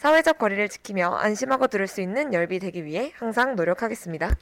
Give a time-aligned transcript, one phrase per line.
[0.00, 4.34] 사회적 거리를 지키며 안심하고 들을 수 있는 열비 되기 위해 항상 노력하겠습니다.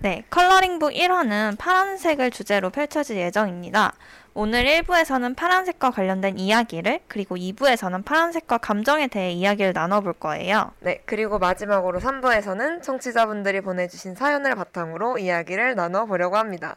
[0.00, 3.94] 네, 컬러링북 1화는 파란색을 주제로 펼쳐질 예정입니다.
[4.34, 10.72] 오늘 1부에서는 파란색과 관련된 이야기를, 그리고 2부에서는 파란색과 감정에 대해 이야기를 나눠볼 거예요.
[10.80, 16.76] 네, 그리고 마지막으로 3부에서는 청취자분들이 보내주신 사연을 바탕으로 이야기를 나눠보려고 합니다.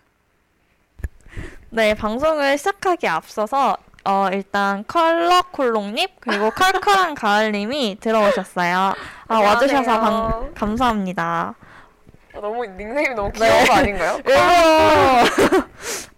[1.72, 8.94] 네, 방송을 시작하기 앞서서 어, 일단 컬러콜롱님 그리고 컬컬한 가을님이 들어오셨어요.
[9.28, 9.40] 아.
[9.40, 11.56] 와주셔서 감, 감사합니다.
[12.36, 14.18] 아, 너무 닉네임이 너무 귀여운 거 아닌가요?
[14.26, 15.64] 일부러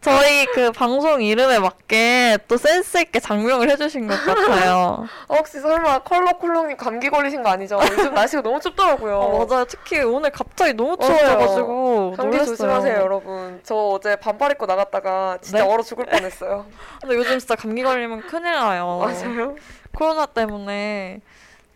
[0.02, 5.08] 저희 그 방송 이름에 맞게 또 센스 있게 장명을 해주신 것 같아요.
[5.28, 7.80] 어, 혹시 설마 컬러콜롱님 감기 걸리신 거 아니죠?
[7.82, 9.18] 요즘 날씨가 너무 춥더라고요.
[9.18, 9.66] 어, 맞아요.
[9.66, 11.18] 특히 오늘 갑자기 너무 맞아요.
[11.18, 12.56] 추워져가지고 감기 놀랐어요.
[12.56, 13.60] 조심하세요, 여러분.
[13.64, 15.70] 저 어제 반팔 입고 나갔다가 진짜 네?
[15.70, 16.68] 얼어 죽을 뻔했어요.
[17.02, 19.02] 근데 요즘 진짜 감기 걸리면 큰일 나요.
[19.04, 19.56] 맞아요.
[19.92, 21.20] 코로나 때문에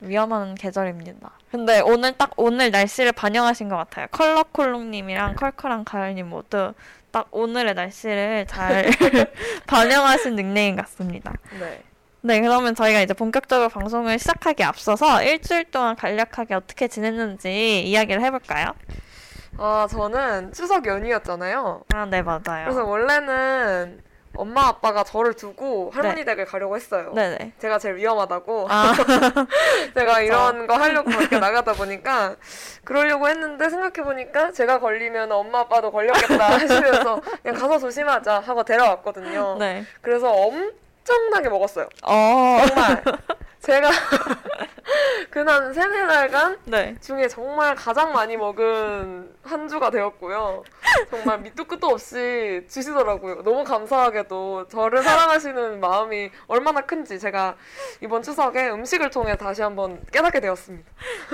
[0.02, 1.32] 위험한 계절입니다.
[1.52, 4.08] 근데 오늘 딱 오늘 날씨를 반영하신 것 같아요.
[4.12, 6.74] 컬러콜롱님이랑 컬컬한 가을님 모두
[7.12, 8.86] 딱 오늘의 날씨를 잘
[9.68, 11.34] 반영하신 닉네임 같습니다.
[11.60, 11.84] 네.
[12.22, 18.74] 네, 그러면 저희가 이제 본격적으로 방송을 시작하기 앞서서 일주일 동안 간략하게 어떻게 지냈는지 이야기를 해볼까요?
[19.58, 21.84] 아, 저는 추석 연휴였잖아요.
[21.94, 22.66] 아, 네, 맞아요.
[22.66, 24.02] 그래서 원래는
[24.40, 27.12] 엄마 아빠가 저를 두고 할머니 댁을 가려고 했어요.
[27.14, 27.54] 네네.
[27.60, 28.68] 제가 제일 위험하다고.
[28.70, 28.94] 아,
[29.94, 32.36] 제가 이런 거 하려고 그렇게 나가다 보니까
[32.86, 39.58] 그러려고 했는데 생각해 보니까 제가 걸리면 엄마 아빠도 걸렸겠다 하시면서 그냥 가서 조심하자 하고 데려왔거든요.
[39.60, 39.84] 네.
[40.02, 41.90] 그래서 엄청나게 먹었어요.
[42.04, 43.04] 어, 정말
[43.70, 43.92] 제가
[45.30, 46.96] 그난 세네 달간 네.
[47.00, 50.64] 중에 정말 가장 많이 먹은 한 주가 되었고요.
[51.12, 53.44] 정말 밑도 끝도 없이 주시더라고요.
[53.44, 57.56] 너무 감사하게도 저를 사랑하시는 마음이 얼마나 큰지 제가
[58.02, 60.90] 이번 추석에 음식을 통해 다시 한번 깨닫게 되었습니다.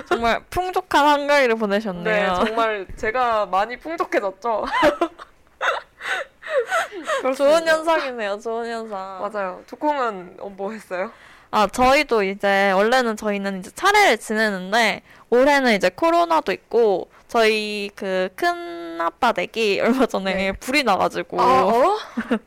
[0.06, 2.34] 정말 풍족한 한가위를 네, 보내셨네요.
[2.46, 4.66] 정말 제가 많이 풍족해졌죠.
[7.38, 8.40] 좋은 현상이네요.
[8.40, 9.22] 좋은 현상.
[9.22, 9.64] 맞아요.
[9.68, 11.14] 두콩은 어, 뭐 했어요?
[11.56, 19.00] 아, 저희도 이제 원래는 저희는 이제 차례를 지내는데 올해는 이제 코로나도 있고 저희 그 큰
[19.00, 20.52] 아빠 댁이 얼마 전에 네.
[20.52, 21.98] 불이 나가지고 아, 어?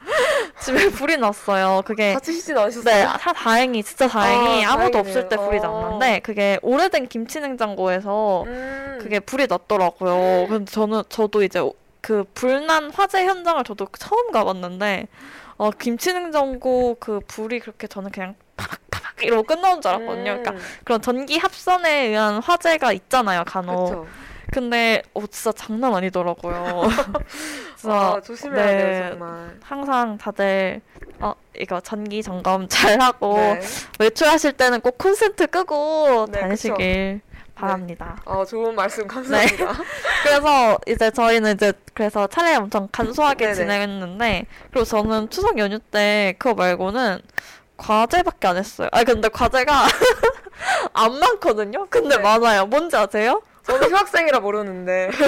[0.60, 1.80] 집에 불이 났어요.
[1.86, 2.94] 그게 다치시진 않으셨어요?
[2.94, 4.98] 네, 다 다행히 진짜 다행히 아, 아, 무도.
[4.98, 5.62] 없을 때 불이 어.
[5.62, 8.98] 났는데 그게 오래된 김치 냉장고에서 음.
[9.00, 10.48] 그게 불이 났더라고요.
[10.48, 11.62] 근데 저는 저도 이제
[12.02, 15.08] 그 불난 화재 현장을 저도 처음 가봤는데
[15.56, 20.32] 어 김치 냉장고 그 불이 그렇게 저는 그냥 파박파박 이러고 끝나는 줄 알았거든요.
[20.32, 20.42] 음.
[20.42, 23.86] 그러니까 그런 전기 합선에 의한 화재가 있잖아요, 간혹.
[23.88, 24.06] 그쵸.
[24.52, 26.84] 근데 어 진짜 장난 아니더라고요.
[27.76, 28.76] 진짜 아, 조심해야 네.
[28.78, 29.58] 돼요, 정말.
[29.62, 30.80] 항상 다들
[31.20, 33.60] 어 이거 전기 점검 잘 하고 네.
[33.98, 37.20] 외출하실 때는 꼭 콘센트 끄고 네, 다니시길
[37.54, 38.16] 바랍니다.
[38.24, 39.72] 아, 좋은 말씀 감사합니다.
[40.22, 43.52] 그래서 이제 저희는 이제 그래서 차례 엄청 간소하게.
[43.52, 47.20] 지냈는데 그리고 저는 추석 연휴 때 그거 말고는
[47.78, 48.88] 과제밖에 안 했어요.
[48.92, 49.72] 아 근데 과제가
[50.92, 51.86] 안 많거든요.
[51.88, 52.22] 근데 네.
[52.22, 52.66] 많아요.
[52.66, 53.40] 뭔지 아세요?
[53.62, 55.10] 저는 휴학생이라 모르는데.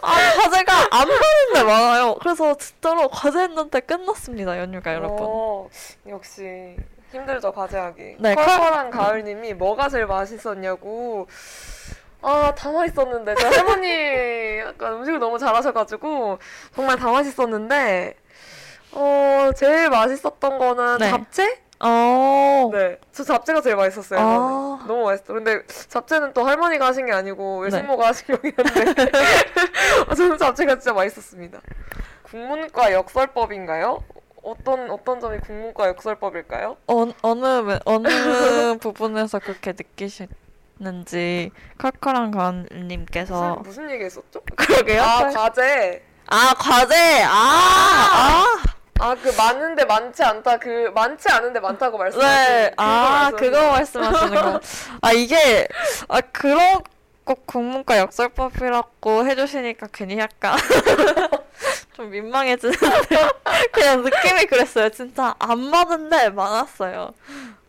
[0.00, 2.14] 아 과제가 안 많은데 많아요.
[2.16, 4.58] 그래서 진짜로 과제 했는데 끝났습니다.
[4.58, 5.18] 연휴가 여러분.
[5.20, 5.68] 어,
[6.08, 6.76] 역시
[7.12, 8.16] 힘들죠 과제하기.
[8.20, 11.26] 네, 컬컬한 가을님이 뭐가 제일 맛있었냐고.
[12.20, 13.34] 아, 다 맛있었는데.
[13.36, 16.38] 제 할머니 약간 음식을 너무 잘하셔가지고,
[16.74, 18.14] 정말 다 맛있었는데,
[19.00, 21.10] 어, 제일 맛있었던 거는 네.
[21.10, 21.60] 잡채?
[21.80, 22.70] 어.
[22.72, 22.98] 네.
[23.12, 24.18] 저 잡채가 제일 맛있었어요.
[24.20, 24.84] 아.
[24.88, 25.32] 너무 맛있어.
[25.32, 27.64] 근데 잡채는 또 할머니가 하신 게 아니고 네.
[27.76, 29.10] 외숙모가 하신 거긴 한데,
[30.08, 31.60] 아, 저는 잡채가 진짜 맛있었습니다.
[32.24, 34.02] 국문과 역설법인가요?
[34.42, 36.76] 어떤, 어떤 점이 국문과 역설법일까요?
[36.88, 38.08] 어, 어느 면- 어느
[38.80, 44.40] 부분에서 그렇게 느끼셨는지 컬컬한 가은님께서 무슨, 무슨 얘기 했었죠?
[44.56, 45.02] 그러게요.
[45.02, 46.02] 아, 과제.
[46.30, 48.44] 아 과제 아, 아.
[48.44, 48.62] 아,
[49.22, 50.58] 그 많은데 많지 않다.
[50.58, 54.60] 그 많지 않은데 많다고 말씀하신 네, 아, 그거 말씀하시는 거.
[55.00, 55.66] 아, 이게,
[56.08, 56.80] 아, 그런
[57.24, 60.56] 꼭 국문과 역설법이라고 해주시니까 괜히 약간
[61.94, 62.78] 좀 민망해지는데.
[63.72, 64.88] 그냥 느낌이 그랬어요.
[64.88, 67.12] 진짜 안 많은데 많았어요.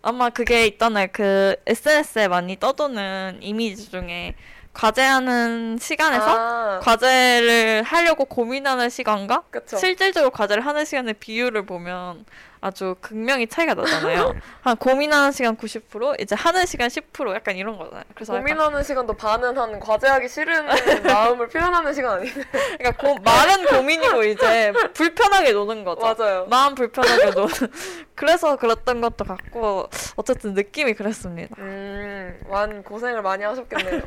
[0.02, 1.08] 아마 그게 있잖아요.
[1.12, 4.36] 그 SNS에 많이 떠도는 이미지 중에
[4.80, 9.76] 과제하는 시간에서 아, 과제를 하려고 고민하는 시간과 그쵸.
[9.76, 12.24] 실질적으로 과제를 하는 시간의 비율을 보면
[12.62, 14.36] 아주 극명히 차이가 나잖아요.
[14.62, 18.04] 한 고민하는 시간 90%, 이제 하는 시간 10% 약간 이런 거잖아요.
[18.14, 20.68] 그래서 고민하는 시간도 반은 한 과제하기 싫은
[21.04, 22.34] 마음을 표현하는 시간 아니에요?
[22.78, 26.02] 그러니까 고, 말은 고민이고 이제 불편하게 노는 거죠.
[26.02, 26.46] 맞아요.
[26.50, 27.50] 마음 불편하게 노는.
[28.16, 31.56] 그래서 그랬던 것도 같고 어쨌든 느낌이 그랬습니다.
[31.60, 34.02] 음, 완 고생을 많이 하셨겠네요.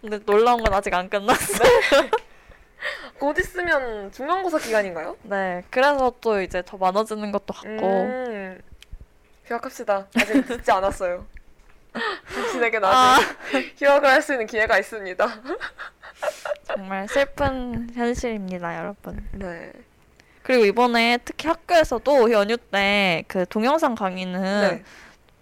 [0.00, 1.68] 근데 놀라운 건 아직 안 끝났어요.
[3.18, 5.16] 곧 있으면 중간고사 기간인가요?
[5.22, 7.68] 네, 그래서 또 이제 더 많아지는 것도 같고
[8.02, 8.60] 음,
[9.46, 10.06] 휴학합시다.
[10.16, 11.24] 아직 늦지 않았어요.
[12.34, 13.16] 당신에겐 아.
[13.48, 15.26] 아직 휴학을 할 수 있는 기회가 있습니다.
[16.64, 19.26] 정말 슬픈 현실입니다, 여러분.
[19.32, 19.72] 네.
[20.42, 24.84] 그리고 이번에 특히 학교에서도 연휴 때 그 동영상 강의는 네.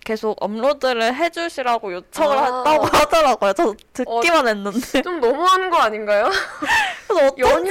[0.04, 2.42] 계속 업로드를 해주시라고 요청을 아.
[2.42, 3.52] 했다고 하더라고요.
[3.52, 5.02] 저 듣기만 했는데.
[5.02, 6.28] 좀 너무한 거 아닌가요?
[7.08, 7.70] 그래서 어쩐지.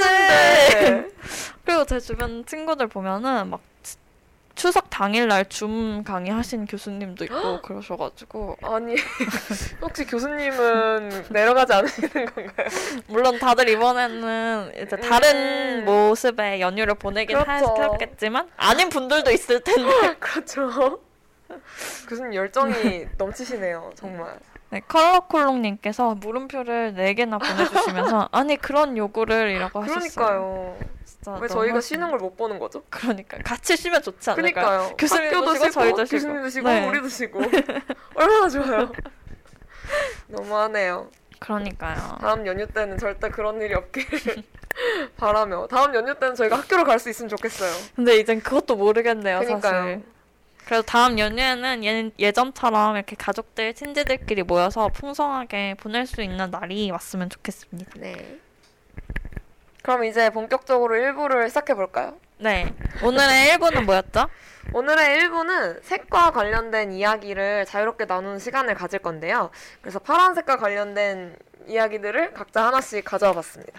[1.64, 3.96] 그리고 제 주변 친구들 보면은 막 치-
[4.54, 8.96] 추석 당일날 줌 강의 하신 교수님도 있고 그러셔가지고 아니,
[9.80, 12.66] 혹시 교수님은 내려가지 않으시는 건가요?
[13.06, 15.84] 물론 다들 이번에는 이제 다른 음.
[15.84, 17.50] 모습의 연휴를 보내긴 그렇죠.
[17.74, 21.00] 하셨겠지만 아닌 분들도 있을 텐데 그렇죠.
[22.08, 24.38] 교수님 열정이 넘치시네요, 정말.
[24.70, 30.08] 네, 컬러콜롱님께서 물음표를 4개나 보내주시면서 아니 그런 요구를 이라고 하셨어요.
[30.10, 30.76] 그러니까요.
[31.40, 31.80] 왜 저희가 하시네.
[31.80, 32.82] 쉬는 걸 못 보는 거죠?
[32.90, 34.52] 그러니까 같이 쉬면 좋지 않을까요?
[34.66, 34.96] 그러니까요.
[34.96, 36.16] 교수님도 쉬고, 저희도 쉬고.
[36.16, 36.88] 교수님도 쉬고, 네.
[36.88, 37.40] 우리도 쉬고.
[38.16, 38.90] 얼마나 좋아요.
[40.28, 41.10] 너무하네요.
[41.38, 42.18] 그러니까요.
[42.20, 44.42] 다음 연휴 때는 절대 그런 일이 없기를
[45.18, 47.70] 바라며 다음 연휴 때는 저희가 학교를 갈 수 있으면 좋겠어요.
[47.96, 49.60] 근데 이젠 그것도 모르겠네요, 그러니까요.
[49.82, 50.02] 사실.
[50.72, 57.28] 그래서 다음 연휴에는 예, 예전처럼 이렇게 가족들, 친지들끼리 모여서 풍성하게 보낼 수 있는 날이 왔으면
[57.28, 57.90] 좋겠습니다.
[57.96, 58.38] 네.
[59.82, 62.16] 그럼 이제 본격적으로 1부를 시작해 볼까요?
[62.38, 62.72] 네.
[63.02, 64.30] 오늘의 1부는 뭐였죠?
[64.72, 69.50] 오늘의 1부는 색과 관련된 이야기를 자유롭게 나누는 시간을 가질 건데요.
[69.82, 71.36] 그래서 파란색과 관련된
[71.66, 73.78] 이야기들을 각자 하나씩 가져와 봤습니다.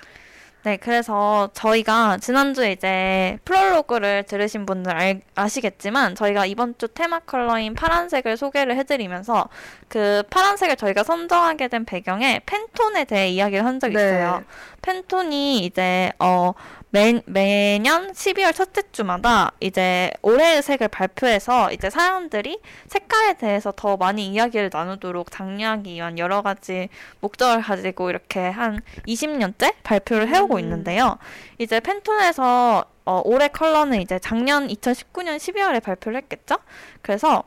[0.63, 7.73] 네, 그래서 저희가 지난주에 이제 프롤로그를 들으신 분들 알, 아시겠지만 저희가 이번 주 테마 컬러인
[7.73, 9.49] 파란색을 소개를 해드리면서
[9.89, 14.03] 그 파란색을 저희가 선정하게 된 배경에 팬톤에 대해 이야기를 한 적이 네.
[14.03, 14.43] 있어요.
[14.81, 16.53] 팬톤이 이제 어
[16.93, 24.27] 매, 매년 12월 첫째 주마다 이제 올해의 색을 발표해서 이제 사람들이 색깔에 대해서 더 많이
[24.27, 30.59] 이야기를 나누도록 장려하기 위한 여러 가지 목적을 가지고 이렇게 한 20년째 발표를 해오고 음.
[30.59, 31.17] 있는데요.
[31.57, 36.57] 이제 팬톤에서 어, 올해 컬러는 이제 작년 2019년 12월에 발표를 했겠죠?
[37.01, 37.43] 그래서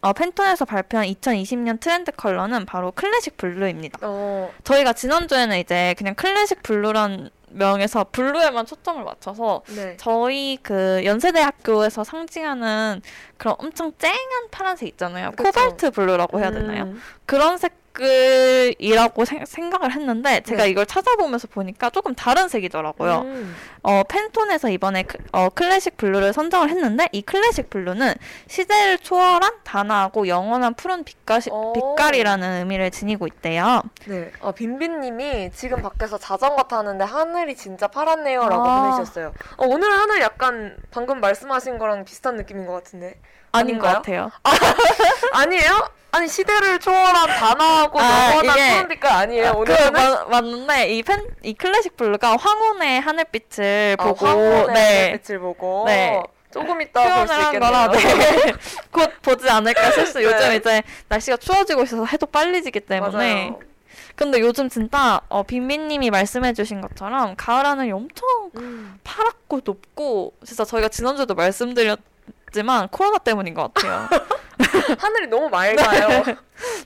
[0.00, 3.98] 어, 팬톤에서 발표한 2020년 트렌드 컬러는 바로 클래식 블루입니다.
[4.00, 9.96] 어, 저희가 지난주에는 이제 그냥 클래식 블루란 명에서 블루에만 초점을 맞춰서 네.
[9.98, 13.02] 저희 그 연세대학교에서 상징하는
[13.36, 15.30] 그런 엄청 쨍한 파란색 있잖아요.
[15.32, 15.44] 그쵸.
[15.44, 16.84] 코발트 블루라고 해야 되나요?
[16.84, 20.70] 음, 그런 색깔이라고 생, 생각을 했는데 제가 네.
[20.70, 23.20] 이걸 찾아보면서 보니까 조금 다른 색이더라고요.
[23.20, 23.54] 음.
[23.82, 28.14] 어, 팬톤에서 이번에 크, 어, 클래식 블루를 선정을 했는데 이 클래식 블루는
[28.48, 31.72] 시대를 초월한 단아하고 영원한 푸른 빛깔, 오.
[31.72, 33.82] 빛깔이라는 의미를 지니고 있대요.
[34.06, 34.30] 네.
[34.40, 38.82] 아, 빈빈님이 지금 밖에서 자전거 타는데 하늘이 진짜 파랗네요라고 아.
[38.82, 39.32] 보내주셨어요.
[39.56, 43.18] 어, 오늘 하늘 약간 방금 말씀하신 거랑 비슷한 느낌인 것 같은데.
[43.52, 43.86] 아닌 것?
[43.86, 44.30] 같아요.
[45.32, 45.88] 아니에요?
[46.14, 49.52] 아니 시대를 초월한 단아하고 아, 영원한 이게- 푸른 빛깔 아니에요?
[49.52, 55.18] 그 오늘은 맞, 맞는데 이 팬, 이 클래식 블루가 황혼의 하늘빛을 아, 보고 황혼의 네.
[55.22, 56.22] 빛을 보고 네.
[56.52, 57.88] 조금 이따 볼 수 있겠네요.
[57.92, 58.52] 네.
[58.92, 60.28] 곧 보지 않을까 싶어요.
[60.28, 60.34] 네.
[60.36, 63.60] 요즘 이제 날씨가 추워지고 있어서 해도 빨리 지기 때문에 맞아요.
[64.14, 68.98] 근데 요즘 진짜 어, 빈빈님이 말씀해주신 것처럼 가을 하늘이 엄청 음.
[69.02, 71.98] 파랗고 높고 진짜 저희가 지난주에도 말씀드렸
[72.52, 74.08] 지만 코로나 때문인 것 같아요.
[74.98, 76.22] 하늘이 너무 맑아요.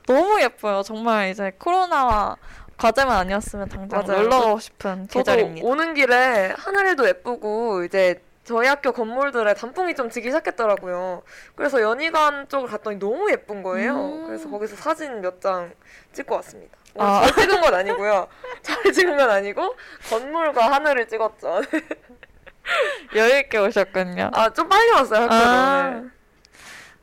[0.06, 0.82] 너무 예뻐요.
[0.82, 2.36] 정말 이제 코로나와
[2.78, 4.22] 과제만 아니었으면 당장 맞아요.
[4.22, 5.66] 놀러 가고 싶은 계절입니다.
[5.66, 11.22] 오는 길에 하늘도 예쁘고 이제 저희 학교 건물들에 단풍이 좀 지기 시작했더라고요.
[11.56, 13.94] 그래서 연희관 쪽을 갔더니 너무 예쁜 거예요.
[13.96, 14.26] 음.
[14.28, 15.72] 그래서 거기서 사진 몇 장
[16.12, 16.76] 찍고 왔습니다.
[16.98, 17.22] 아.
[17.26, 18.28] 잘 찍은 건 아니고요.
[18.62, 19.74] 잘 찍은 건 아니고
[20.08, 21.60] 건물과 하늘을 찍었죠.
[23.14, 24.30] 여유 있게 오셨군요.
[24.34, 25.42] 아 좀 빨리 왔어요 학교를.
[25.44, 26.02] 아.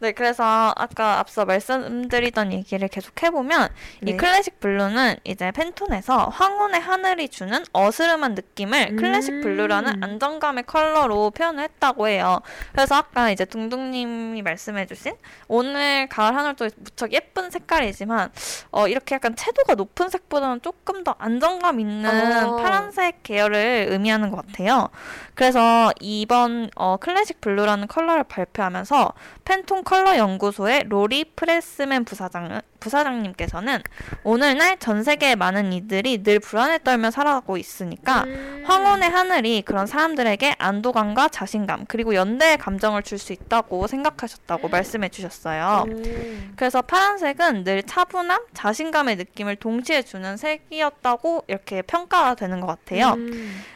[0.04, 3.70] 네, 그래서 아까 앞서 말씀드리던 얘기를 계속 해보면
[4.02, 4.18] 이 네.
[4.18, 8.96] Classic Blue는 이제 Pantone에서 황혼의 하늘이 주는 어스름한 느낌을 음.
[8.98, 12.42] Classic Blue라는 안정감의 컬러로 표현을 했다고 해요.
[12.74, 15.16] 그래서 아까 이제 둥둥님이 말씀해주신
[15.48, 18.30] 오늘 가을 하늘도 무척 예쁜 색깔이지만
[18.72, 22.58] 어, 이렇게 약간 채도가 높은 색보다는 조금 더 안정감 있는 어.
[22.58, 24.90] 파란색 계열을 의미하는 것 같아요.
[25.34, 29.14] 그래서 이번 어, Classic Blue라는 컬러를 발표하면서
[29.46, 33.82] Pantone 컬러 연구소의 로리 프레스맨 부사장 부사장님께서는
[34.24, 38.64] 오늘날 전 세계의 많은 이들이 늘 불안에 떨며 살아가고 있으니까 음.
[38.66, 45.86] 황혼의 하늘이 그런 사람들에게 안도감과 자신감 그리고 연대의 감정을 줄 수 있다고 생각하셨다고 말씀해 주셨어요.
[45.88, 46.54] 음.
[46.58, 53.16] 그래서 파란색은 늘 차분함, 자신감의 느낌을 동시에 주는 색이었다고 이렇게 평가가 되는 것 같아요.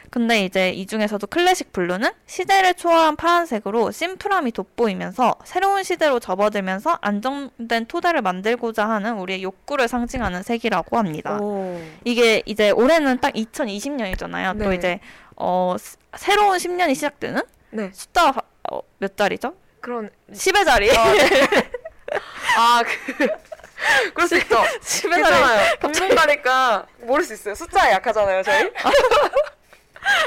[0.08, 0.10] 음.
[0.10, 7.86] 근데 이제 이 중에서도 Classic Blue는 시대를 초월한 파란색으로 심플함이 돋보이면서 새로운 시대로 접어들면서 안정된
[7.86, 11.38] 토대를 만들고자 하는 우리의 욕구를 상징하는 색이라고 합니다.
[11.40, 11.80] 오.
[12.04, 14.58] 이게 이제 올해는 딱 2020년이잖아요.
[14.62, 14.76] 또 네.
[14.76, 15.00] 이제
[15.36, 17.90] 어 스- 새로운 10년이 시작되는 네.
[17.92, 18.40] 숫자가
[18.72, 19.54] 어, 몇 자리죠?
[19.80, 20.90] 그런 10의 자리.
[22.56, 23.28] 아 그.
[24.12, 24.56] 그럴 수 있죠.
[24.56, 25.22] 10의 자리.
[25.22, 25.76] 괜찮아요.
[25.92, 27.54] 전문가니까 모를 수 있어요.
[27.54, 28.72] 숫자에 약하잖아요, 저희.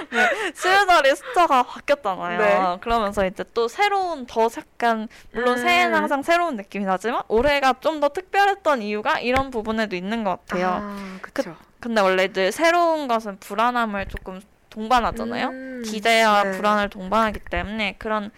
[0.09, 2.39] 10의 자리 숫자가 바뀌었잖아요.
[2.39, 2.77] 네.
[2.81, 5.63] 그러면서 이제 또 새로운 더 약간 물론 음.
[5.63, 10.79] 새해는 항상 새로운 느낌이 나지만 올해가 좀 더 특별했던 이유가 이런 부분에도 있는 것 같아요.
[10.81, 11.55] 아, 그쵸.
[11.79, 14.41] 근데 원래 늘 새로운 것은 불안함을 조금
[14.71, 15.47] 동반하잖아요.
[15.49, 15.83] 음.
[15.85, 16.51] 기대와 네.
[16.51, 18.31] 불안을 동반하기 때문에 그런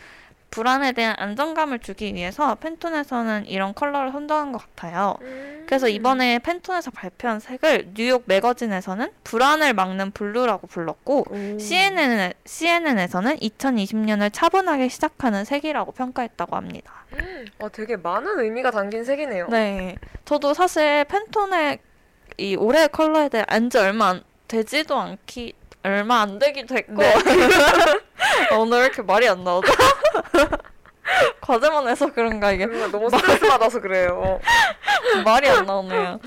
[0.54, 5.16] 불안에 대한 안정감을 주기 위해서 Pantone에서는 이런 컬러를 선정한 것 같아요.
[5.22, 5.64] 음.
[5.66, 11.58] 그래서 이번에 Pantone에서 발표한 색을 New York Magazine에서는 불안을 막는 blue라고 불렀고 오.
[11.58, 17.06] CNN, CNN에서는 2020년을 차분하게 시작하는 색이라고 평가했다고 합니다.
[17.58, 19.48] 어, 되게 많은 의미가 담긴 색이네요.
[19.48, 19.96] 네.
[20.24, 21.80] 저도 사실 팬톤의
[22.38, 26.94] 이 올해 컬러에 대해 안지 얼마 안 되지도 않기, 얼마 안 되기도 했고.
[26.94, 27.14] 네.
[28.52, 29.72] 아, 오늘 왜 이렇게 말이 안 나오죠?
[31.42, 32.66] 과제만 해서 그런가, 이게.
[32.66, 34.40] 너무 스트레스 받아서 그래요.
[35.26, 36.20] 말이 안 나오네요.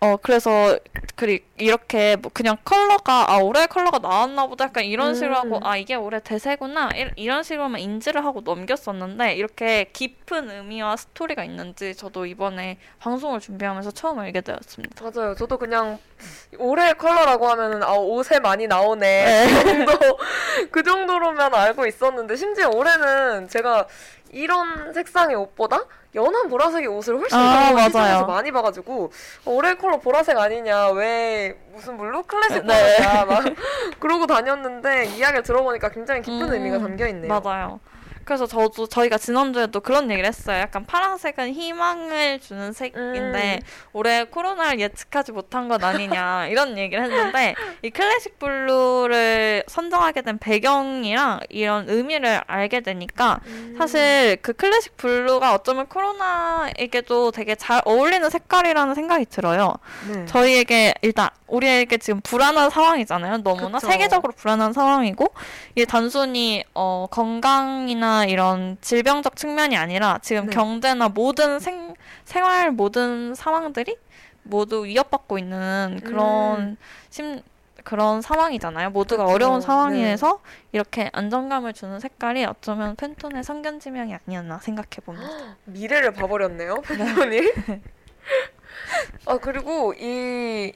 [0.00, 0.78] 어, 그래서,
[1.16, 5.64] 그리, 이렇게, 뭐 그냥 컬러가, 아, 올해 컬러가 나왔나 보다 약간 이런 식으로 하고, 음.
[5.64, 6.90] 아, 이게 올해 대세구나.
[6.94, 13.92] 이, 이런 식으로만 인지를 하고 넘겼었는데, 이렇게 깊은 의미와 스토리가 있는지 저도 이번에 방송을 준비하면서
[13.92, 15.02] 처음 알게 되었습니다.
[15.02, 15.34] 맞아요.
[15.36, 15.98] 저도 그냥
[16.58, 19.24] 올해 컬러라고 하면은 아 옷에 많이 나오네.
[19.24, 19.62] 네.
[19.62, 20.18] 그 정도
[20.70, 23.86] 그 정도로만 알고 있었는데 심지어 올해는 제가
[24.34, 27.78] 이런 색상의 옷보다 연한 보라색의 옷을 훨씬 아, 더.
[27.88, 29.10] 시장에서 많이 봐가지고
[29.44, 32.96] 어, 올해 컬러 보라색 아니냐 왜 무슨 blue classic 네.
[32.98, 33.44] 컬러냐 막
[34.00, 37.40] 그러고 다녔는데 이야기를 들어보니까 굉장히 깊은 음, 의미가 담겨 있네요.
[37.40, 37.80] 맞아요.
[38.24, 40.58] 그래서 저도 저희가 지난주에도 그런 얘기를 했어요.
[40.58, 43.66] 약간 파란색은 희망을 주는 색인데 음.
[43.92, 51.40] 올해 코로나를 예측하지 못한 것 아니냐 이런 얘기를 했는데 이 Classic Blue를 선정하게 된 배경이랑
[51.48, 53.74] 이런 의미를 알게 되니까 음.
[53.78, 59.74] 사실 그 Classic Blue가 어쩌면 코로나에게도 되게 잘 어울리는 색깔이라는 생각이 들어요.
[60.10, 60.24] 네.
[60.26, 63.38] 저희에게 일단 우리에게 지금 불안한 상황이잖아요.
[63.38, 63.86] 너무나 그쵸.
[63.86, 65.32] 세계적으로 불안한 상황이고
[65.74, 70.52] 이게 단순히 어, 건강이나 이런 질병적 측면이 아니라 지금 네.
[70.52, 71.94] 경제나 모든 생,
[72.24, 73.96] 생활 모든 상황들이
[74.44, 76.76] 모두 위협받고 있는 그런 음.
[77.10, 77.42] 심
[77.82, 78.90] 그런 상황이잖아요.
[78.90, 79.34] 모두가 그쵸.
[79.34, 79.66] 어려운 네.
[79.66, 80.40] 상황에서
[80.72, 85.28] 이렇게 안정감을 주는 색깔이 어쩌면 팬톤의 성견 지명이 아니었나 생각해 봅니다.
[85.64, 87.40] 미래를 봐버렸네요, 팬톤이.
[89.26, 90.72] 아 그리고 이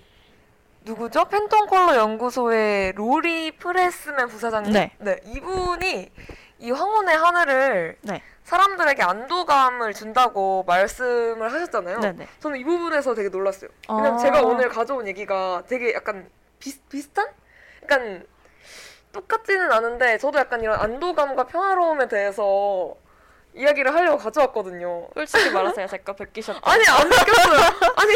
[0.83, 1.25] 누구죠?
[1.27, 4.73] 팬톤 컬러 연구소의 로리 프레스맨 부사장님.
[4.73, 5.21] 네.
[5.27, 6.11] 이분이
[6.59, 8.23] 이 황혼의 하늘을 네.
[8.45, 12.01] 사람들에게 안도감을 준다고 말씀을 하셨잖아요.
[12.01, 12.29] 네네.
[12.41, 13.71] 저는 이 부분에서 되게 놀랐어요.
[13.89, 14.19] 왜냐면 아.
[14.19, 17.29] 제가 오늘 가져온 얘기가 되게 약간 비슷, 비슷한?
[17.83, 18.27] 약간
[19.13, 22.97] 똑같지는 않은데 저도 약간 이런 안도감과 평화로움에 대해서
[23.59, 25.09] 이야기를 하려고 가져왔거든요.
[25.15, 25.87] 솔직히 말하세요.
[25.89, 26.61] 제거 베끼셨죠?
[26.63, 27.61] 아니 안 바뀌었어요.
[27.97, 28.13] 아니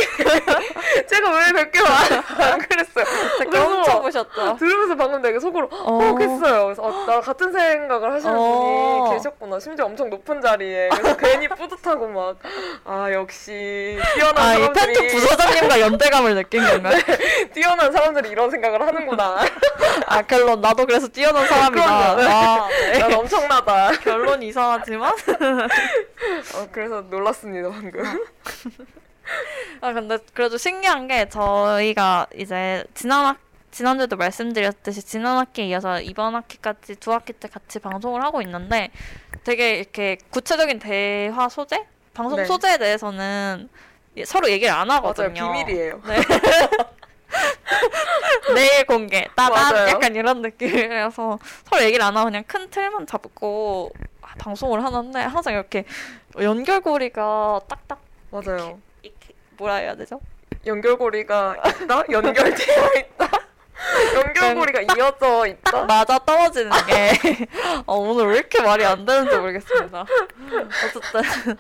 [1.07, 3.05] 제가 왜몇 개를 안, 안 그랬어요.
[3.39, 4.57] 제거 훔쳐보셨죠?
[4.59, 5.99] 들으면서 방금 되게 속으로 어.
[6.01, 6.65] 헉 했어요.
[6.67, 9.05] 그래서 아, 나랑 같은 생각을 하시는 어.
[9.05, 9.59] 분이 계셨구나.
[9.61, 10.89] 심지어 엄청 높은 자리에.
[10.91, 12.37] 그래서 괜히 뿌듯하고 막
[12.85, 16.99] 아 역시 뛰어난 아, 이 사람들이 팬톤 부서장님과 연대감을 느낀 건가요?
[17.55, 19.39] 뛰어난 사람들이 이런 생각을 하는구나.
[20.07, 22.15] 아, 결론 나도 그래서 뛰어난 사람이다.
[22.15, 22.17] 그럼요.
[22.21, 22.29] 네.
[22.29, 22.99] 아, 네.
[22.99, 23.91] 난 엄청나다.
[24.03, 25.15] 결론 이상하지만
[26.55, 28.03] 어, 그래서 놀랐습니다 방금.
[29.81, 33.39] 아 근데 그래도 신기한 게 저희가 이제 지난 학
[33.71, 38.91] 지난주에도 말씀드렸듯이 지난 학기에 이어서 이번 학기까지 두 학기 때 같이 방송을 하고 있는데
[39.45, 42.45] 되게 이렇게 구체적인 대화 소재, 방송 네.
[42.45, 43.71] 소재에 대해서는
[44.19, 45.53] 예, 서로 얘기를 안 맞아요 하거든요.
[45.53, 46.03] 비밀이에요.
[46.07, 46.21] 네.
[48.55, 49.89] 내일 공개, 따단 맞아요.
[49.89, 53.91] 약간 이런 느낌이라서 서로 얘기를 안 하고 그냥 큰 틀만 잡고
[54.39, 55.85] 방송을 하는데 항상 이렇게
[56.41, 58.79] 연결고리가 딱딱 맞아요.
[59.03, 60.21] 이렇게 뭐라 해야 되죠?
[60.67, 62.05] 연결고리가 있다.
[62.11, 63.31] 연결되어 있다.
[64.15, 65.85] 연결고리가 이어져 있다.
[65.85, 67.47] 맞아 떨어지는 게
[67.87, 70.07] 어, 오늘 왜 이렇게 말이 안 되는지 모르겠습니다.
[70.87, 71.57] 어쨌든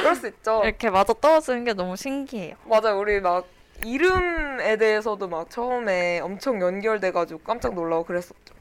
[0.00, 0.62] 그럴 수 있죠.
[0.64, 2.56] 이렇게 맞아 떨어지는 게 너무 신기해요.
[2.64, 2.98] 맞아요.
[2.98, 3.46] 우리 막
[3.84, 8.57] 이름에 대해서도 막 처음에 엄청 연결돼가지고 깜짝 놀라고 그랬었죠.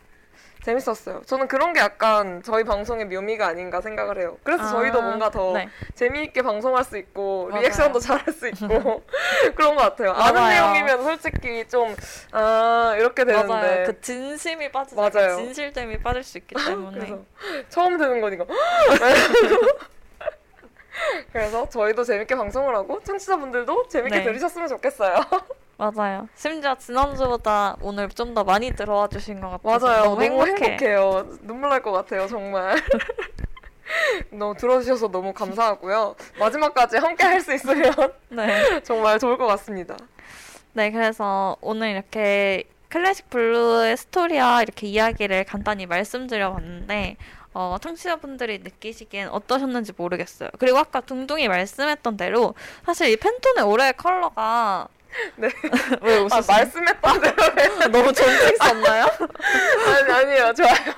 [0.68, 1.22] 재밌었어요.
[1.26, 4.38] 저는 그런 게 약간 저희 방송의 묘미가 아닌가 생각을 해요.
[4.44, 5.70] 그래서 아, 저희도 뭔가 더 네.
[5.96, 7.62] 재미있게 방송할 수 있고 맞아요.
[7.62, 9.02] 리액션도 잘할 수 있고
[9.56, 10.12] 그런 것 같아요.
[10.12, 10.74] 아는 맞아요.
[10.74, 11.96] 내용이면 솔직히 좀
[12.34, 13.86] 아 이렇게 되는데 맞아요.
[13.86, 15.38] 그 진심이 빠지지 맞아요.
[15.38, 17.16] 진실됨이 빠질 수 있기 때문에
[17.70, 18.44] 처음 듣는 거니까
[21.32, 24.24] 그래서 저희도 재밌게 방송을 하고 청취자분들도 재밌게 네.
[24.26, 25.16] 들으셨으면 좋겠어요.
[25.78, 26.28] 맞아요.
[26.36, 30.04] 심지어 지난주보다 오늘 좀 더 많이 들어와 주신 것 같아서 맞아요.
[30.06, 30.52] 너무, 행복해.
[30.52, 31.28] 행복해 요.
[31.42, 32.76] 눈물 날 것 같아요, 정말.
[34.32, 36.16] 너무 들어주셔서 너무 감사하고요.
[36.40, 37.94] 마지막까지 함께 할 수 있으면
[38.30, 38.82] 네.
[38.84, 39.96] 정말 좋을 것 같습니다.
[40.74, 47.18] 네, 그래서 오늘 이렇게 Classic Blue의 스토리와 이렇게 이야기를 간단히 말씀드려봤는데,
[47.54, 50.50] 어, 청취자분들이 느끼시기엔 어떠셨는지 모르겠어요.
[50.60, 52.54] 그리고 아까 둥둥이 말씀했던 대로,
[52.86, 54.88] 사실 이 Pantone의 올해의 컬러가,
[55.36, 55.50] 네.
[56.02, 56.44] 왜 아, 웃으세요?
[56.48, 59.06] 말씀했던 대로 너무 존칭 썼나요?
[59.88, 60.54] 아니, 아니에요.
[60.54, 60.94] 좋아요.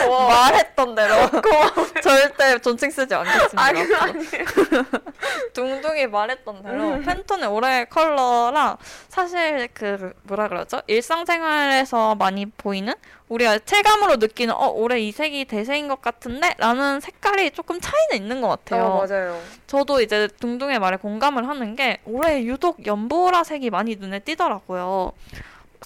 [0.00, 0.28] 고마워요.
[0.28, 1.14] 말했던 대로.
[2.02, 3.62] 절대 존칭 쓰지 않겠습니다.
[3.62, 3.80] 아니.
[5.52, 7.02] 둥둥이 말했던 대로 음.
[7.04, 8.76] Pantone의 올해의 컬러랑
[9.08, 10.80] 사실 그 뭐라 그러죠?
[10.86, 12.94] 일상생활에서 많이 보이는
[13.28, 18.40] 우리가 체감으로 느끼는 어 올해 이 색이 대세인 것 같은데 라는 색깔이 조금 차이는 있는
[18.40, 18.84] 것 같아요.
[18.84, 19.40] 어, 맞아요.
[19.66, 25.12] 저도 이제 둥둥의 말에 공감을 하는 게 올해 유독 연보라색이 많이 눈에 띄더라고요.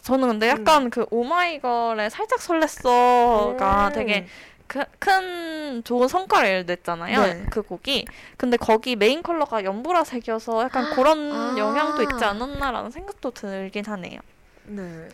[0.06, 3.92] 저는 근데 약간 그 오마이걸의 살짝 설렜어가 음.
[3.92, 4.28] 되게
[4.68, 7.22] 그, 큰 좋은 성과를 냈잖아요.
[7.22, 7.46] 네.
[7.50, 8.06] 그 곡이.
[8.36, 11.54] 근데 거기 메인 컬러가 연보라색이어서 약간 그런 아.
[11.58, 14.20] 영향도 있지 않았나라는 생각도 들긴 하네요.
[14.66, 15.08] 네.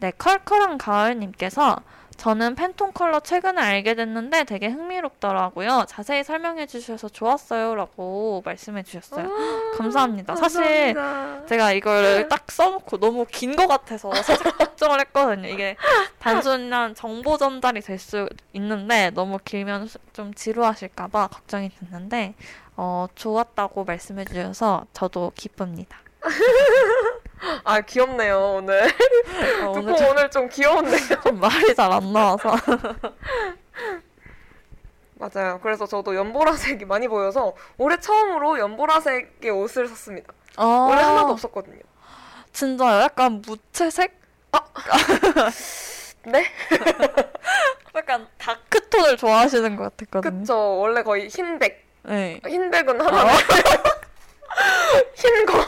[0.00, 1.76] 네, 컬컬한 가을님께서
[2.16, 5.84] 저는 Pantone 컬러 최근에 알게 됐는데 되게 흥미롭더라고요.
[5.88, 9.28] 자세히 설명해 주셔서 좋았어요 라고 말씀해 주셨어요.
[9.76, 10.36] 감사합니다.
[10.36, 11.46] 사실 감사합니다.
[11.46, 15.48] 제가 이걸 딱 써놓고 너무 긴 것 같아서 살짝 걱정을 했거든요.
[15.48, 15.76] 이게
[16.18, 22.34] 단순한 정보 전달이 될 수 있는데 너무 길면 수- 좀 지루하실까봐 걱정이 됐는데
[22.76, 25.98] 어, 좋았다고 말씀해 주셔서 저도 기쁩니다.
[27.64, 28.90] 아, 귀엽네요, 오늘.
[29.64, 31.20] 어, 오늘 좀, 오늘 좀 귀여운데요.
[31.24, 32.56] 좀 말이 잘 안 나와서
[35.14, 35.60] 맞아요.
[35.62, 40.32] 그래서 저도 연보라색이 많이 보여서 올해 처음으로 연보라색의 옷을 샀습니다.
[40.56, 41.80] 어, 원래 하나도 없었거든요.
[42.52, 43.00] 진짜요?
[43.02, 44.20] 약간 무채색?
[46.26, 46.44] 네?
[47.94, 50.40] 약간 다크톤을 좋아하시는 것 같았거든요.
[50.40, 50.78] 그쵸.
[50.78, 51.84] 원래 거의 흰백.
[52.04, 52.40] 네.
[52.46, 53.32] 흰백은 하나.
[55.14, 55.64] 흰검.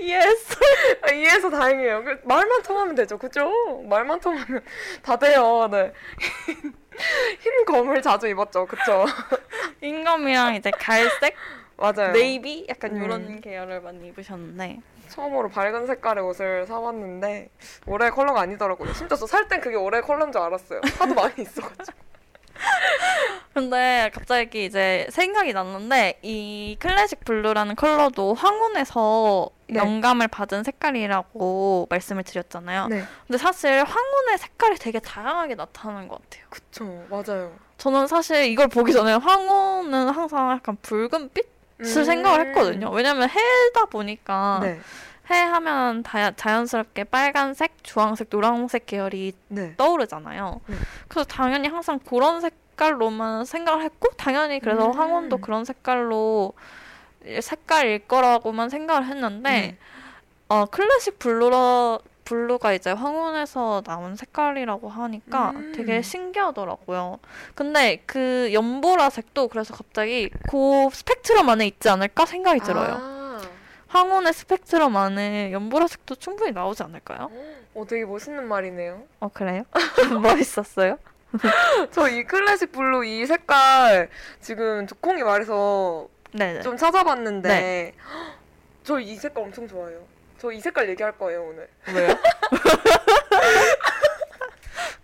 [0.00, 0.54] 이해했어.
[1.02, 2.04] 아, 이해해서 다행이에요.
[2.04, 3.18] 그, 말만 통하면 되죠.
[3.18, 3.50] 그죠?
[3.88, 4.62] 말만 통하면
[5.02, 5.68] 다 돼요.
[5.70, 5.92] 네.
[7.40, 8.66] 흰 검을 자주 입었죠.
[8.66, 9.06] 그쵸?
[9.80, 11.36] 인검이랑 이제 갈색?
[11.76, 12.12] 맞아요.
[12.12, 13.04] 네이비 약간 음.
[13.04, 17.50] 이런 계열을 많이 입으셨는데 처음으로 밝은 색깔의 옷을 사봤는데
[17.86, 18.92] 올해 컬러가 아니더라고요.
[18.94, 20.80] 심지어 저살땐 그게 올해 컬러인 줄 알았어요.
[20.98, 21.96] 하도 많이 있어가지고.
[23.54, 29.80] 근데 갑자기 이제 생각이 났는데 이 Classic Blue라는 컬러도 황혼에서 네.
[29.80, 32.86] 영감을 받은 색깔이라고 말씀을 드렸잖아요.
[32.86, 33.02] 네.
[33.26, 36.46] 근데 사실 황혼의 색깔이 되게 다양하게 나타나는 것 같아요.
[36.50, 37.04] 그쵸.
[37.10, 37.52] 맞아요.
[37.78, 42.90] 저는 사실 이걸 보기 전에 황혼은 항상 약간 붉은빛을 생각을 했거든요.
[42.90, 44.62] 왜냐면 해다 보니까 음.
[44.62, 44.80] 네.
[45.30, 49.74] 해 하면 다, 자연스럽게 빨간색, 주황색, 노란색 계열이 네.
[49.76, 50.60] 떠오르잖아요.
[50.66, 50.76] 네.
[51.08, 54.92] 그래서 당연히 항상 그런 색깔로만 생각을 했고 당연히 그래서 음.
[54.92, 56.54] 황혼도 그런 색깔로
[57.40, 59.78] 색깔일 거라고만 생각을 했는데 네.
[60.48, 65.72] 어 Classic Blue라 Blue가 이제 황혼에서 나온 색깔이라고 하니까 음.
[65.74, 67.18] 되게 신기하더라고요.
[67.54, 72.98] 근데 그 연보라색도 그래서 갑자기 그 스펙트럼 안에 있지 않을까 생각이 들어요.
[73.00, 73.17] 아.
[73.88, 77.30] 황혼의 스펙트럼 안에 연보라색도 충분히 나오지 않을까요?
[77.74, 79.02] 어, 되게 멋있는 말이네요.
[79.20, 79.62] 어 그래요?
[80.22, 80.98] 멋있었어요?
[81.92, 84.08] 저 이 Classic Blue 이 색깔
[84.40, 86.62] 지금 두콩이 말해서 네네.
[86.62, 87.92] 좀 찾아봤는데 네.
[88.84, 90.00] 저 이 색깔 엄청 좋아해요.
[90.38, 91.68] 저 이 색깔 얘기할 거예요 오늘.
[91.94, 92.08] 왜요?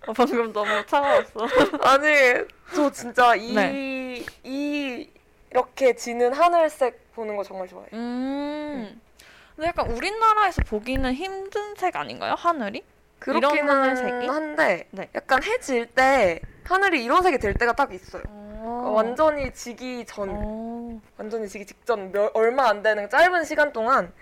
[0.06, 1.46] 어, 방금 너무 차가웠어.
[1.82, 2.44] 아니
[2.74, 4.24] 저 진짜 이, 네.
[4.42, 5.08] 이
[5.58, 7.88] 이렇게 지는 하늘색 보는 거 정말 좋아해요.
[7.92, 9.00] 음.
[9.54, 12.34] 근데 약간 우리나라에서 보기는 힘든 색 아닌가요?
[12.36, 12.82] 하늘이?
[13.20, 14.26] 그렇기는 하늘색이?
[14.26, 15.08] 한데 네.
[15.14, 18.24] 약간 해질 때 하늘이 이런 색이 될 때가 딱 있어요.
[18.26, 18.92] 어.
[18.96, 21.00] 완전히 지기 전, 어.
[21.16, 24.12] 완전히 지기 직전 몇- 얼마 안 되는 짧은 시간 동안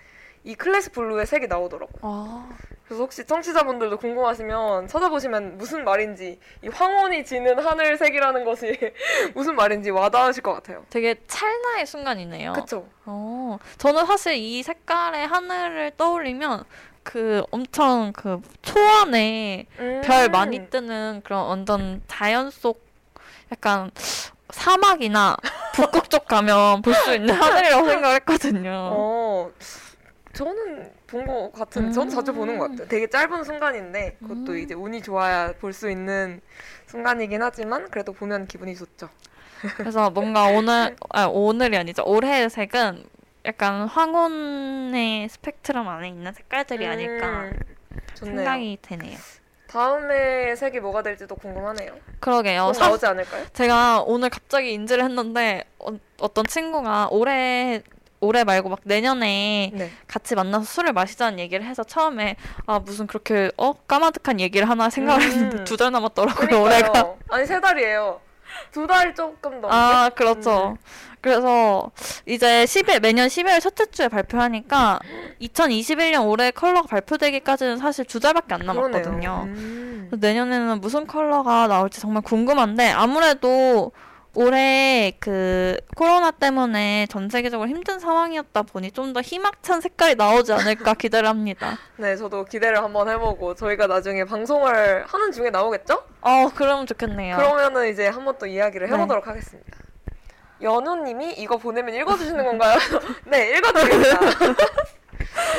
[0.43, 1.99] 이 클래식 블루의 색이 나오더라고요.
[2.03, 2.47] 아.
[2.85, 8.77] 그래서 혹시 청취자분들도 궁금하시면 찾아보시면 무슨 말인지 이 황혼이 지는 하늘색이라는 것이
[9.33, 10.85] 무슨 말인지 와닿으실 것 같아요.
[10.89, 12.53] 되게 찰나의 순간이네요.
[12.53, 12.87] 그쵸?
[13.05, 13.57] 어.
[13.77, 16.65] 저는 사실 이 색깔의 하늘을 떠올리면
[17.03, 20.01] 그 엄청 그 초원에 음.
[20.03, 22.85] 별 많이 뜨는 그런 완전 자연 속
[23.51, 23.91] 약간
[24.49, 25.35] 사막이나
[25.73, 28.71] 북극 쪽 가면 볼 수 있는 하늘이라고 생각을 했거든요.
[28.93, 29.51] 어,
[30.33, 32.87] 저는 본 것 같은데, 저는 자주 보는 것 같아요.
[32.87, 34.57] 되게 짧은 순간인데, 그것도 음.
[34.57, 36.41] 이제 운이 좋아야 볼 수 있는
[36.87, 39.07] 순간이긴 하지만, 그래도 보면 기분이 좋죠.
[39.77, 42.03] 그래서 뭔가 오늘 아 오늘이 아니죠.
[42.05, 43.03] 올해의 색은
[43.45, 47.59] 약간 황혼의 스펙트럼 안에 있는 색깔들이 아닐까 음,
[48.15, 48.35] 좋네요.
[48.37, 49.17] 생각이 되네요.
[49.67, 51.95] 다음에 색이 뭐가 될지도 궁금하네요.
[52.19, 52.65] 그러게요.
[52.67, 53.45] 곧 사- 나오지 않을까요?
[53.53, 55.87] 제가 오늘 갑자기 인지를 했는데 어,
[56.19, 57.81] 어떤 친구가 올해
[58.23, 59.91] 올해 말고 막 내년에 네.
[60.07, 65.21] 같이 만나서 술을 마시자는 얘기를 해서 처음에 아 무슨 그렇게 어 까마득한 얘기를 하나 생각을
[65.21, 65.27] 음.
[65.31, 67.17] 했는데 두 달 남았더라고요 올해가 그러니까요.
[67.29, 68.19] 아니, 세 달이에요.
[68.71, 69.67] 두 달 조금 넘게.
[69.71, 70.77] 아 그렇죠
[71.21, 71.89] 그래서
[72.25, 74.99] 이제 10일 매년 12월 첫째 주에 발표하니까
[75.41, 79.43] 2021년 올해 컬러가 발표되기까지는 사실 두 달밖에 안 남았거든요.
[79.47, 80.11] 음.
[80.19, 83.91] 내년에는 무슨 컬러가 나올지 정말 궁금한데 아무래도
[84.35, 90.93] 올해 그 코로나 때문에 전 세계적으로 힘든 상황이었다 보니 좀 더 희망찬 색깔이 나오지 않을까
[90.95, 91.77] 기대를 합니다.
[91.97, 96.03] 네, 저도 기대를 한번 해보고, 저희가 나중에 방송을 하는 중에 나오겠죠?
[96.21, 97.37] 어, 그러면 좋겠네요.
[97.37, 98.93] 그러면은 이제 한번 또 이야기를 네.
[98.95, 99.77] 해보도록 하겠습니다.
[100.61, 102.77] 연우님이 이거 보내면 읽어주시는 건가요?
[103.25, 104.19] 네, 읽어드립니다.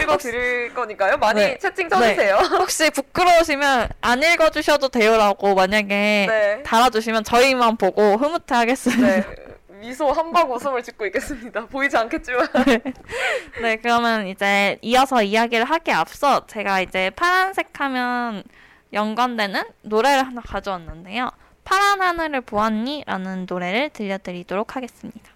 [0.02, 1.16] 읽어드릴 거니까요.
[1.18, 1.58] 많이 네.
[1.58, 2.36] 채팅 쳐주세요.
[2.58, 6.62] 혹시 부끄러우시면 안 읽어주셔도 돼요라고 만약에 네.
[6.64, 9.06] 달아주시면 저희만 보고 흐뭇해하겠습니다.
[9.06, 9.44] 네.
[9.84, 11.66] 미소 한박 웃음을 짓고 있겠습니다.
[11.68, 12.46] 보이지 않겠지만.
[13.60, 18.42] 네, 그러면 이제 이어서 이야기를 하기 앞서 제가 이제 파란색 하면
[18.92, 21.30] 연관되는 노래를 하나 가져왔는데요.
[21.64, 23.04] 파란 하늘을 보았니?
[23.06, 25.33] 라는 노래를 들려드리도록 하겠습니다.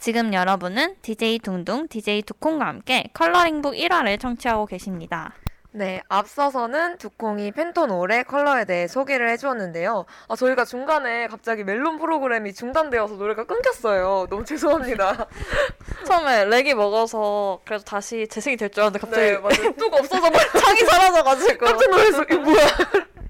[0.00, 5.34] 지금 여러분은 DJ 둥둥, DJ 두콩과 함께 컬러링북 1화를 청취하고 계십니다.
[5.72, 10.04] 네, 앞서서는 두콩이 팬톤 올해 컬러에 대해 소개를 해주었는데요.
[10.28, 14.26] 아, 저희가 중간에 갑자기 멜론 프로그램이 중단되어서 노래가 끊겼어요.
[14.30, 15.28] 너무 죄송합니다.
[16.06, 19.72] 처음에 렉이 먹어서 그래도 다시 재생이 될 줄 알았는데 갑자기 네, 맞아요.
[19.76, 20.30] 뚝 없어져.
[20.60, 22.22] 창이 사라져가지고 깜짝 놀랐어.
[22.22, 22.66] 이게 뭐야?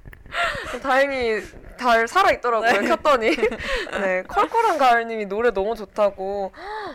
[0.82, 1.42] 다행히
[1.80, 2.82] 잘 살아있더라고요.
[2.82, 3.30] 켰더니.
[4.00, 6.52] 네, 컬컬한 가을님이 노래 너무 좋다고.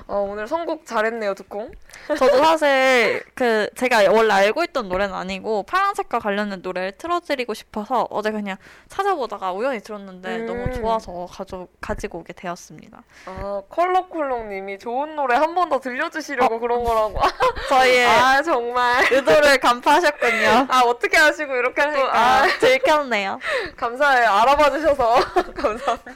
[0.08, 1.72] 어, 오늘 선곡 잘했네요, 두콩.
[2.08, 8.30] 저도 사실 그 제가 원래 알고 있던 노래는 아니고 파란색과 관련된 노래를 틀어드리고 싶어서 어제
[8.32, 8.58] 그냥
[8.89, 10.46] 찾아보다가 우연히 들었는데 음.
[10.46, 13.02] 너무 좋아서 가져, 가지고 오게 되었습니다.
[13.26, 17.20] 아, 컬러콜롱님이 좋은 노래 한 번 더 들려주시려고 그런 거라고.
[17.70, 19.04] 저희의 아, 정말.
[19.12, 20.68] 의도를 간파하셨군요.
[20.70, 23.39] 아, 어떻게 하시고 이렇게 또, 그러니까 아, 들켰네요.
[23.76, 24.30] 감사해요.
[24.30, 25.15] 알아봐 주셔서.
[25.56, 26.12] 감사합니다.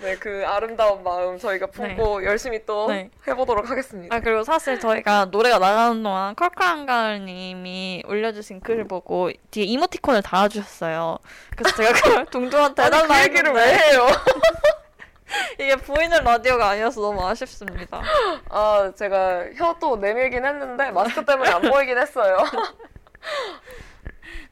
[0.00, 3.10] 네, 그 아름다운 마음 저희가 품고 열심히 또 네.
[3.26, 4.14] 해보도록 하겠습니다.
[4.14, 11.18] 아 그리고 사실 저희가 노래가 나가는 동안 컬컬한 가을님이 올려주신 글을 보고 뒤에 이모티콘을 달아주셨어요.
[11.56, 14.06] 그래서 제가 그걸 동조한테 아니, 해달라 그 얘기를 왜 해요?
[15.60, 18.02] 이게 보이는 라디오가 아니어서 너무 아쉽습니다.
[18.50, 22.36] 아, 제가 혀 또 내밀긴 했는데 마스크 때문에 안 보이긴 했어요.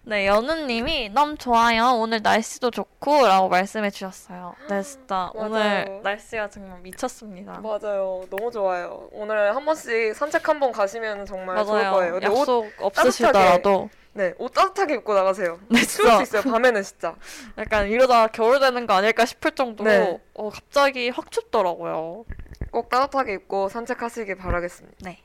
[0.09, 1.99] 네, 연우님이 너무 좋아요.
[1.99, 4.55] 오늘 날씨도 좋고 라고 말씀해 주셨어요.
[4.71, 5.31] 네, 진짜.
[5.35, 7.61] 오늘 날씨가 정말 미쳤습니다.
[7.61, 8.25] 맞아요.
[8.31, 9.11] 너무 좋아요.
[9.13, 11.93] 오늘 한 번씩 산책 한 번 가시면 정말 좋을 맞아요.
[11.95, 12.13] 거예요.
[12.15, 15.61] 근데 옷, 약속 없으시더라도 네, 옷 따뜻하게 입고 나가세요.
[15.69, 16.43] 네, 추울 수 있어요.
[16.51, 17.15] 밤에는 진짜.
[17.59, 20.21] 약간 이러다 겨울 되는 거 아닐까 싶을 정도로 네.
[20.33, 22.25] 어, 갑자기 확 춥더라고요.
[22.71, 24.97] 꼭 따뜻하게 입고 산책하시길 바라겠습니다.
[25.03, 25.19] 네.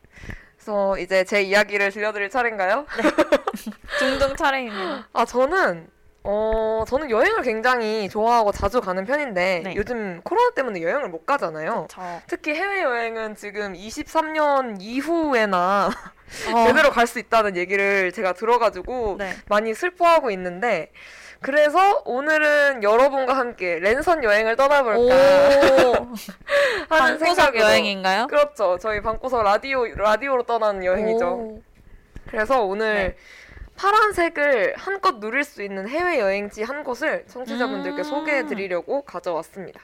[0.64, 2.86] 그래서 이제 제 이야기를 들려드릴 차례인가요?
[4.00, 5.10] 중등 차례입니다.
[5.12, 5.90] 아, 저는,
[6.24, 9.76] 어, 저는 여행을 굉장히 좋아하고 자주 가는 편인데, 네.
[9.76, 11.88] 요즘 코로나 때문에 여행을 못 가잖아요.
[11.90, 15.92] 저 특히 해외 여행은 지금 23년 이후에나 어,
[16.68, 19.36] 제대로 갈 수 있다는 얘기를 제가 들어가지고 네.
[19.50, 20.94] 많이 슬퍼하고 있는데,
[21.44, 26.08] 그래서 오늘은 여러분과 함께 랜선 여행을 떠나볼까 오,
[26.90, 27.62] 하는 생각으로.
[27.62, 28.28] 여행인가요?
[28.28, 28.78] 그렇죠.
[28.80, 31.28] 저희 방구석 라디오, 라디오로 떠나는 여행이죠.
[31.28, 31.62] 오.
[32.28, 33.18] 그래서 오늘 네.
[33.76, 38.04] 파란색을 한껏 누릴 수 있는 해외 여행지 한 곳을 청취자분들께 음.
[38.04, 39.82] 소개해 드리려고 가져왔습니다.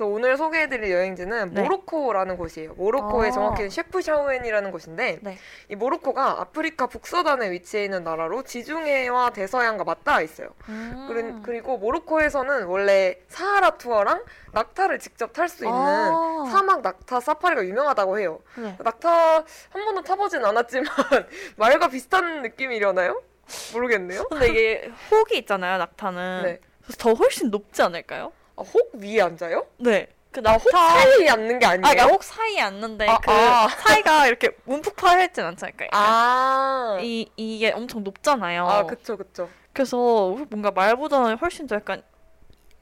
[0.00, 1.60] 그래서 오늘 소개해 드릴 여행지는 네.
[1.60, 2.72] 모로코라는 곳이에요.
[2.72, 3.32] 모로코의 아.
[3.32, 5.36] 정확히는 셰프샤우엔이라는 곳인데 네.
[5.68, 10.48] 이 모로코가 아프리카 북서단에 위치해 있는 나라로 지중해와 대서양과 맞닿아 있어요.
[10.70, 11.04] 음.
[11.06, 16.48] 그리- 그리고 모로코에서는 원래 사하라 투어랑 낙타를 직접 탈 수 있는 아.
[16.50, 18.40] 사막 낙타 사파리가 유명하다고 해요.
[18.56, 18.74] 네.
[18.82, 19.10] 낙타
[19.68, 20.86] 한 번도 타보진 않았지만
[21.58, 23.20] 말과 비슷한 느낌이려나요?
[23.74, 24.24] 모르겠네요.
[24.30, 26.42] 근데 이게 혹이 있잖아요, 낙타는.
[26.44, 26.60] 네.
[26.84, 28.32] 그래서 더 훨씬 높지 않을까요?
[28.60, 29.66] 아, 혹 위에 앉아요?
[29.78, 30.06] 네.
[30.30, 31.82] 그 아, 혹 사이에 앉는 게 아, 아니에요?
[31.82, 33.68] 그러니까 혹 사이에 앉는데 아, 그 아.
[33.68, 35.88] 사이가 이렇게 움푹 파여있진 않을까요?
[35.92, 38.68] 아, 이 이게 엄청 높잖아요.
[38.68, 39.48] 아, 그쵸, 그쵸.
[39.72, 39.96] 그래서
[40.50, 42.02] 뭔가 말보다는 훨씬 더 약간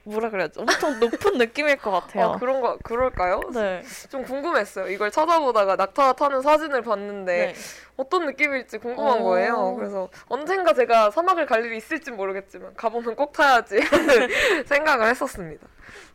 [0.04, 2.32] 뭐라 그래야지 엄청 높은 느낌일 것 같아요.
[2.32, 3.40] 아, 그런 거, 그럴까요?
[3.54, 3.82] 네.
[4.10, 4.88] 좀 궁금했어요.
[4.88, 7.54] 이걸 찾아보다가 낙타 타는 사진을 봤는데 네.
[7.98, 9.24] 어떤 느낌일지 궁금한 어.
[9.24, 9.74] 거예요.
[9.74, 13.80] 그래서 언젠가 제가 사막을 갈 일이 있을지 모르겠지만 가보면 꼭 타야지
[14.66, 15.66] 생각을 했었습니다.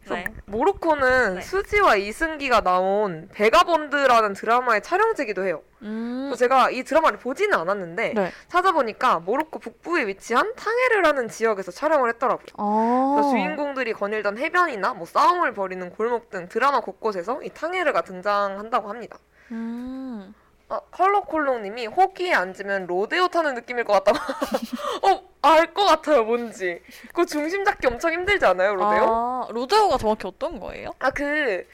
[0.09, 0.25] 네.
[0.45, 1.41] 모로코는 네.
[1.41, 5.61] 수지와 이승기가 나온 베가본드라는 드라마의 촬영지기도 해요.
[5.81, 6.33] 음.
[6.37, 8.31] 제가 이 드라마를 보지는 않았는데 네.
[8.47, 12.45] 찾아보니까 모로코 북부에 위치한 탕헤르라는 지역에서 촬영을 했더라고요.
[12.57, 13.13] 아.
[13.15, 19.17] 그래서 주인공들이 거닐던 해변이나 뭐 싸움을 벌이는 골목 등 드라마 곳곳에서 이 탕헤르가 등장한다고 합니다.
[19.51, 20.33] 음.
[20.69, 24.17] 아, 컬러콜롱님이 호기에 앉으면 로데오 타는 느낌일 것 같다고.
[25.07, 26.81] 어, 알 것 같아요, 뭔지.
[27.13, 29.05] 그 중심 잡기 엄청 힘들지 않아요, 로데오?
[29.09, 30.91] 아, 로데오가 정확히 어떤 거예요?
[30.99, 31.67] 아, 그,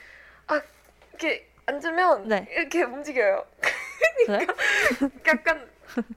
[0.47, 0.59] 아,
[1.11, 2.47] 이렇게 앉으면 네.
[2.51, 3.45] 이렇게 움직여요.
[4.27, 4.47] 네?
[5.27, 5.69] 약간,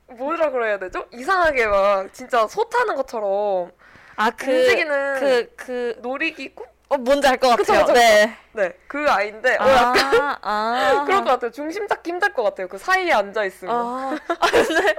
[0.07, 1.07] 뭐라 그래야 되죠?
[1.13, 3.71] 이상하게 막, 진짜 소 타는 것처럼
[4.17, 6.65] 아, 그, 움직이는 그, 그, 놀이기구?
[6.93, 7.87] 어, 뭔지 알것 그쵸, 같아요.
[7.87, 8.37] 그쵸, 네.
[8.53, 11.05] 네, 그 아이인데, 어, 약간 아, 아.
[11.09, 11.51] 그럴 것 같아요.
[11.51, 12.69] 중심 잡기 힘들 것 같아요.
[12.69, 13.75] 그 사이에 앉아있으면.
[13.75, 14.95] 아, 아, 근데,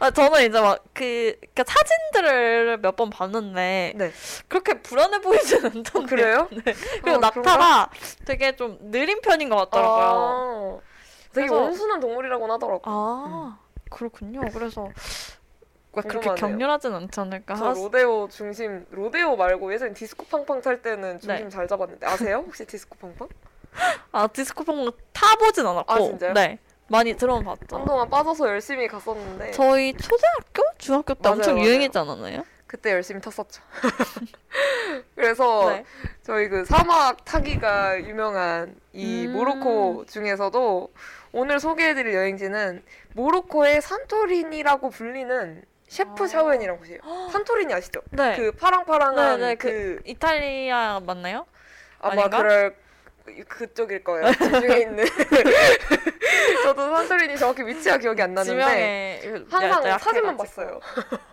[0.00, 4.12] 아, 저는 이제 막, 그, 그 사진들을 몇 번 봤는데, 네.
[4.48, 5.98] 그렇게 불안해 보이진 않던데.
[5.98, 6.48] 어, 그래요?
[6.52, 6.74] 네.
[7.02, 7.88] 그리고 어, 낙타가
[8.26, 10.82] 되게 좀 느린 편인 것 같더라고요.
[10.82, 12.80] 아, 되게 그래서- 온순한 동물이라고 하더라고요.
[12.84, 14.42] 아, 그렇군요.
[14.52, 14.90] 그래서,
[15.92, 16.34] 막 그렇게.
[16.34, 17.54] 격렬하진 않지 않을까.
[17.56, 21.48] 저 하- 로데오 중심 로데오 말고 예전에 디스코 팡팡 탈 때는 중심 네.
[21.48, 22.44] 잘 잡았는데 아세요?
[22.46, 23.28] 혹시 디스코 팡팡?
[24.12, 25.92] 아, 디스코팡 타보진 않았고.
[25.92, 26.32] 아, 진짜요?
[26.32, 26.58] 네.
[26.88, 27.76] 많이 들어는 봤죠.
[27.76, 30.62] 한동안 빠져서 열심히 갔었는데 저희 초등학교?
[30.78, 31.66] 중학교 때 맞아요, 엄청 맞아요.
[31.68, 32.44] 유행했지 않았나요?
[32.66, 33.62] 그때 열심히 탔었죠.
[35.14, 35.84] 그래서 네.
[36.22, 39.32] 저희 그 사막 타기가 유명한 이 음.
[39.32, 40.92] 모로코 중에서도
[41.32, 42.82] 오늘 소개해드릴 여행지는
[43.14, 46.26] 모로코의 산토리니라고 불리는 셰프 아.
[46.28, 47.00] 샤우엔이라는 곳이에요.
[47.32, 48.00] 산토리니 아시죠?
[48.10, 48.36] 네.
[48.36, 51.46] 그 파랑파랑한 네, 네, 그, 이탈리아 맞나요?
[51.98, 52.38] 아마 아닌가?
[52.38, 52.76] 그럴
[53.48, 54.32] 그쪽일 거예요.
[54.32, 55.04] 지중해 있는.
[56.64, 60.36] 저도 산토리니 정확히 위치가 기억이 안 나는데 지명에 그 항상 사진만.
[60.36, 60.80] 봤어요.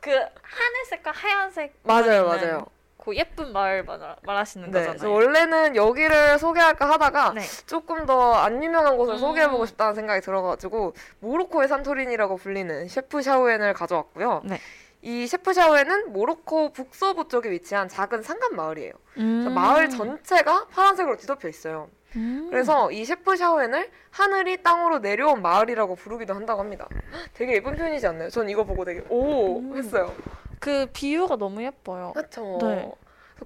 [0.02, 2.66] 그 하늘색과 하얀색 맞아요, 맞아요.
[3.08, 5.14] 그 예쁜 마을 말, 말하시는 네, 저 거잖아요.
[5.16, 7.42] 원래는 여기를 소개할까 하다가 네.
[7.66, 9.20] 조금 더 안 유명한 곳을 음.
[9.20, 14.42] 소개해보고 싶다는 생각이 들어가지고 모로코의 산토리니라고 불리는 셰프 샤우엔을 가져왔고요.
[14.44, 14.60] 네.
[15.02, 18.92] 이 셰프 샤우엔은 모로코 북서부 쪽에 위치한 작은 산간 마을이에요.
[19.20, 19.54] 음.
[19.56, 21.90] 마을 전체가 파란색으로 뒤덮여 있어요.
[22.18, 22.48] 음.
[22.52, 26.88] 그래서 이 셰프 샤우엔을 하늘이 땅으로 내려온 마을이라고 부르기도 한다고 합니다.
[27.34, 28.30] 되게 예쁜 표현이지 않나요?
[28.30, 29.78] 전 이거 보고 되게 오 음.
[29.78, 30.14] 했어요.
[30.60, 32.14] 그 비유가 너무 예뻐요.
[32.14, 32.58] 그렇죠.
[32.62, 32.92] 네.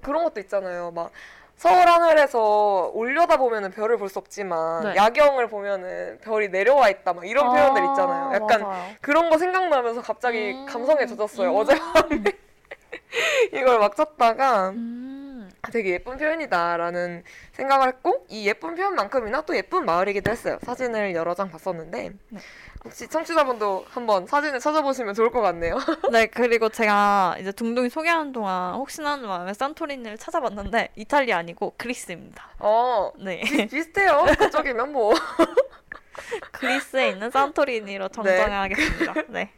[0.02, 0.90] 그런 것도 있잖아요.
[0.92, 1.10] 막
[1.56, 4.96] 서울 하늘에서 올려다 보면은 별을 볼 수 없지만 네.
[4.96, 7.12] 야경을 보면은 별이 내려와 있다.
[7.12, 8.32] 막 이런 표현들 있잖아요.
[8.34, 8.92] 약간 맞아요.
[9.00, 10.66] 그런 거 생각나면서 갑자기 음.
[10.66, 11.50] 감성에 젖었어요.
[11.50, 11.56] 음.
[11.56, 11.74] 어제
[13.52, 15.50] 이걸 막 찾다가 음.
[15.62, 17.22] 아, 되게 예쁜 표현이다라는
[17.52, 20.58] 생각을 했고 이 예쁜 표현만큼이나 또 예쁜 마을이기도 했어요.
[20.62, 22.40] 사진을 여러 장 봤었는데 네.
[22.84, 25.76] 혹시 청취자분도 한번 사진을 찾아보시면 좋을 것 같네요.
[26.10, 32.48] 네, 그리고 제가 이제 둥둥이 소개하는 동안 혹시나 하는 마음에 산토리니를 찾아봤는데 이탈리아 아니고 그리스입니다.
[32.58, 33.40] 어 네.
[33.40, 34.24] 비, 비슷해요.
[34.38, 35.14] 그쪽이면 뭐
[36.52, 39.14] 그리스에 있는 산토리니로 정정하겠습니다.
[39.28, 39.52] 네.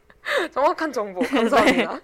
[0.53, 1.99] 정확한 정보 감사합니다.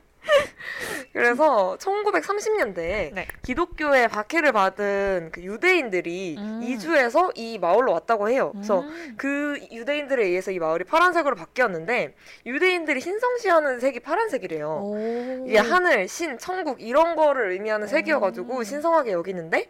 [1.13, 3.27] 그래서 1930년대에 네.
[3.41, 6.61] 기독교의 박해를 받은 그 유대인들이 음.
[6.63, 8.51] 이주해서 이 마을로 왔다고 해요.
[8.53, 9.15] 그래서 음.
[9.17, 14.67] 그 유대인들에 의해서 이 마을이 파란색으로 바뀌었는데 유대인들이 신성시하는 색이 파란색이래요.
[14.69, 15.45] 오.
[15.47, 18.63] 이게 하늘, 신, 천국 이런 거를 의미하는 색이어가지고 음.
[18.63, 19.69] 신성하게 여기는데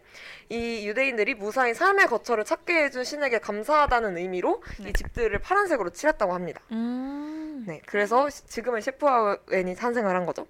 [0.50, 4.90] 이 유대인들이 무사히 삶의 거처를 찾게 해준 신에게 감사하다는 의미로 네.
[4.90, 6.62] 이 집들을 파란색으로 칠했다고 합니다.
[6.72, 7.64] 음.
[7.68, 10.46] 네, 그래서 시- 지금은 셰프하우엔이 탄생을 한 거죠.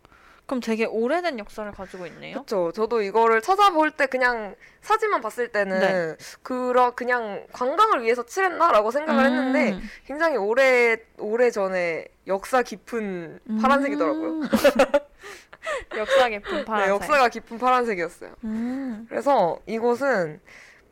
[0.45, 2.34] 그럼 되게 오래된 역사를 가지고 있네요.
[2.34, 2.71] 그렇죠.
[2.73, 6.15] 저도 이거를 찾아볼 때 그냥 사진만 봤을 때는 네.
[6.43, 9.82] 그러 그냥 관광을 위해서 칠했나라고 생각을 했는데 음.
[10.06, 14.30] 굉장히 오래 오래 전에 역사 깊은 파란색이더라고요.
[14.30, 14.41] 음.
[15.97, 16.93] 역사 깊은 네, 파란색.
[16.95, 18.36] 역사가 깊은 파란색이었어요.
[18.43, 19.06] 음.
[19.10, 20.41] 그래서 이곳은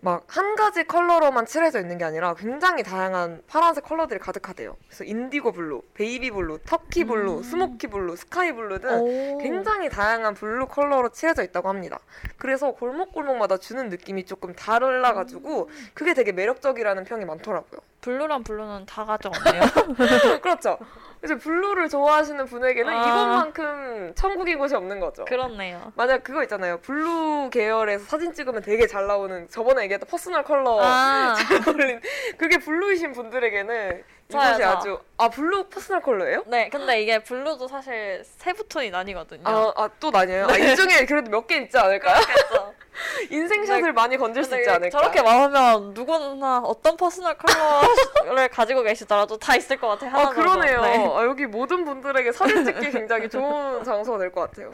[0.01, 4.77] 막 한 가지 컬러로만 칠해져 있는 게 아니라 굉장히 다양한 파란색 컬러들이 가득하대요.
[4.87, 7.43] 그래서 indigo blue, baby blue, Turkey blue, 음.
[7.43, 9.37] smoky blue, sky blue 등 오.
[9.39, 11.99] 굉장히 다양한 blue color로 칠해져 있다고 합니다.
[12.37, 15.89] 그래서 골목골목마다 주는 느낌이 조금 달라가지고 음.
[15.93, 17.81] 그게 되게 매력적이라는 평이 많더라고요.
[18.01, 19.61] blue란 blue는 다 가져왔네요.
[20.41, 20.77] 그렇죠.
[21.23, 23.01] 이제 blue를 좋아하시는 분에게는 아.
[23.01, 25.25] 이것만큼 천국인 곳이 없는 거죠.
[25.25, 25.91] 그렇네요.
[25.95, 26.77] 만약 그거 있잖아요.
[26.79, 31.35] blue 계열에서 사진 찍으면 되게 잘 나오는 저번에 얘기했던 personal color 아,
[31.67, 31.99] 어울린
[32.37, 34.69] 그게 blue이신 분들에게는 저요, 이것이 저.
[34.69, 36.43] 아주 아 blue personal color예요?
[36.47, 36.69] 네.
[36.69, 39.41] 근데 이게 blue도 사실 세부 톤이 나뉘거든요.
[39.45, 40.45] 아, 아, 또 나뉘어요?
[40.47, 42.21] 아, 이 중에 그래도 몇 개 있지 않을까요?
[42.25, 42.73] 그래서
[43.29, 44.97] 인생샷을 많이 건질 수 근데 있지 않을까?
[44.99, 50.15] 저렇게 말하면 누구나 어떤 personal color를 가지고 계시더라도 다 있을 것 같아요.
[50.15, 50.29] 아.
[50.29, 50.81] 그러네요.
[50.81, 51.05] 네.
[51.15, 54.71] 아, 여기 모든 분들에게 사진 찍기 굉장히 좋은 장소가 될 것 같아요.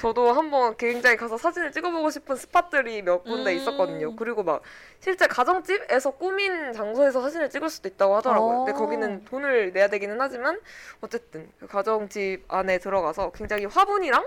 [0.00, 3.56] 저도 한번 굉장히 가서 사진을 찍어보고 싶은 spot들이 몇 군데 음.
[3.56, 4.14] 있었거든요.
[4.14, 4.62] 그리고 막
[5.00, 8.64] 실제 가정집에서 꾸민 장소에서 사진을 찍을 수도 있다고 하더라고요.
[8.64, 8.74] 근데 어.
[8.74, 10.60] 거기는 돈을 내야 되기는 하지만
[11.00, 14.24] 어쨌든 그 가정집 안에 들어가서 굉장히 화분이랑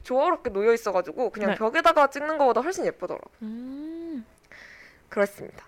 [0.00, 1.56] 조화롭게 놓여 있어가지고 그냥 네.
[1.56, 3.32] 벽에다가 찍는 것보다 훨씬 예쁘더라고요.
[3.42, 4.24] 음.
[5.08, 5.64] 그렇습니다.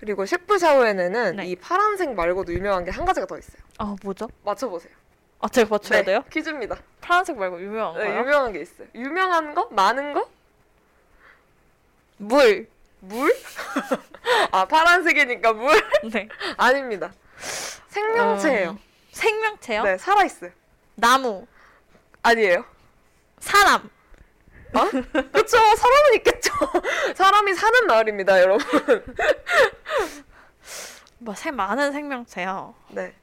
[0.00, 1.46] 그리고 셰프 샤오엔에는 네.
[1.46, 3.62] 이 파란색 말고도 유명한 게 한 가지가 더 있어요.
[3.78, 4.28] 아 뭐죠?
[4.44, 4.92] 맞춰보세요.
[5.40, 6.24] 아 제가 맞춰야 돼요?
[6.30, 6.76] 퀴즈입니다.
[7.00, 8.20] 파란색 말고 유명한 네, 거요?
[8.20, 8.88] 유명한 게 있어요.
[8.94, 9.68] 유명한 거?
[9.70, 10.28] 많은 거?
[12.18, 12.68] 물.
[13.00, 13.32] 물?
[14.50, 15.70] 아, 파란색이니까 물?
[16.12, 16.28] 네.
[16.56, 17.12] 아닙니다.
[17.88, 18.70] 생명체예요.
[18.70, 18.78] 음,
[19.12, 19.82] 생명체요?
[19.84, 20.50] 네, 살아 있어요.
[20.94, 21.46] 나무.
[22.22, 22.64] 아니에요.
[23.46, 23.88] 사람.
[25.32, 26.52] 그쵸, 사람은 있겠죠.
[27.14, 28.66] 사람이 사는 마을입니다, 여러분.
[31.18, 32.74] 뭐 생 많은 생명체요.
[32.90, 33.14] 네.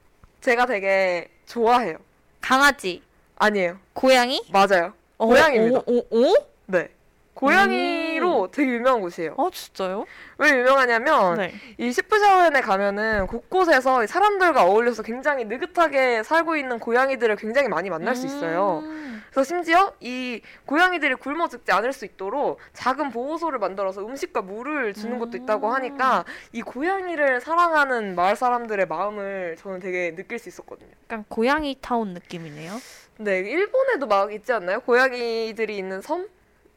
[0.42, 1.98] 제가 되게 좋아해요.
[2.42, 3.04] 강아지.
[3.36, 3.78] 아니에요.
[3.94, 4.42] 고양이?
[4.52, 4.94] 맞아요.
[5.18, 5.82] 어, 고양이입니다.
[5.86, 6.34] 오, 오, 오?
[6.68, 6.90] 네.
[7.34, 9.36] 고양이로 되게 유명한 곳이에요.
[9.38, 10.06] 아 진짜요?
[10.38, 11.54] 왜 유명하냐면, 네.
[11.78, 18.16] 이 시프샤워엔에 가면은 곳곳에서 이 사람들과 어울려서 굉장히 느긋하게 살고 있는 고양이들을 굉장히 많이 만날
[18.16, 18.82] 수 있어요.
[18.84, 19.24] 음.
[19.32, 25.18] 그래서 심지어 이 고양이들이 굶어 죽지 않을 수 있도록 작은 보호소를 만들어서 음식과 물을 주는
[25.18, 25.74] 것도 있다고 음.
[25.74, 30.92] 하니까 이 고양이를 사랑하는 마을 사람들의 마음을 저는 되게 느낄 수 있었거든요.
[31.06, 32.74] 약간 고양이 타운 느낌이네요.
[33.18, 34.82] 네, 일본에도 막 있지 않나요?
[34.82, 36.28] 고양이들이 있는 섬?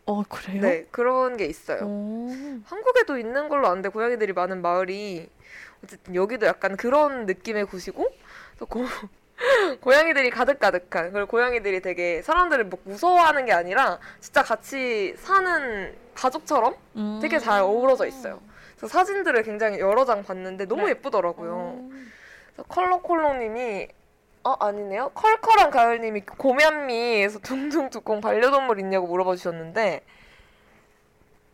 [0.07, 0.63] 어 그래요?
[0.63, 1.81] 네, 그런 게 있어요.
[1.85, 2.31] 오.
[2.65, 5.29] 한국에도 있는 걸로 아는데 고양이들이 많은 마을이
[5.85, 8.09] 어쨌든 여기도 약간 그런 느낌의 곳이고
[8.59, 8.85] 또 고,
[9.81, 17.19] 고양이들이 가득가득한 그리고 고양이들이 되게 사람들을 뭐 무서워하는 게 아니라 진짜 같이 사는 가족처럼 음.
[17.21, 18.41] 되게 잘 어우러져 있어요.
[18.77, 20.91] 그래서 사진들을 굉장히 여러 장 봤는데 너무 네.
[20.91, 21.53] 예쁘더라고요.
[21.53, 21.91] 오.
[22.53, 23.89] 그래서 컬러콜롱님이
[24.47, 25.09] 어 아니네요.
[25.09, 30.05] 컬컬한 가을님이 고면미에서 둥둥 두꺼운 반려동물 있냐고 물어봐 주셨는데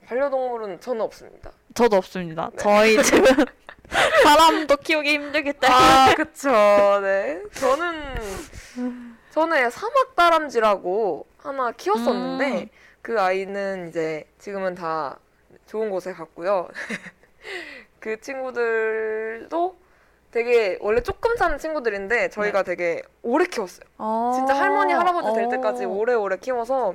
[0.04, 1.52] 반려동물은 저는 없습니다.
[1.72, 2.50] 저도 없습니다.
[2.50, 2.56] 네.
[2.58, 3.46] 저희 집은
[4.24, 5.80] 사람도 키우기 힘들기 때문에.
[5.80, 6.50] 아 그쵸.
[7.00, 7.40] 네.
[7.54, 8.14] 저는
[9.30, 12.68] 전에 사막 다람쥐라고 하나 키웠었는데 음.
[13.00, 15.18] 그 아이는 이제 지금은 다
[15.64, 16.68] 좋은 곳에 갔고요.
[18.00, 19.81] 그 친구들도
[20.32, 23.84] 되게 원래 조금 사는 친구들인데 저희가 되게 오래 키웠어요.
[24.34, 25.88] 진짜 할머니 할아버지 될 때까지 어.
[25.90, 26.94] 오래오래 키워서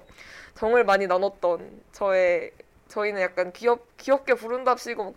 [0.55, 2.51] 정을 많이 나눴던 저의
[2.88, 5.13] 저희는 약간 귀엽 귀엽게 부른답시고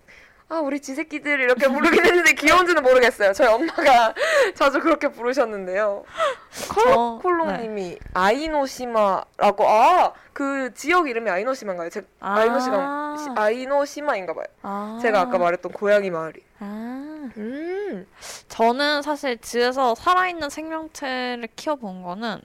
[0.51, 3.33] 아 우리 지새끼들 이렇게 부르긴 했는데 귀여운지는 모르겠어요.
[3.33, 4.15] 저희 엄마가
[4.55, 6.05] 자주 그렇게 부르셨는데요.
[6.51, 6.75] 저-
[7.23, 11.91] 콜록콜록님이 아이노시마라고 아 그 지역 이름이 아이노시마인가요?
[11.91, 12.37] 제 아.
[12.39, 14.45] 아이노시마 시- 아이노시마인가봐요.
[14.63, 14.99] 아.
[15.03, 16.41] 제가 아까 말했던 고양이 마을이.
[16.61, 17.10] 아.
[17.37, 18.07] 음.
[18.49, 22.41] 저는 사실 집에서 살아있는 생명체를 키워본 거는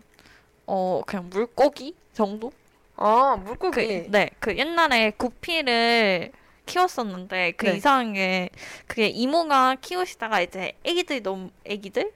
[0.68, 2.52] 어 그냥 물고기 정도?
[2.98, 4.08] 아 그, 물고기.
[4.10, 6.32] 네, 그 옛날에 구피를
[6.66, 7.78] 키웠었는데 그 네.
[7.78, 8.50] 이상한 게
[8.88, 12.12] 그게 이모가 키우시다가 이제 애기들이 너무 애기들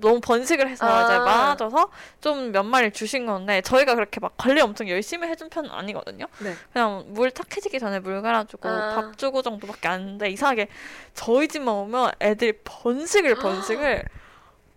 [0.00, 1.04] 너무 번식을 해서 아.
[1.04, 5.70] 이제 많아져서 좀 몇 마리를 주신 건데 저희가 그렇게 막 관리 엄청 열심히 해준 편은
[5.70, 6.26] 아니거든요.
[6.38, 6.54] 네.
[6.72, 8.94] 그냥 물 탁해지기 전에 물 갈아주고 아.
[8.94, 10.68] 밥 주고 정도밖에 안 했는데 이상하게
[11.14, 14.04] 저희 집만 오면 애들이 번식을 번식을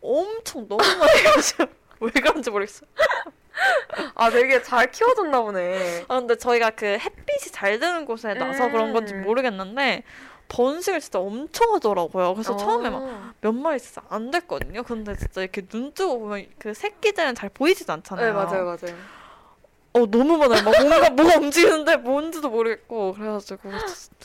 [0.01, 1.65] 엄청 너무 많이 해가지고
[2.01, 2.89] 왜 그런지 모르겠어요.
[4.15, 6.05] 아 되게 잘 키워졌나 보네.
[6.07, 8.71] 아, 근데 저희가 그 햇빛이 잘 드는 곳에 나서 음.
[8.71, 10.03] 그런 건지 모르겠는데
[10.47, 12.33] 번식을 진짜 엄청 하더라고요.
[12.33, 13.28] 그래서 처음에 막 아.
[13.41, 14.83] 몇 마리 진짜 안 됐거든요.
[14.83, 18.25] 근데 진짜 이렇게 눈 뜨고 보면 그 새끼들은 잘 보이지도 않잖아요.
[18.27, 18.95] 네 맞아요 맞아요.
[19.93, 20.63] 어 너무 많아요.
[20.63, 23.69] 막 뭔가 뭐가 움직이는데 뭔지도 모르겠고 그래가지고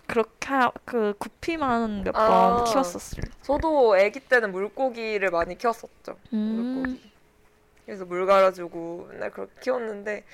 [0.07, 2.65] 그렇게 하- 그 구피만 몇번 아.
[2.65, 3.23] 키웠었어요.
[3.43, 6.17] 저도 아기 때는 물고기를 많이 키웠었죠.
[6.33, 6.83] 음.
[6.83, 7.11] 물고기.
[7.87, 10.25] 그래서 물 갈아주고 맨날 그렇게 키웠는데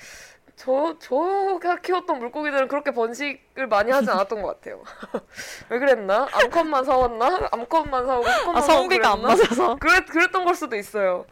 [0.61, 4.83] 저 저가 키웠던 물고기들은 그렇게 번식을 많이 하지 않았던 것 같아요.
[5.71, 6.29] 왜 그랬나?
[6.31, 7.49] 암컷만 사왔나?
[7.51, 9.23] 암컷만 사오고 수컷만 아 성비가 안?
[9.23, 9.77] 맞아서.
[9.77, 11.25] 그랬 그랬던 걸 수도 있어요.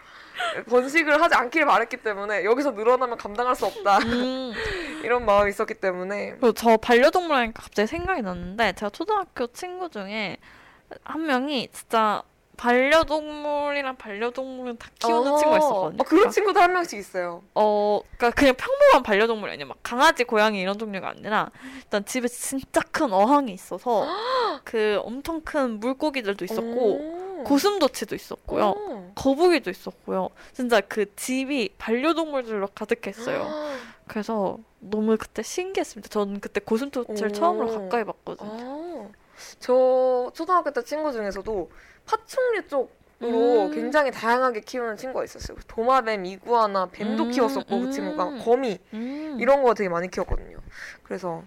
[0.70, 4.54] 번식을 하지 않길 바랬기 때문에 여기서 늘어나면 감당할 수 없다 음.
[5.04, 10.38] 이런 마음이 있었기 때문에 그리고 저 반려동물 하니까 갑자기 생각이 났는데 제가 초등학교 친구 중에
[11.04, 12.22] 한 명이 진짜
[12.58, 16.02] 반려동물이랑 반려동물은 다 키우는 어, 친구가 있었거든요.
[16.02, 17.42] 어, 그런 친구도 한 명씩 있어요.
[17.54, 22.80] 어, 그러니까 그냥 평범한 반려동물이 아니라 막 강아지, 고양이 이런 종류가 아니라 일단 집에 진짜
[22.92, 24.06] 큰 어항이 있어서
[24.64, 27.44] 그 엄청 큰 물고기들도 있었고 오.
[27.44, 28.70] 고슴도치도 있었고요.
[28.70, 29.12] 오.
[29.14, 30.28] 거북이도 있었고요.
[30.52, 33.48] 진짜 그 집이 반려동물들로 가득했어요.
[34.08, 36.08] 그래서 너무 그때 신기했습니다.
[36.08, 37.32] 저는 그때 고슴도치를 오.
[37.32, 39.10] 처음으로 가까이 봤거든요.
[39.38, 41.70] 아, 저 초등학교 때 친구 중에서도
[42.06, 43.70] 파충류 쪽으로 음.
[43.72, 45.56] 굉장히 다양하게 키우는 친구가 있었어요.
[45.66, 47.84] 도마뱀, 이구아나, 뱀도 음, 키웠었고 음.
[47.84, 49.36] 그 친구가 거미 음.
[49.40, 50.58] 이런 거 되게 많이 키웠거든요.
[51.02, 51.44] 그래서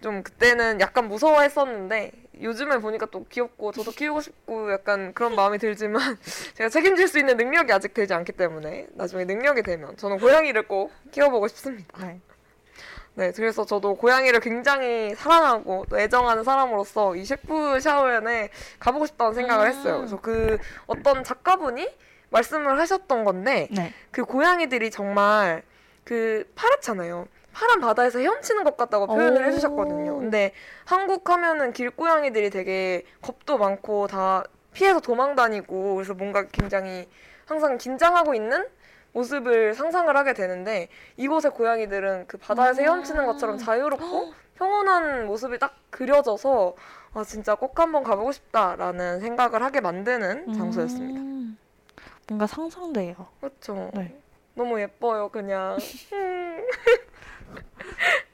[0.00, 6.18] 좀 그때는 약간 무서워했었는데 요즘에 보니까 또 귀엽고 저도 키우고 싶고 약간 그런 마음이 들지만
[6.54, 10.92] 제가 책임질 수 있는 능력이 아직 되지 않기 때문에 나중에 능력이 되면 저는 고양이를 꼭
[11.12, 12.06] 키워보고 싶습니다.
[12.06, 12.20] 네.
[13.16, 19.66] 네, 그래서 저도 고양이를 굉장히 사랑하고 또 애정하는 사람으로서 이 셰프 샤오엔에 가보고 싶다는 생각을
[19.66, 19.70] 음.
[19.70, 19.96] 했어요.
[19.96, 21.88] 그래서 그 어떤 작가분이
[22.28, 23.94] 말씀을 하셨던 건데 네.
[24.10, 25.62] 그 고양이들이 정말
[26.04, 27.26] 그 파랗잖아요.
[27.54, 29.46] 파란 바다에서 헤엄치는 것 같다고 표현을 오.
[29.46, 30.18] 해주셨거든요.
[30.18, 30.52] 근데
[30.84, 34.44] 한국 하면은 길고양이들이 되게 겁도 많고 다
[34.74, 37.08] 피해서 도망 다니고 그래서 뭔가 굉장히
[37.46, 38.66] 항상 긴장하고 있는
[39.16, 42.84] 모습을 상상을 하게 되는데 이곳의 고양이들은 그 바다에서 음.
[42.84, 46.74] 헤엄치는 것처럼 자유롭고 평온한 모습이 딱 그려져서
[47.14, 51.20] 아 진짜 꼭 한번 가보고 싶다라는 생각을 하게 만드는 장소였습니다.
[51.20, 51.56] 음.
[52.28, 53.14] 뭔가 상상돼요.
[53.40, 53.90] 그렇죠.
[53.94, 54.20] 네.
[54.54, 55.78] 너무 예뻐요, 그냥.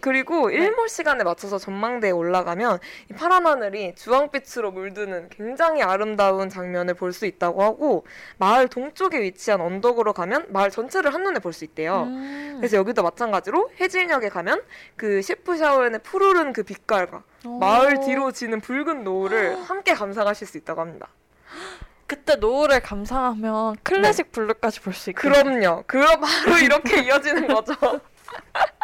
[0.00, 0.56] 그리고 네.
[0.56, 2.78] 일몰 시간에 맞춰서 전망대에 올라가면
[3.10, 8.06] 이 파란 하늘이 주황빛으로 물드는 굉장히 아름다운 장면을 볼 수 있다고 하고
[8.38, 12.04] 마을 동쪽에 위치한 언덕으로 가면 마을 전체를 한눈에 볼 수 있대요.
[12.04, 12.54] 음.
[12.58, 14.62] 그래서 여기도 마찬가지로 해질녘에 가면
[14.96, 17.22] 그 셰프 샤오엔의 푸르른 그 빛깔과
[17.60, 18.00] 마을 오.
[18.00, 21.08] 뒤로 지는 붉은 노을을 함께 감상하실 수 있다고 합니다.
[22.06, 25.20] 그때 노을을 감상하면 클래식 블루까지 볼 수 있고.
[25.22, 25.84] 그럼요.
[25.86, 27.74] 그럼 바로 이렇게 이어지는 거죠.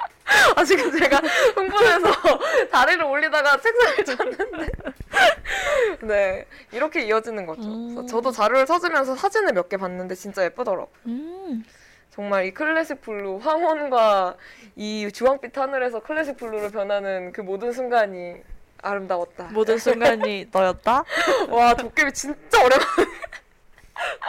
[0.57, 1.19] 아, 지금 제가
[1.55, 2.11] 흥분해서
[2.71, 4.69] 다리를 올리다가 책상을 쳤는데.
[6.03, 6.47] 네.
[6.73, 7.63] 이렇게 이어지는 거죠.
[7.63, 8.07] 음.
[8.07, 10.89] 저도 자료를 찾으면서 사진을 몇 개 봤는데 진짜 예쁘더라고요.
[11.07, 11.65] 음.
[12.11, 14.37] 정말 이 classic blue, 황혼과
[14.75, 18.37] 이 주황빛 하늘에서 classic blue로 변하는 그 모든 순간이
[18.83, 19.49] 아름다웠다.
[19.53, 21.05] 모든 순간이 너였다?
[21.49, 23.11] 와, 도깨비 진짜 오랜만에.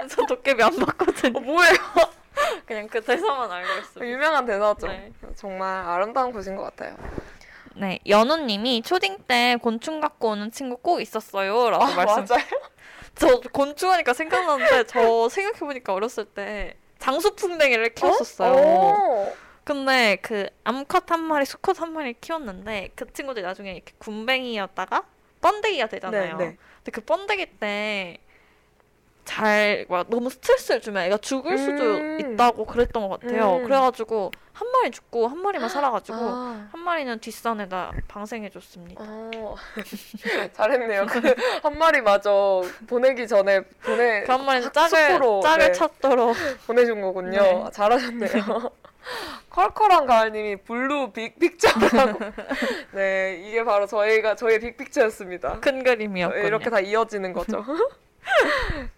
[0.10, 1.38] 저 도깨비 안 봤거든요.
[1.38, 1.74] 어, 뭐예요?
[2.66, 4.10] 그냥 그 대사만 알고 있어요.
[4.10, 4.88] 유명한 대사죠.
[4.88, 5.12] 네.
[5.36, 6.96] 정말 아름다운 곳인 것 같아요.
[7.76, 12.26] 네, 연우님이 초딩 때 곤충 갖고 오는 친구 꼭 있었어요라고 아, 말씀.
[12.26, 12.46] 맞아요?
[13.16, 18.54] 저 곤충 하니까 생각나는데 저 생각해 보니까 어렸을 때 장수풍뎅이를 키웠었어요.
[18.54, 19.34] 오.
[19.64, 25.04] 근데 그 암컷 한 마리, 수컷 한 마리 키웠는데 그 친구들이 나중에 이렇게 군뱅이였다가
[25.42, 26.38] 번데기가 되잖아요.
[26.38, 26.58] 네, 네.
[26.78, 28.18] 근데 그 번데기 때
[29.28, 32.18] 잘, 막 너무 스트레스를 주면 애가 죽을 수도 음.
[32.20, 33.58] 있다고 그랬던 것 같아요.
[33.58, 33.64] 음.
[33.66, 36.68] 그래가지고 한 마리 죽고 한 마리만 살아가지고 아.
[36.72, 39.04] 한 마리는 뒷산에다 방생해줬습니다.
[39.06, 39.56] 어.
[40.54, 41.06] 잘했네요.
[41.08, 41.22] 그
[41.62, 46.36] 한 마리 마저 보내기 전에 보내 그 한 마리는 학- 짝을, 숙소로, 짝을 네, 찾도록.
[46.66, 47.42] 보내준 거군요.
[47.42, 47.64] 네.
[47.66, 48.32] 아, 잘하셨네요.
[49.50, 52.20] 컬컬한 가을님이 blue big picture라고.
[52.94, 55.60] 네, 이게 바로 저희가 저희의 big picture였습니다.
[55.60, 56.46] 큰 그림이었군요.
[56.48, 57.64] 이렇게 다 이어지는 거죠.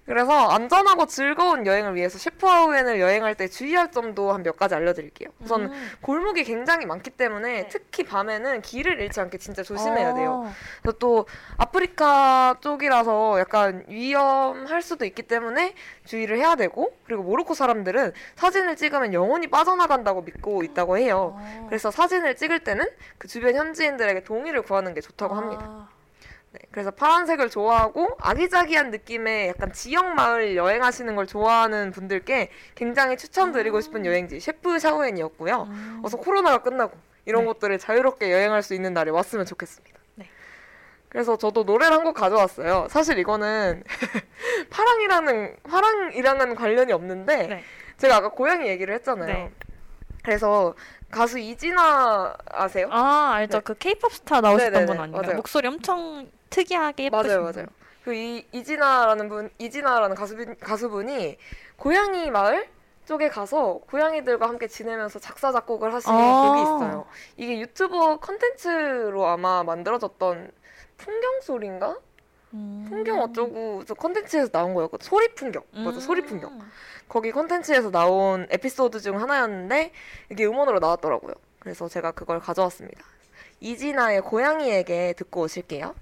[0.06, 5.30] 그래서 안전하고 즐거운 여행을 위해서 셰프샤우엔을 여행할 때 주의할 점도 한 몇 가지 알려드릴게요.
[5.42, 5.92] 우선 음.
[6.02, 7.68] 골목이 굉장히 많기 때문에 네.
[7.68, 10.46] 특히 밤에는 길을 잃지 않게 진짜 조심해야 돼요.
[10.46, 10.54] 어.
[10.82, 11.28] 그래서 또
[11.58, 15.76] 아프리카 쪽이라서 약간 위험할 수도 있기 때문에
[16.06, 21.36] 주의를 해야 되고 그리고 모로코 사람들은 사진을 찍으면 영원히 빠져나간다고 믿고 있다고 해요.
[21.38, 21.66] 어.
[21.70, 22.86] 그래서 사진을 찍을 때는
[23.18, 25.90] 그 주변 현지인들에게 동의를 구하는 게 좋다고 합니다.
[26.70, 26.72] 아.
[26.72, 33.82] 네, 그래서 파란색을 좋아하고 아기자기한 느낌의 약간 지역 마을 여행하시는 걸 좋아하는 분들께 굉장히 추천드리고
[33.82, 35.64] 싶은 여행지 셰프 샤오엔이었고요.
[35.70, 36.02] 음.
[36.04, 36.96] 어서 코로나가 끝나고
[37.26, 37.48] 이런 네.
[37.48, 40.00] 곳들을 자유롭게 여행할 수 있는 날이 왔으면 좋겠습니다.
[40.16, 40.30] 네.
[41.10, 42.88] 그래서 저도 노래를 한 곡 가져왔어요.
[42.90, 43.84] 사실 이거는
[44.70, 47.64] 파랑이라는 파랑이랑은 관련이 없는데 네.
[47.98, 49.50] 제가 아까 고양이 얘기를 했잖아요.
[50.30, 50.36] 네.
[50.38, 50.76] 그래서
[51.10, 52.88] 가수 이진아 아세요?
[52.92, 53.64] 아 알죠 네.
[53.64, 55.22] 그 케이팝 스타 나오셨던 네네네, 분 아닌가요?
[55.24, 55.36] 맞아요.
[55.38, 57.52] 목소리 엄청 특이하게 예쁘신 맞아요, 분.
[57.54, 57.68] 맞아요.
[58.04, 61.38] 그 이, 이진아라는 분, 이진아라는 가수분, 가수분이
[61.78, 62.68] 고양이 마을
[63.06, 66.42] 쪽에 가서 고양이들과 함께 지내면서 작사 작곡을 하신 아.
[66.48, 67.06] 곡이 있어요.
[67.38, 70.52] 이게 유튜버 컨텐츠로 아마 만들어졌던
[70.98, 71.98] 풍경 소리인가?
[72.54, 72.86] 음.
[72.90, 75.06] 풍경 어쩌고 저 컨텐츠에서 나온 거였거든.
[75.06, 75.64] 소리 풍경.
[75.72, 76.52] 맞아, 소리 풍경.
[76.52, 76.72] 음.
[77.08, 79.92] 거기 컨텐츠에서 나온 에피소드 중 하나였는데
[80.32, 81.34] 이게 음원으로 나왔더라고요.
[81.60, 83.04] 그래서 제가 그걸 가져왔습니다.
[83.60, 85.94] 이진아의 고양이에게 듣고 오실게요.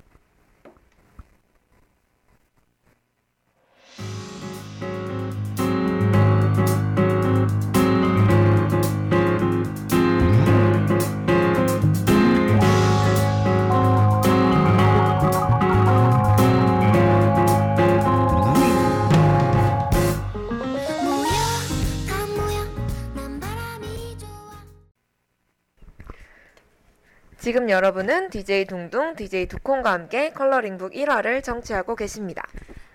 [27.48, 32.44] 지금 여러분은 DJ 둥둥, DJ 두콩과 함께 컬러링북 1화를 청취하고 계십니다.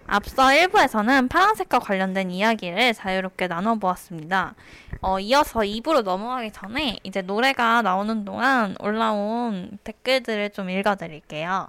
[0.07, 4.55] 앞서 1부에서는 파란색과 관련된 이야기를 자유롭게 나눠보았습니다.
[5.00, 11.68] 어, 이어서 2부로 넘어가기 전에 이제 노래가 나오는 동안 올라온 댓글들을 좀 읽어드릴게요.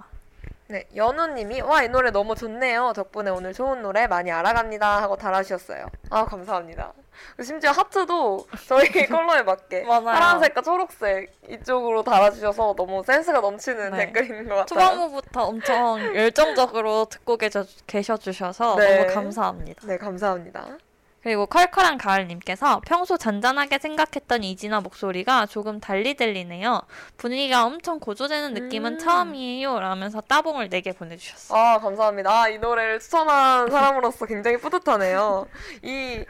[0.68, 2.92] 네, 연우님이 와 이 노래 너무 좋네요.
[2.94, 5.86] 덕분에 오늘 좋은 노래 많이 알아갑니다 하고 달아주셨어요.
[6.10, 6.92] 아 감사합니다.
[7.42, 9.84] 심지어 하트도 저희 컬러에 맞게.
[9.84, 14.06] 파란색과 초록색 이쪽으로 달아주셔서 너무 센스가 넘치는 네.
[14.12, 14.66] 댓글인 것 같아요.
[14.66, 18.98] 초반부부터 엄청 열정적으로 듣고 계셔, 계셔주셔서 네.
[19.06, 19.86] 너무 감사합니다.
[19.86, 20.78] 네 감사합니다.
[21.24, 26.82] 그리고 컬컬한 가을님께서 평소 잔잔하게 생각했던 이진아 목소리가 조금 달리 들리네요.
[27.16, 28.98] 분위기가 엄청 고조되는 느낌은 음.
[28.98, 29.80] 처음이에요.
[29.80, 31.58] 라면서 따봉을 4개 보내주셨어요.
[31.58, 32.30] 아 감사합니다.
[32.30, 35.46] 아, 이 노래를 추천한 사람으로서 굉장히 뿌듯하네요.
[35.80, 36.22] 이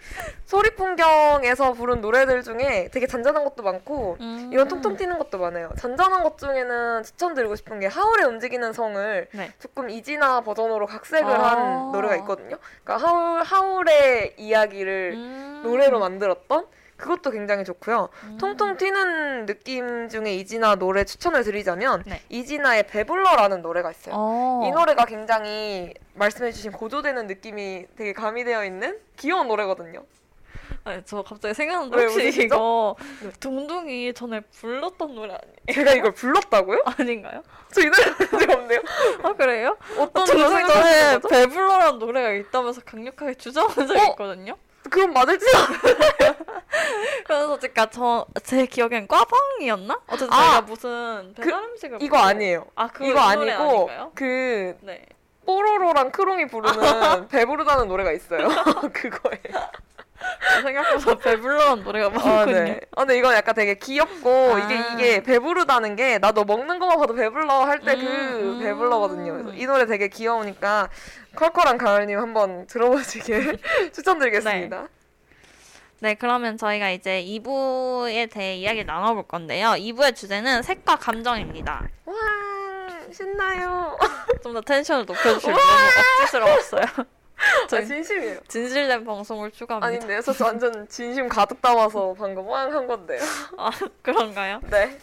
[0.45, 4.51] 소리풍경에서 부른 노래들 중에 되게 잔잔한 것도 많고 음.
[4.53, 5.71] 이런 통통 튀는 것도 많아요.
[5.77, 9.53] 잔잔한 것 중에는 추천드리고 싶은 게 하울의 움직이는 성을 네.
[9.59, 11.51] 조금 이진아 버전으로 각색을 아.
[11.51, 12.59] 한 노래가 있거든요.
[12.85, 15.61] 그러니까 하울 하울의 이야기 를 음.
[15.65, 16.67] 노래로 만들었던
[16.97, 18.09] 그것도 굉장히 좋고요.
[18.25, 18.39] 음.
[18.39, 22.21] 통통 튀는 느낌 중에 이진아 노래 추천을 드리자면 네.
[22.29, 24.15] 이진아의 배불러라는 노래가 있어요.
[24.17, 24.63] 어.
[24.67, 30.05] 이 노래가 굉장히 말씀해주신 고조되는 느낌이 되게 가미되어 있는 귀여운 노래거든요.
[30.85, 32.43] 아니, 저 갑자기 생각났는데 왜 혹시?
[32.43, 33.31] 이거 네.
[33.41, 35.57] 둥둥이 전에 불렀던 노래 아니에요?
[35.73, 36.83] 제가 이걸 불렀다고요?
[36.99, 37.43] 아닌가요?
[37.73, 38.81] 저 이 노래 부른 적 없네요.
[39.23, 39.77] 아 그래요?
[39.99, 41.29] 어떤 둥둥이 전에 생각하시는 거죠?
[41.29, 44.05] 배불러라는 노래가 있다면서 강력하게 주장한 적이 어?
[44.11, 44.57] 있거든요.
[44.91, 45.47] 그럼 맞을지
[47.27, 50.01] 그래서 제가 저 제 기억엔 꽈방이었나?
[50.09, 52.67] 어쨌든 아, 제가 무슨 배달 음식을 이거 아니에요.
[52.75, 54.13] 아, 그 이거 아니고 아닌가요?
[54.15, 55.07] 그 네.
[55.47, 58.49] 뽀로로랑 크롱이 부르는 배부르다는 노래가 있어요.
[58.93, 59.69] 그거예요.
[60.63, 62.45] 생각보다 배불러는 노래가 아, 많군요.
[62.65, 62.81] 네.
[62.97, 64.59] 아, 근데 이건 약간 되게 귀엽고 아.
[64.59, 68.61] 이게 이게 배부르다는 게나너 먹는 것만 봐도 배불러 할 때그 음, 음.
[68.63, 69.33] 배불러거든요.
[69.35, 70.89] 그래서 이 노래 되게 귀여우니까
[71.35, 73.59] 컬컬한 가을님 한번 들어보시길
[73.93, 74.89] 추천드리겠습니다.
[76.01, 79.69] 네, 그러면 저희가 이제 2부에 대해 이야기를 나눠볼 건데요.
[79.71, 81.89] 2부의 주제는 색과 감정입니다.
[82.05, 82.15] 와
[83.13, 83.97] 신나요.
[84.43, 85.63] 좀 더 텐션을 높여주실 너무
[86.21, 86.85] 억지스러웠어요.
[87.37, 88.39] 아, 진심이에요.
[88.49, 89.87] 진실된 방송을 추구합니다.
[89.87, 90.21] 아닌데요.
[90.21, 93.21] 저 완전 진심 가득 담아서 방금 왕한 건데요.
[93.59, 93.71] 아,
[94.03, 94.61] 그런가요?
[94.71, 94.99] 네.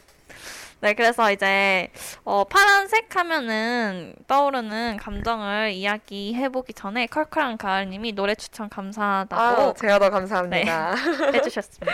[0.81, 1.89] 네, 그래서 이제
[2.23, 10.09] 어, 파란색 하면은 떠오르는 감정을 이야기해보기 전에 컬컬한 가을님이 노래 추천 감사하다고 아, 제가 더
[10.09, 10.95] 감사합니다.
[11.33, 11.93] 해주셨습니다.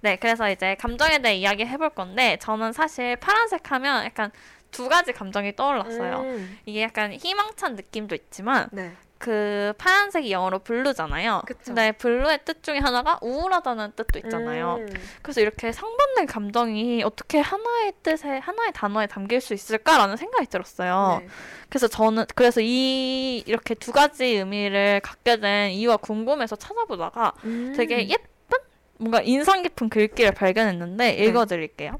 [0.00, 4.30] 네, 그래서 이제 감정에 대해 이야기 해볼 건데 저는 사실 파란색 하면 약간
[4.70, 6.20] 두 가지 감정이 떠올랐어요.
[6.20, 8.94] 음, 이게 약간 희망찬 느낌도 있지만 네.
[9.18, 11.42] 그 파란색이 영어로 블루잖아요.
[11.46, 11.60] 그쵸.
[11.64, 14.76] 근데 블루의 뜻 중에 하나가 우울하다는 뜻도 있잖아요.
[14.80, 14.88] 음,
[15.22, 21.18] 그래서 이렇게 상반된 감정이 어떻게 하나의 뜻에 하나의 단어에 담길 수 있을까라는 생각이 들었어요.
[21.20, 21.28] 네.
[21.68, 27.74] 그래서 저는 그래서 이 이렇게 두 가지 의미를 갖게 된 이유가 궁금해서 찾아보다가 음.
[27.76, 28.58] 되게 예쁜
[28.98, 31.98] 뭔가 인상 깊은 글귀를 발견했는데 읽어드릴게요.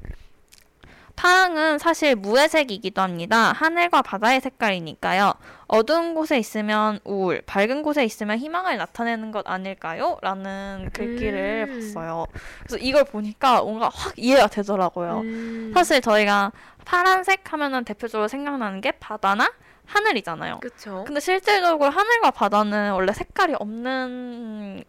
[1.17, 3.51] 파랑은 사실 무의색이기도 합니다.
[3.53, 5.33] 하늘과 바다의 색깔이니까요.
[5.67, 10.19] 어두운 곳에 있으면 우울, 밝은 곳에 있으면 희망을 나타내는 것 아닐까요?
[10.21, 11.73] 라는 글귀를 음.
[11.73, 12.27] 봤어요.
[12.59, 15.21] 그래서 이걸 보니까 뭔가 확 이해가 되더라고요.
[15.21, 15.71] 음.
[15.73, 16.51] 사실 저희가
[16.85, 19.51] 파란색 하면은 대표적으로 생각나는 게 바다나
[19.87, 20.59] 하늘이잖아요.
[20.59, 21.03] 그쵸.
[21.07, 24.83] 근데 실질적으로 하늘과 바다는 원래 색깔이 없는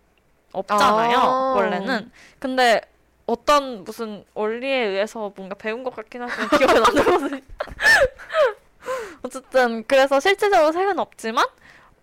[0.53, 1.19] 없잖아요.
[1.19, 1.55] 아.
[1.57, 2.11] 원래는.
[2.39, 2.83] 근데
[3.29, 7.41] 어떤 무슨 원리에 의해서 뭔가 배운 것 같긴 하지만 기억이 안 나거든요.
[9.23, 11.45] 어쨌든 그래서 실질적으로 색은 없지만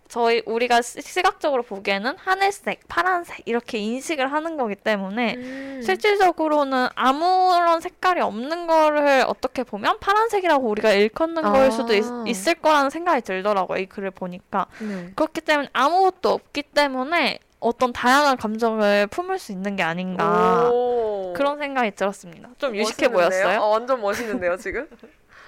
[0.07, 5.81] 저희 우리가 시- 시각적으로 보기에는 하늘색, 파란색 이렇게 인식을 하는 거기 때문에 음.
[5.83, 11.51] 실질적으로는 아무런 색깔이 없는 거를 어떻게 보면 파란색이라고 우리가 일컫는 아.
[11.51, 13.79] 걸 수도 있, 있을 거라는 생각이 들더라고요.
[13.79, 14.67] 이 글을 보니까.
[14.79, 15.11] 네.
[15.15, 20.69] 그렇기 때문에 아무것도 없기 때문에 어떤 다양한 감정을 품을 수 있는 게 아닌가.
[20.71, 21.33] 오.
[21.35, 22.49] 그런 생각이 들었습니다.
[22.57, 23.43] 좀 유식해 멋있는데요?
[23.43, 23.61] 보였어요?
[23.61, 24.87] 어, 완전 멋있는데요, 지금?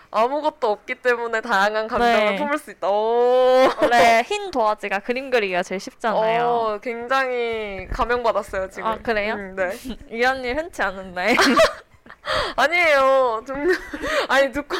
[0.09, 2.35] 아무것도 없기 때문에 다양한 감정을 네.
[2.37, 2.89] 품을 수 있다.
[2.89, 3.69] 오.
[3.81, 6.45] 원래 흰 도화지가 그림 그리기가 제일 쉽잖아요.
[6.45, 8.85] 어, 굉장히 감명받았어요, 지금.
[8.87, 9.33] 아, 그래요?
[9.33, 9.71] 음, 네.
[10.09, 11.35] 이런 일 흔치 않은데.
[12.55, 13.43] 아니에요.
[13.45, 13.55] 좀,
[14.27, 14.75] 아니, 듣고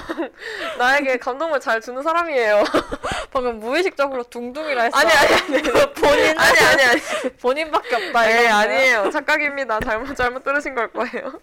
[0.78, 2.64] 나에게 감동을 잘 주는 사람이에요.
[3.32, 4.98] 방금 무의식적으로 둥둥이라 했어.
[4.98, 5.62] 아니, 아니, 아니.
[5.94, 7.02] 본인, 아니, 아니, 아니.
[7.42, 8.12] 본인밖에 없다.
[8.12, 8.54] 거예요?
[8.54, 9.10] 아니에요.
[9.12, 9.80] 착각입니다.
[9.80, 11.40] 잘못, 잘못 들으신 걸 거예요.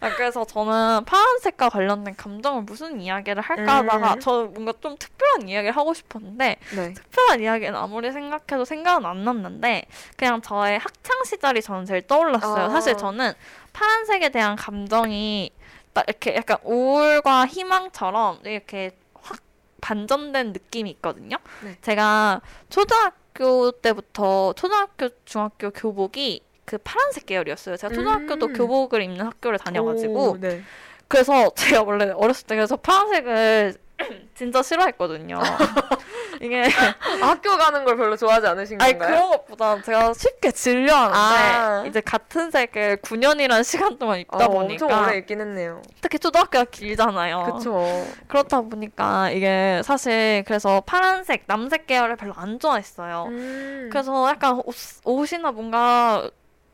[0.00, 4.20] 아, 그래서 저는 파란색과 관련된 감정을 무슨 이야기를 할까 하다가 음.
[4.20, 6.94] 저 뭔가 좀 특별한 이야기를 하고 싶었는데 네.
[6.94, 9.84] 특별한 이야기는 아무리 생각해도 생각은 안 났는데
[10.16, 12.66] 그냥 저의 학창 시절이 저는 제일 떠올랐어요.
[12.66, 12.70] 아.
[12.70, 13.32] 사실 저는
[13.72, 15.50] 파란색에 대한 감정이
[15.92, 19.40] 딱 이렇게 약간 우울과 희망처럼 이렇게 확
[19.80, 21.36] 반전된 느낌이 있거든요.
[21.64, 21.76] 네.
[21.82, 27.76] 제가 초등학교 때부터 초등학교, 중학교 교복이 그 파란색 계열이었어요.
[27.76, 28.52] 제가 초등학교도 음.
[28.54, 30.62] 교복을 입는 학교를 다녀가지고 오, 네.
[31.08, 33.74] 그래서 제가 원래 어렸을 때 그래서 파란색을
[34.34, 35.38] 진짜 싫어했거든요.
[36.42, 36.66] 이게 아,
[37.28, 39.14] 학교 가는 걸 별로 좋아하지 않으신 아니 건가요?
[39.14, 41.84] 그런 것보다 제가 쉽게 질려하는데 아.
[41.86, 45.82] 이제 같은 색을 9년이라는 시간 동안 입다 아, 보니까 엄청 오래 있긴 했네요.
[46.00, 47.44] 특히 초등학교가 길잖아요.
[47.58, 48.04] 그쵸.
[48.26, 53.26] 그렇다 보니까 이게 사실 그래서 파란색, 남색 계열을 별로 안 좋아했어요.
[53.28, 53.88] 음.
[53.92, 54.74] 그래서 약간 옷,
[55.04, 56.28] 옷이나 뭔가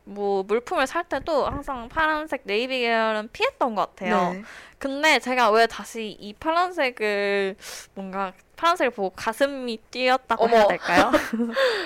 [0.04, 4.32] 뭐 물품을 살 때도 항상 파란색, 네이비 계열은 피했던 것 같아요.
[4.32, 4.42] 네.
[4.78, 7.56] 근데 제가 왜 다시 이 파란색을
[7.94, 10.56] 뭔가 파란색을 보고 가슴이 뛰었다고 어머.
[10.56, 11.10] 해야 될까요?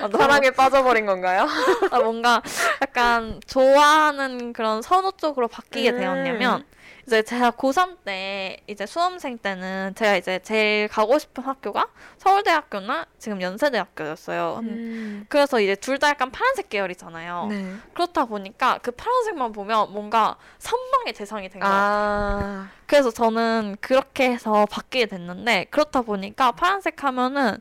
[0.01, 1.47] 아, 너무- 사랑에 빠져버린 건가요?
[1.91, 2.43] 아, 뭔가
[2.83, 5.97] 약간 좋아하는 그런 선호 쪽으로 바뀌게 음.
[5.99, 6.65] 되었냐면
[7.07, 11.89] 이제 제가 고3 때 이제 수험생 때는 제가 이제 제일 가고 싶은 학교가
[12.19, 14.61] 서울대학교나 지금 연세대학교였어요.
[14.63, 15.27] 음.
[15.29, 17.47] 그래서 이제 둘 다 약간 파란색 계열이잖아요.
[17.51, 17.75] 네.
[17.95, 21.75] 그렇다 보니까 그 파란색만 보면 뭔가 선망의 대상이 된 거예요.
[21.75, 22.69] 아.
[22.87, 27.59] 그래서 저는 그렇게 해서 바뀌게 됐는데 그렇다 보니까 파란색 하면은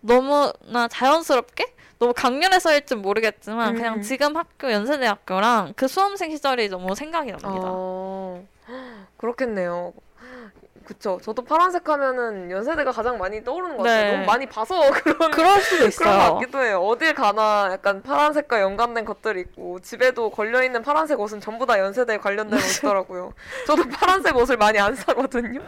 [0.00, 3.74] 너무나 자연스럽게 너무 강렬해서일지 모르겠지만 음.
[3.76, 7.68] 그냥 지금 학교 연세대학교랑 그 수험생 시절이 너무 생각이 납니다.
[7.68, 8.46] 어.
[9.16, 9.92] 그렇겠네요.
[10.84, 11.18] 그쵸.
[11.20, 13.90] 저도 파란색 하면은 연세대가 가장 많이 떠오르는 것 네.
[13.90, 14.12] 같아요.
[14.14, 16.34] 너무 많이 봐서 그런 그럴 수도 그런 것 있어요.
[16.34, 16.80] 같기도 해요.
[16.80, 22.18] 어딜 가나 약간 파란색과 연관된 것들이 있고 집에도 걸려 있는 파란색 옷은 전부 다 연세대에
[22.18, 23.32] 관련된 옷이더라고요.
[23.66, 25.60] 저도 파란색 옷을 많이 안 사거든요.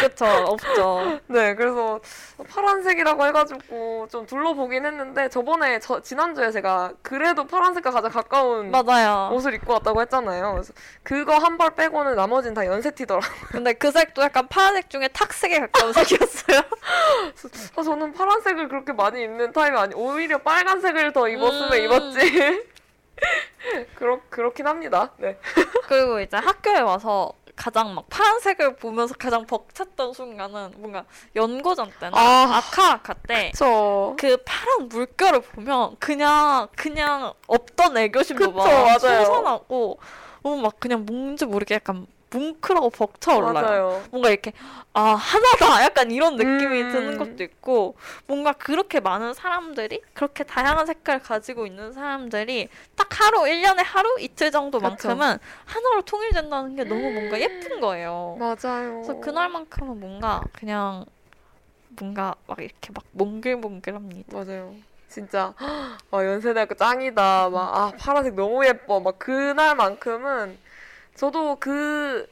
[0.00, 1.20] 그쵸, 없죠.
[1.28, 2.00] 네, 그래서
[2.48, 9.30] 파란색이라고 해가지고 좀 둘러보긴 했는데 저번에 저 지난주에 제가 그래도 파란색과 가장 가까운 맞아요.
[9.32, 10.52] 옷을 입고 왔다고 했잖아요.
[10.52, 13.30] 그래서 그거 한 벌 빼고는 나머지는 다 연세티더라고요.
[13.52, 16.60] 근데 그 색도 약간 파란색 중에 탁색에 가까운 색이었어요.
[17.76, 21.84] 아, 저는 파란색을 그렇게 많이 입는 타입이 아니 오히려 빨간색을 더 입었으면 음.
[21.84, 22.70] 입었지.
[23.96, 25.10] 그렇 그렇긴 합니다.
[25.18, 25.38] 네.
[25.86, 31.04] 그리고 이제 학교에 와서 가장 막 파란색을 보면서 가장 벅찼던 순간은 뭔가
[31.36, 32.56] 연고전 때나 아.
[32.56, 39.24] 아카 아카 때저그 파란 물결을 보면 그냥 그냥 없던 애교심도 그쵸, 막 맞아요.
[39.26, 39.98] 솟아나고
[40.42, 43.52] 너무 막 그냥 뭔지 모르게 약간 뭉클하고 벅차올라요.
[43.52, 44.04] 맞아요.
[44.10, 44.52] 뭔가 이렇게
[44.92, 46.88] 아 하나다 약간 이런 느낌이 음.
[46.92, 53.46] 드는 것도 있고 뭔가 그렇게 많은 사람들이 그렇게 다양한 색깔을 가지고 있는 사람들이 딱 하루
[53.48, 58.36] 1년에 하루 이틀 정도만큼은 하나로 통일된다는 게 너무 뭔가 예쁜 거예요.
[58.38, 59.02] 맞아요.
[59.02, 61.04] 그래서 그날만큼은 뭔가 그냥
[61.88, 64.36] 뭔가 막 이렇게 막 몽글몽글합니다.
[64.36, 64.74] 맞아요.
[65.08, 67.50] 진짜 아, 연세대학교 짱이다.
[67.50, 69.00] 막 아 파란색 너무 예뻐.
[69.00, 70.58] 막 그날만큼은
[71.14, 72.26] 저도 그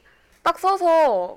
[0.49, 1.37] 딱 써서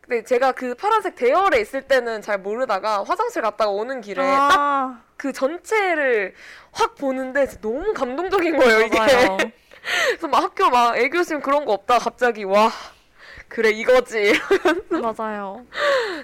[0.00, 5.02] 근데 제가 그 파란색 대열에 있을 때는 잘 모르다가 화장실 갔다가 오는 길에 딱 아,
[5.16, 6.34] 그 전체를
[6.72, 8.98] 확 보는데 너무 감동적인 거예요 이게.
[10.08, 12.72] 그래서 막 학교 막 애교심 그런 거 없다 갑자기 와
[13.50, 14.32] 그래 이거지
[15.02, 15.66] 맞아요.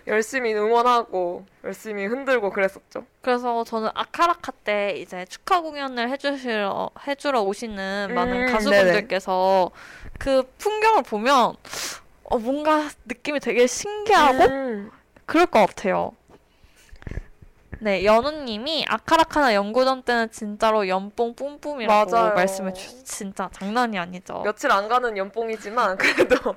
[0.07, 3.05] 열심히 응원하고 열심히 흔들고 그랬었죠.
[3.21, 9.73] 그래서 저는 아카라카 때 이제 축하 공연을 해주시러 해주러 오시는 많은 음, 가수분들께서
[10.21, 11.57] 그 풍경을 보면
[12.23, 14.91] 어, 뭔가 느낌이 되게 신기하고 음.
[15.27, 16.13] 그럴 것 같아요.
[17.81, 22.35] 네, 연우님이 아카라카나 연고전 때는 진짜로 연뽕 뿜뿜이라고 맞아요.
[22.35, 23.05] 말씀해 주셨어요.
[23.05, 24.43] 진짜 장난이 아니죠.
[24.45, 26.55] 며칠 안 가는 연봉이지만 그래도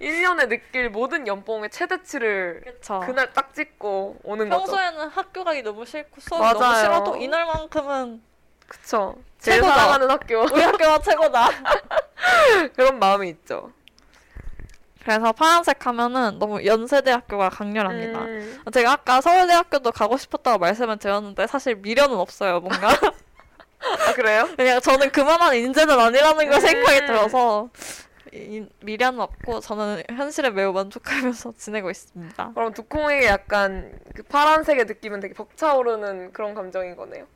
[0.00, 3.00] 1년에 느낄 모든 연봉의 최대치를 그쵸.
[3.04, 4.64] 그날 딱 찍고 오는 거죠.
[4.64, 6.52] 평소에는 학교 가기 너무 싫고 맞아요.
[6.58, 8.22] 너무 싫어도 이날만큼은
[8.66, 9.16] 그쵸.
[9.38, 9.74] 제일 최고다.
[9.78, 10.40] 사랑하는 학교.
[10.42, 11.48] 우리 학교가 최고다.
[12.74, 13.70] 그런 마음이 있죠.
[15.02, 18.20] 그래서 파란색 하면은 너무 연세대 학교가 강렬합니다.
[18.20, 18.64] 음.
[18.72, 22.88] 제가 아까 서울대학교도 가고 싶었다고 말씀을 드렸는데 사실 미련은 없어요, 뭔가.
[22.88, 24.48] 아, 그래요?
[24.56, 26.60] 그냥 저는 그만한 인재는 아니라는 걸 음.
[26.60, 28.03] 생각이 들어서 이-
[28.80, 32.52] 미련은 없고 저는 현실에 매우 만족하면서 지내고 있습니다.
[32.54, 37.26] 그럼 두콩에게 약간 그 파란색의 느낌은 되게 벅차오르는 그런 감정인 거네요.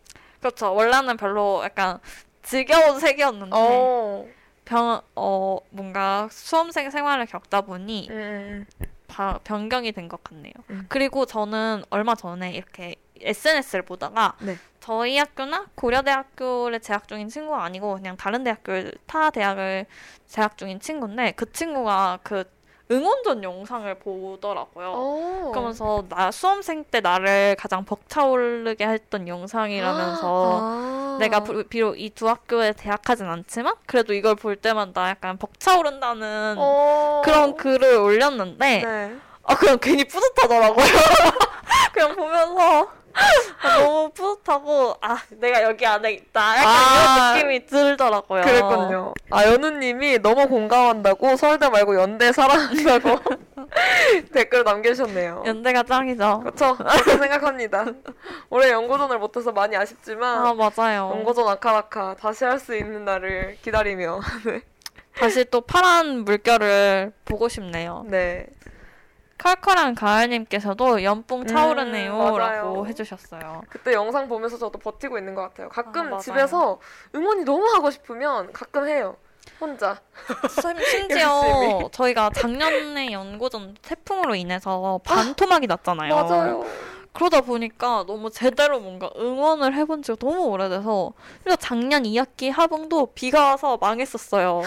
[0.41, 0.75] 그렇죠.
[0.75, 1.99] 원래는 별로 약간
[2.43, 4.27] 지겨운 색이었는데 어.
[4.65, 8.67] 병, 어, 뭔가 수험생 생활을 겪다 보니 음.
[9.07, 10.53] 바- 변경이 된 것 같네요.
[10.71, 10.85] 음.
[10.89, 14.57] 그리고 저는 얼마 전에 이렇게 SNS를 보다가 네.
[14.89, 19.85] 저희 학교나 고려대학교를 재학 중인 친구가 아니고 그냥 다른 대학교를 타 대학을
[20.27, 22.45] 재학 중인 친구인데 그 친구가 그
[22.91, 24.93] 응원전 영상을 보더라고요.
[24.97, 25.51] 어.
[25.53, 31.17] 그러면서 나 수험생 때 나를 가장 벅차오르게 했던 영상이라면서 아.
[31.21, 37.21] 내가 부- 비록 이 두 학교에 재학하진 않지만 그래도 이걸 볼 때마다 약간 벅차오른다는 어.
[37.27, 39.17] 그런 글을 올렸는데 네.
[39.43, 40.87] 아 그냥 괜히 뿌듯하더라고요.
[41.93, 42.87] 그냥 보면서 아,
[43.63, 48.43] 너무 뿌듯하고 아 내가 여기 안에 있다 약간 아, 이런 느낌이 들더라고요.
[48.43, 49.15] 그랬군요.
[49.31, 53.19] 아, 연우님이 너무 공감한다고 서울대 말고 연대 사랑한다고
[54.33, 55.43] 댓글 남겨주셨네요.
[55.47, 56.41] 연대가 짱이죠.
[56.41, 56.77] 그렇죠.
[56.77, 57.85] 그렇게 생각합니다.
[58.51, 61.13] 올해 연고전을 못해서 많이 아쉽지만 아 맞아요.
[61.17, 64.21] 연고전 아카라카 다시 할 수 있는 날을 기다리며
[65.17, 68.05] 다시 또 파란 물결을 보고 싶네요.
[68.09, 68.47] 네.
[69.39, 72.87] 컬컬한 가을님께서도 연뽕 음, 차오르네요라고.
[72.87, 73.63] 해주셨어요.
[73.69, 75.67] 그때 영상 보면서 저도 버티고 있는 것 같아요.
[75.69, 76.21] 아, 가끔 맞아요.
[76.21, 76.79] 집에서
[77.15, 79.17] 응원이 너무 하고 싶으면 가끔 해요.
[79.61, 80.01] 혼자.
[80.51, 81.89] 심- 심지어.
[81.93, 86.15] 저희가 작년에 연고전 태풍으로 인해서 반토막이 났잖아요.
[86.15, 86.65] 맞아요.
[87.13, 91.13] 그러다 보니까 너무 제대로 뭔가 응원을 해본 지가 너무 오래돼서
[91.43, 94.63] 그리고 작년 2학기 하봉도 비가 와서 망했었어요.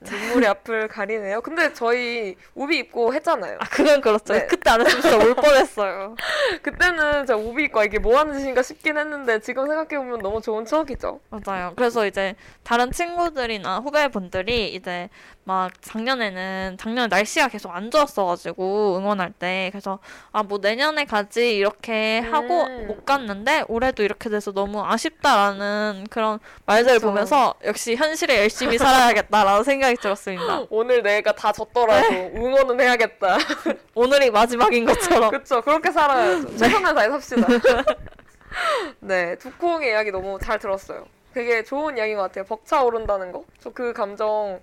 [0.00, 1.40] 눈물이 앞을 가리네요.
[1.40, 3.58] 근데 저희 우비 입고 했잖아요.
[3.60, 4.32] 아 그건 그렇죠.
[4.34, 4.46] 네.
[4.46, 6.14] 그때 안 했으면 진짜 울 뻔했어요.
[6.62, 10.64] 그때는 제가 우비 입고 아, 이게 뭐 하는 짓인가 싶긴 했는데 지금 생각해보면 너무 좋은
[10.64, 11.20] 추억이죠.
[11.30, 11.72] 맞아요.
[11.76, 15.08] 그래서 이제 다른 친구들이나 후배분들이 이제
[15.44, 19.98] 막 작년에는 작년 날씨가 계속 안 좋았어가지고 응원할 때 그래서
[20.32, 22.86] 아 뭐 내년에 가지 이렇게 하고 음.
[22.86, 27.08] 못 갔는데 올해도 이렇게 돼서 너무 아쉽다라는 그런 말들을 그쵸.
[27.08, 30.64] 보면서 역시 현실에 열심히 살아야겠다라는 생각 이 들었습니다.
[30.70, 32.32] 오늘 내가 다 졌더라도 네.
[32.34, 33.36] 응원은 해야겠다.
[33.94, 35.30] 오늘이 마지막인 것처럼.
[35.30, 35.60] 그쵸.
[35.62, 36.56] 그렇게 살아야죠.
[36.56, 37.46] 최선을 다해 삽시다.
[39.00, 39.36] 네.
[39.36, 41.06] 두콩의 이야기 너무 잘 들었어요.
[41.34, 42.44] 되게 좋은 이야기인 것 같아요.
[42.44, 43.44] 벅차 오른다는 거.
[43.60, 44.60] 저 그 감정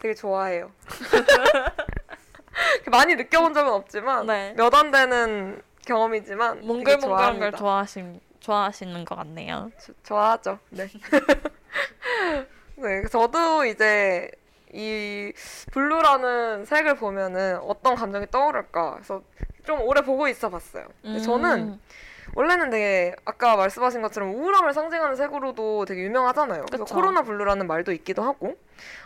[0.00, 0.70] 되게 좋아해요.
[2.90, 4.54] 많이 느껴본 적은 없지만 네.
[4.56, 7.52] 몇안 되는 경험이지만 몽글몽글한 걸.
[7.52, 9.70] 좋아하신 좋아하시는 것 같네요.
[9.84, 10.58] 조- 좋아하죠.
[10.70, 10.88] 네.
[12.76, 14.30] 네, 저도 이제
[14.72, 15.32] 이
[15.72, 18.94] blue라는 색을 보면은 어떤 감정이 떠오를까.
[18.94, 19.22] 그래서
[19.64, 20.86] 좀 오래 보고 있어 봤어요.
[21.02, 21.80] 근데 저는 음.
[22.34, 26.66] 원래는 되게 아까 말씀하신 것처럼 우울함을 상징하는 색으로도 되게 유명하잖아요.
[26.66, 26.94] 그래서 그쵸.
[26.94, 28.56] 코로나 blue라는 말도 있기도 하고.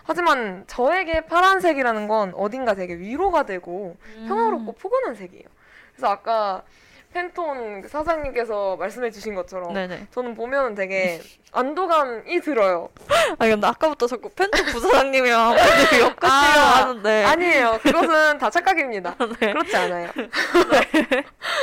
[0.05, 4.27] 하지만 저에게 파란색이라는 건 어딘가 되게 위로가 되고 음.
[4.29, 5.45] 평화롭고 포근한 색이에요.
[5.93, 6.62] 그래서 아까
[7.15, 10.09] 팬톤 그 사장님께서 말씀해 주신 것처럼 네네.
[10.11, 11.21] 저는 보면은 되게
[11.53, 12.91] 안도감이 들어요.
[13.39, 15.71] 아 근데 아까부터 자꾸 펜트 부사장님이랑 한마디
[16.03, 17.25] 엮으시려고 아, 하는데.
[17.25, 17.79] 아니에요.
[17.83, 19.15] 그것은 다 착각입니다.
[19.41, 19.53] 네.
[19.53, 20.11] 그렇지 않아요.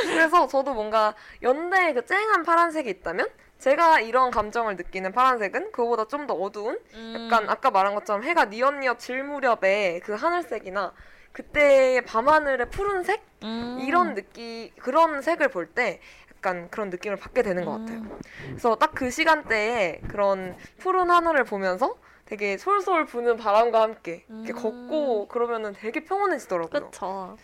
[0.04, 3.28] 그래서 저도 뭔가 연대의 그 쨍한 파란색이 있다면
[3.58, 7.28] 제가 이런 감정을 느끼는 파란색은 그거보다 좀 더 어두운 음.
[7.30, 10.92] 약간 아까 말한 것처럼 해가 뉘엿뉘엿 질 무렵의 그 하늘색이나
[11.32, 13.78] 그때의 밤하늘의 푸른색 음.
[13.82, 16.00] 이런 느낌 그런 색을 볼 때
[16.36, 17.98] 약간 그런 느낌을 받게 되는 것 같아요.
[18.00, 18.18] 음.
[18.48, 24.88] 그래서 딱 그 시간대에 그런 푸른 하늘을 보면서 되게 솔솔 부는 바람과 함께 이렇게 음.
[24.88, 26.90] 걷고 그러면은 되게 평온해지더라고요.
[26.90, 27.36] 그쵸.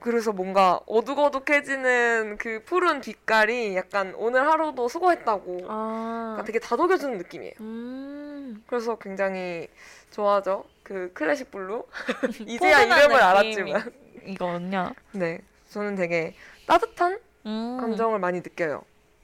[0.00, 6.30] 그, 래서 뭔가 어둑어둑해지는 그 푸른 빛깔이 약간 오늘 하루도 수고했다고 아.
[6.32, 7.52] 약간 되게 다독여주는 느낌이에요.
[7.60, 8.64] 음.
[8.68, 9.68] 그래서 굉장히
[10.10, 10.64] 좋아하죠.
[10.88, 11.84] 그 classic blue.
[12.46, 13.92] 이제야 이름을 알았지만.
[14.24, 14.92] 이거는요.
[15.12, 15.38] 네.
[15.68, 16.34] 저는 되게
[16.66, 17.76] 따뜻한 음.
[17.78, 18.82] 감정을 많이 느껴요.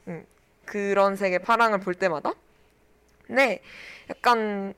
[0.09, 0.27] 음,
[0.67, 2.35] 그런 색의 파랑을 볼 때마다.
[3.29, 3.62] 네,
[4.11, 4.75] 약간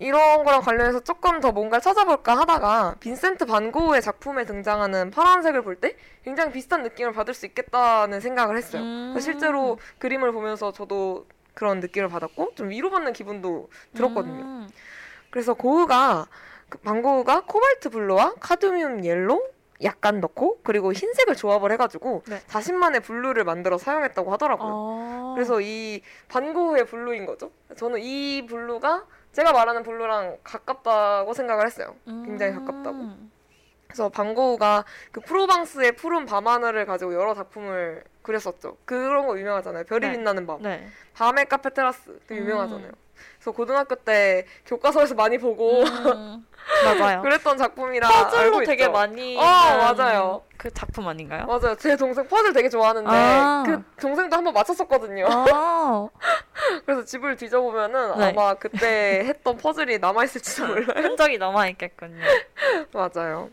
[0.00, 5.76] 이런 거랑 관련해서 조금 더 뭔가를 찾아볼까 하다가 빈센트 반 고흐의 작품에 등장하는 파란색을 볼
[5.80, 8.82] 때 굉장히 비슷한 느낌을 받을 수 있겠다는 생각을 했어요.
[8.82, 9.16] 음.
[9.20, 14.42] 실제로 그림을 보면서 저도 그런 느낌을 받았고 좀 위로받는 기분도 들었거든요.
[14.42, 14.68] 음.
[15.36, 16.28] 그래서 고흐가
[16.70, 19.46] 그 반고흐가 코발트 블루와 카드뮴 옐로
[19.82, 22.40] 약간 넣고 그리고 흰색을 조합을 해가지고 네.
[22.46, 24.72] 자신만의 blue를 만들어 사용했다고 하더라고요.
[24.72, 25.32] 어.
[25.34, 27.50] 그래서 이 반고흐의 blue인 거죠.
[27.76, 31.94] 저는 이 blue가 제가 말하는 blue랑 가깝다고 생각을 했어요.
[32.06, 32.96] 굉장히 가깝다고.
[32.96, 33.30] 음.
[33.96, 38.76] 그래서 반고흐가 그 프로방스의 푸른 밤하늘을 가지고 여러 작품을 그렸었죠.
[38.84, 39.84] 그런 거 유명하잖아요.
[39.84, 40.12] 별이 네.
[40.12, 40.60] 빛나는 밤.
[40.60, 40.86] 네.
[41.14, 42.46] 밤의 카페 테라스 되게 음.
[42.46, 42.90] 유명하잖아요.
[43.36, 46.46] 그래서 고등학교 때 교과서에서 많이 보고 음.
[46.84, 47.22] 맞아요.
[47.24, 48.92] 그랬던 작품이라 퍼즐로 되게 있죠.
[48.92, 50.42] 많이 어, 맞아요.
[50.58, 51.46] 그 작품 아닌가요?
[51.46, 51.74] 맞아요.
[51.76, 53.62] 제 동생 퍼즐 되게 좋아하는데 아.
[53.64, 55.26] 그 동생도 한번 맞췄었거든요.
[55.26, 56.08] 아,
[56.84, 58.28] 그래서 집을 뒤져보면은 네.
[58.28, 60.86] 아마 그때 했던 퍼즐이 남아있을지도 몰라요.
[60.96, 62.22] 흔적이 남아 있겠군요.
[62.92, 63.48] 맞아요.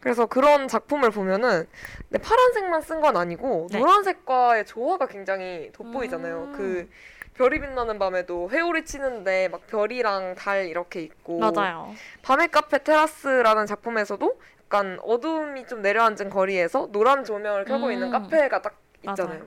[0.00, 1.66] 그래서 그런 작품을 보면은
[2.08, 3.78] 근데 파란색만 쓴 건 아니고 네.
[3.78, 6.36] 노란색과의 조화가 굉장히 돋보이잖아요.
[6.36, 6.52] 음.
[6.52, 6.90] 그
[7.34, 11.94] 별이 빛나는 밤에도 회오리 치는데 막 별이랑 달 이렇게 있고 맞아요.
[12.22, 17.92] 밤의 카페 테라스라는 작품에서도 약간 어둠이 좀 내려앉은 거리에서 노란 조명을 켜고 음.
[17.92, 19.38] 있는 카페가 딱 있잖아요.
[19.38, 19.46] 맞아요.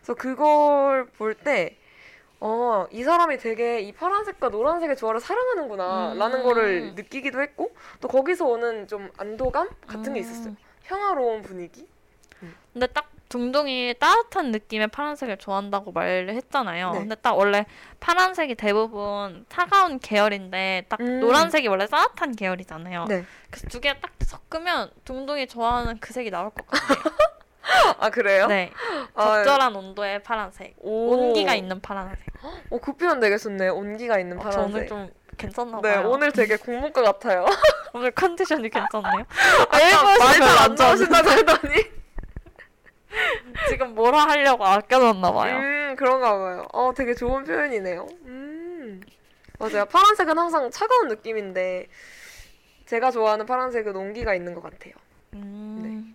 [0.00, 1.76] 그래서 그걸 볼 때,
[2.40, 6.18] 어, 이 사람이 되게 이 파란색과 노란색의 조화를 사랑하는구나, 음.
[6.18, 10.22] 라는 거를 느끼기도 했고, 또 거기서 오는 좀 안도감 같은 게 음.
[10.22, 10.56] 있었어요.
[10.84, 11.86] 평화로운 분위기?
[12.72, 16.92] 근데 딱 둥둥이 따뜻한 느낌의 파란색을 좋아한다고 말을 했잖아요.
[16.92, 16.98] 네.
[17.00, 17.66] 근데 딱 원래
[18.00, 21.20] 파란색이 대부분 차가운 계열인데 딱 음.
[21.20, 23.04] 노란색이 원래 따뜻한 계열이잖아요.
[23.08, 23.24] 네.
[23.50, 26.98] 그래서 두 개 딱 섞으면 둥둥이 좋아하는 그 색이 나올 것 같아요.
[27.98, 28.46] 아, 그래요?
[28.46, 28.70] 네.
[29.14, 30.74] 아, 적절한 온도의 파란색.
[30.78, 31.10] 오.
[31.12, 32.18] 온기가 있는 파란색.
[32.70, 33.74] 어, 그 표현 되게 좋네요.
[33.74, 34.88] 온기가 있는 어, 파란색.
[34.88, 36.10] 저는 좀 괜찮나 네, 봐요.
[36.10, 37.46] 오늘 되게 공문과 같아요.
[37.92, 39.24] 오늘 컨디션이 괜찮네요.
[39.58, 42.00] 아까 말잘 안 나오신다고 하더니.
[43.68, 45.56] 지금 뭐라 하려고 아껴놨나 봐요.
[45.56, 46.66] 음, 그런가 봐요.
[46.72, 48.06] 어, 되게 좋은 표현이네요.
[48.26, 49.00] 음.
[49.58, 49.84] 맞아요.
[49.86, 51.88] 파란색은 항상 차가운 느낌인데,
[52.86, 54.94] 제가 좋아하는 파란색은 온기가 있는 것 같아요.
[55.34, 56.14] 음.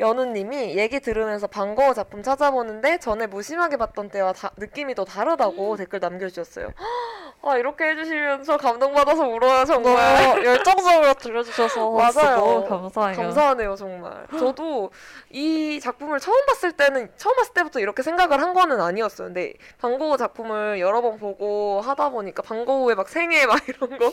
[0.00, 5.04] 연우님이 얘기 들으면서 반가워 작품 찾아보는데 전에 무심하게 봤던 때와 다- 느낌이 더 음.
[5.06, 6.68] 다르다고 댓글 남겨주셨어요.
[7.42, 9.94] 아 이렇게 해주시면 저 감동받아서 울어요 정말.
[10.34, 12.64] 너무 열정적으로 들려주셔서 맞아요.
[12.68, 13.16] 감사해요.
[13.16, 14.26] 감사하네요 정말.
[14.38, 14.90] 저도
[15.30, 19.28] 이 작품을 처음 봤을 때는 처음 봤을 때부터 이렇게 생각을 한 거는 아니었어요.
[19.28, 24.12] 근데 방고우 작품을 여러 번 보고 하다 보니까 방고우의 막 생애 막 이런 거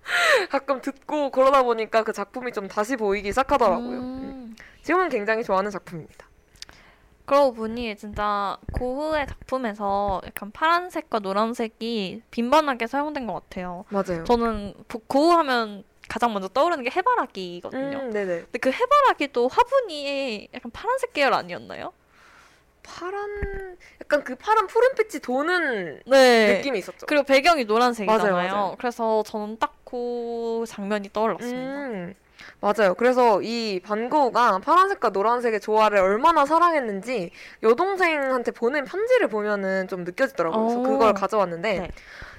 [0.50, 3.98] 가끔 듣고 그러다 보니까 그 작품이 좀 다시 보이기 시작하더라고요.
[3.98, 4.43] 음.
[4.84, 6.28] 지금은 굉장히 좋아하는 작품입니다.
[7.24, 13.86] 그러고 보니 진짜 고흐의 작품에서 약간 파란색과 노란색이 빈번하게 사용된 것 같아요.
[13.88, 14.24] 맞아요.
[14.24, 17.96] 저는 보- 고흐 하면 가장 먼저 떠오르는 게 해바라기거든요.
[17.98, 18.40] 음, 네네.
[18.42, 21.94] 근데 그 해바라기도 화분이 약간 파란색 계열 아니었나요?
[22.82, 26.56] 파란, 약간 그 파란 푸른빛이 도는 네.
[26.58, 27.06] 느낌이 있었죠.
[27.06, 28.32] 그리고 배경이 노란색이잖아요.
[28.34, 28.74] 맞아요, 맞아요.
[28.78, 31.60] 그래서 저는 딱 그 장면이 떠올랐습니다.
[31.60, 32.14] 음,
[32.60, 32.94] 맞아요.
[32.94, 37.30] 그래서 이 반고우가 파란색과 노란색의 조화를 얼마나 사랑했는지
[37.62, 40.66] 여동생한테 보낸 편지를 보면은 좀 느껴지더라고요.
[40.66, 40.82] 그래서 오.
[40.82, 41.90] 그걸 가져왔는데 네.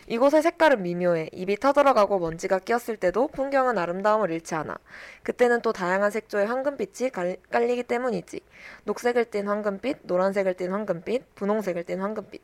[0.08, 1.30] 이곳의 색깔은 미묘해.
[1.32, 4.76] 입이 터들어가고 먼지가 끼었을 때도 풍경은 아름다움을 잃지 않아.
[5.24, 8.40] 그때는 또 다양한 색조의 황금빛이 갈- 깔리기 때문이지.
[8.84, 12.40] 녹색을 띤 황금빛, 노란색을 띤 황금빛, 분홍색을 띤 황금빛.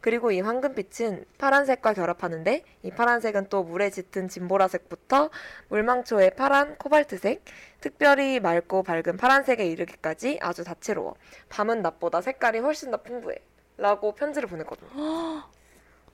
[0.00, 5.28] 그리고 이 황금빛은 파란색과 결합하는데 이 파란색은 또 물에 짙은 진보라색부터
[5.68, 7.44] 물망초의 파란 코발트색,
[7.80, 11.16] 특별히 맑고 밝은 파란색에 이르기까지 아주 다채로워.
[11.50, 13.36] 밤은 낮보다 색깔이 훨씬 더 풍부해.
[13.76, 14.88] 라고 편지를 보냈거든요.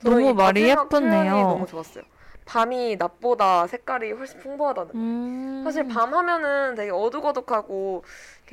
[0.03, 1.33] 너무 이 말이 예쁘네요.
[1.33, 2.03] 너무 좋았어요.
[2.45, 4.91] 밤이 낮보다 색깔이 훨씬 풍부하다는.
[4.91, 4.97] 거.
[4.97, 5.61] 음.
[5.63, 8.03] 사실 밤 하면은 되게 어둑어둑하고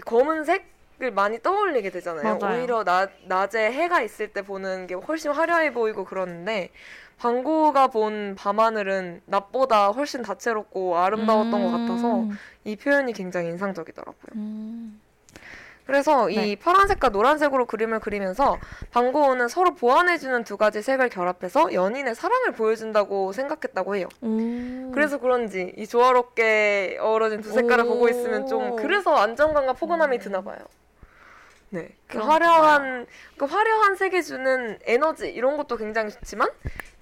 [0.05, 2.39] 검은색을 많이 떠올리게 되잖아요.
[2.39, 2.59] 맞아요.
[2.59, 6.71] 오히려 낮, 낮에 해가 있을 때 보는 게 훨씬 화려해 보이고 그러는데
[7.19, 12.39] 방고가 본 밤하늘은 낮보다 훨씬 다채롭고 아름다웠던 것 같아서 음.
[12.65, 14.33] 이 표현이 굉장히 인상적이더라고요.
[14.35, 15.01] 음.
[15.87, 16.49] 그래서 네.
[16.49, 18.59] 이 파란색과 노란색으로 그림을 그리면서
[18.91, 24.09] 방고우는 서로 보완해주는 두 가지 색을 결합해서 연인의 사랑을 보여준다고 생각했다고 해요.
[24.25, 24.91] 음.
[24.93, 27.89] 그래서 그런지 이 조화롭게 어우러진 두 색깔을 오.
[27.89, 30.59] 보고 있으면 좀 그래서 안정감과 포근함이 드나 봐요.
[31.71, 33.07] 네, 그 화려한
[33.37, 36.49] 그 화려한 색이 주는 에너지 이런 것도 굉장히 좋지만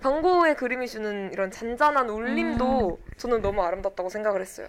[0.01, 3.13] 방고우의 그림이 주는 이런 잔잔한 울림도 음.
[3.17, 4.69] 저는 너무 아름답다고 생각을 했어요.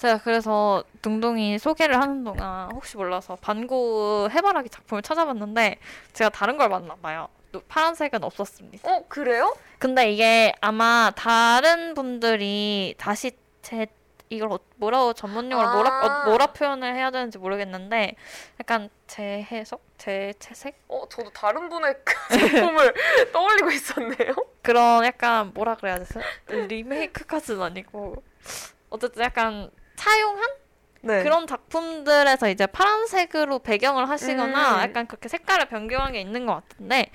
[0.00, 5.76] 제가 그래서 둥둥이 소개를 하는 동안 혹시 몰라서 반고 해바라기 작품을 찾아봤는데
[6.14, 7.28] 제가 다른 걸 봤나 봐요.
[7.52, 8.90] 또 파란색은 없었습니다.
[8.90, 9.54] 어 그래요?
[9.78, 13.88] 근데 이게 아마 다른 분들이 다시 제
[14.30, 15.74] 이걸 어- 뭐라고 전문용어로 아.
[15.74, 18.14] 뭐라 어, 뭐라 표현을 해야 되는지 모르겠는데
[18.60, 22.94] 약간 재해석, 재채색 어 저도 다른 분의 그 작품을
[23.34, 24.34] 떠올리고 있었네요.
[24.62, 26.14] 그런 약간 뭐라 그래야 되지?
[26.46, 28.22] 리메이크까지는 아니고
[28.88, 29.70] 어쨌든 약간
[30.00, 30.50] 차용한
[31.02, 31.22] 네.
[31.22, 34.82] 그런 작품들에서 이제 파란색으로 배경을 하시거나 음.
[34.82, 37.10] 약간 그렇게 색깔을 변경한 게 있는 것 같은데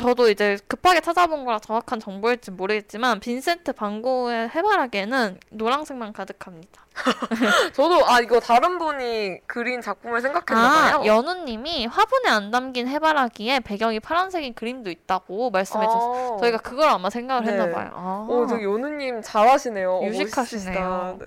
[0.00, 6.86] 저도 이제 급하게 찾아본 거라 정확한 정보일지 모르겠지만 빈센트 반 고흐의 해바라기에는 노란색만 가득합니다.
[7.74, 10.96] 저도 아 이거 다른 분이 그린 작품을 생각했나봐요.
[11.00, 16.38] 아, 연우님이 화분에 안 담긴 해바라기에 배경이 파란색인 그림도 있다고 말씀해주셨어요.
[16.40, 17.52] 저희가 그걸 아마 생각을 네.
[17.52, 17.90] 했나봐요.
[17.94, 19.92] 아, 오, 저기 연우님 잘하시네요.
[19.92, 21.18] 어, 유식하시네요.
[21.20, 21.26] 네.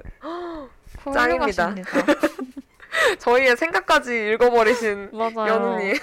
[1.04, 1.76] 훌륭하십니다.
[3.20, 5.12] 저희의 생각까지 읽어버리신.
[5.14, 5.96] 연우님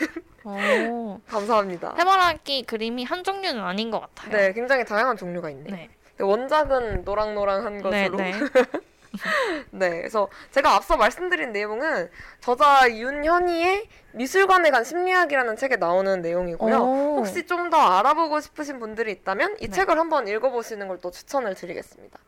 [0.45, 1.21] 오.
[1.29, 1.95] 감사합니다.
[1.99, 4.37] 해바라기 그림이 한 종류는 아닌 것 같아요.
[4.37, 5.71] 네, 굉장히 다양한 종류가 있네.
[5.71, 5.89] 네.
[6.19, 8.17] 원작은 노랑노랑한 네, 것으로.
[8.17, 8.33] 네.
[8.33, 8.39] 네,
[9.71, 16.77] 그래서 제가 앞서 말씀드린 내용은 저자 윤현희의 미술관에 간 심리학이라는 책에 나오는 내용이고요.
[16.77, 17.17] 오.
[17.19, 19.71] 혹시 좀 더 알아보고 싶으신 분들이 있다면 이 네.
[19.71, 22.19] 책을 한번 읽어보시는 걸 또 추천을 드리겠습니다.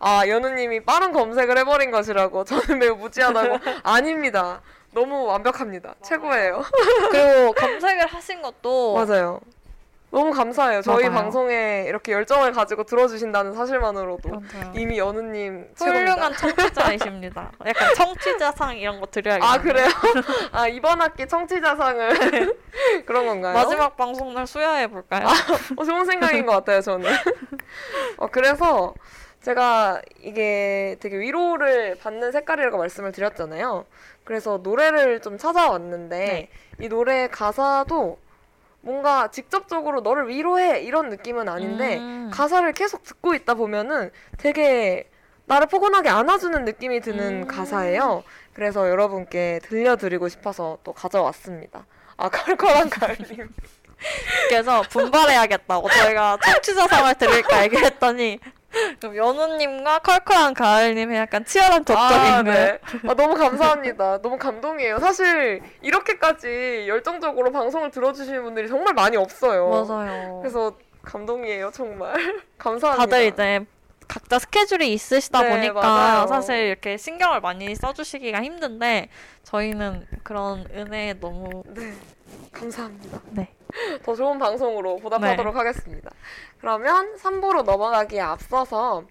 [0.00, 4.62] 아, 연우님이 빠른 검색을 해버린 것이라고 저는 매우 무지하다고 아닙니다.
[4.92, 5.94] 너무 완벽합니다.
[6.02, 6.62] 최고예요.
[7.10, 9.40] 그리고 검색을 하신 것도 맞아요.
[10.10, 10.80] 너무 감사해요.
[10.80, 11.20] 저희 맞아요.
[11.22, 14.72] 방송에 이렇게 열정을 가지고 들어주신다는 사실만으로도 맞아요.
[14.74, 15.68] 이미 연우님.
[15.76, 17.52] 훌륭한 청취자이십니다.
[17.66, 19.50] 약간 청취자상 이런 거 드려야겠네요.
[19.50, 19.86] 아 그래요?
[20.52, 22.56] 아 이번 학기 청취자상을
[23.06, 23.52] 그런 건가요?
[23.54, 25.26] 마지막 방송 날 수여해 볼까요?
[25.76, 27.10] 어, 좋은 생각인 것 같아요 저는.
[28.16, 28.94] 어 그래서
[29.42, 33.84] 제가 이게 되게 위로를 받는 색깔이라고 말씀을 드렸잖아요.
[34.24, 36.48] 그래서 노래를 좀 찾아왔는데 네.
[36.80, 38.18] 이 노래 가사도
[38.80, 42.30] 뭔가 직접적으로 너를 위로해 이런 느낌은 아닌데 음.
[42.32, 45.10] 가사를 계속 듣고 있다 보면은 되게
[45.46, 47.46] 나를 포근하게 안아주는 느낌이 드는 음.
[47.46, 48.22] 가사예요.
[48.52, 51.86] 그래서 여러분께 들려드리고 싶어서 또 가져왔습니다.
[52.16, 53.48] 아 컬컬한 가을님.
[54.48, 58.38] 그래서 분발해야겠다고 저희가 청취자 상을 드릴까 얘기했더니
[59.00, 62.78] 그럼 연우님과 컬컬한 가을님의 약간 치열한 접점이 아, 네.
[63.08, 64.20] 아, 너무 감사합니다.
[64.20, 64.98] 너무 감동이에요.
[64.98, 69.86] 사실 이렇게까지 열정적으로 방송을 들어주시는 분들이 정말 많이 없어요.
[69.86, 70.40] 맞아요.
[70.42, 72.12] 그래서 감동이에요, 정말.
[72.58, 73.06] 감사합니다.
[73.06, 73.66] 다들 이제
[74.06, 76.26] 각자 스케줄이 있으시다 네, 보니까 맞아요.
[76.26, 79.08] 사실 이렇게 신경을 많이 써주시기가 힘든데
[79.44, 81.92] 저희는 그런 은혜에 너무 네,
[82.52, 83.20] 감사합니다.
[83.30, 83.48] 네.
[84.04, 86.10] 더 좋은 방송으로 보답하도록 하겠습니다.
[86.60, 89.04] 그러면 3부로 넘어가기에 앞서서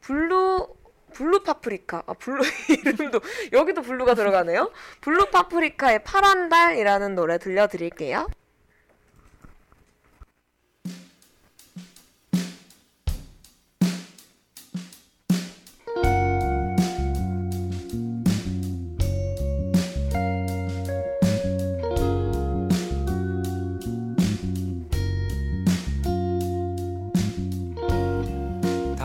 [0.00, 0.68] 블루
[1.12, 3.20] 블루 파프리카 아 blue 이름도
[3.52, 4.70] 여기도 blue가 들어가네요.
[5.00, 8.26] 블루 파프리카의 파란 달이라는 노래 들려드릴게요.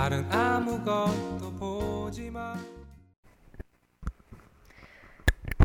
[0.10, 2.58] 다른 아무것도 보지 마.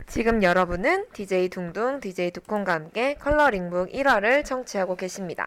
[0.07, 5.47] 지금 여러분은 DJ 둥둥, DJ 두콘과 함께 컬러링북 1화를 청취하고 계십니다.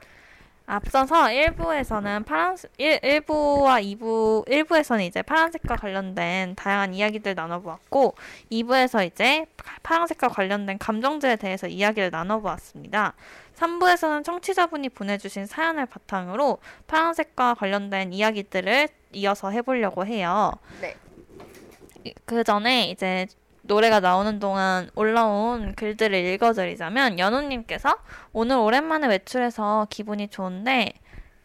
[0.65, 8.15] 앞서서 1부에서는 파란 1, 1부와 2부 1부에서는 이제 파란색과 관련된 다양한 이야기들 나눠보았고
[8.51, 9.45] 2부에서 이제
[9.83, 13.13] 파란색과 관련된 감정들에 대해서 이야기를 나눠보았습니다.
[13.57, 20.53] 3부에서는 청취자분이 보내주신 사연을 바탕으로 파란색과 관련된 이야기들을 이어서 해보려고 해요.
[20.81, 20.95] 네.
[22.25, 23.27] 그 전에 이제
[23.63, 27.97] 노래가 나오는 동안 올라온 글들을 읽어드리자면 연우님께서
[28.31, 30.93] 오늘 오랜만에 외출해서 기분이 좋은데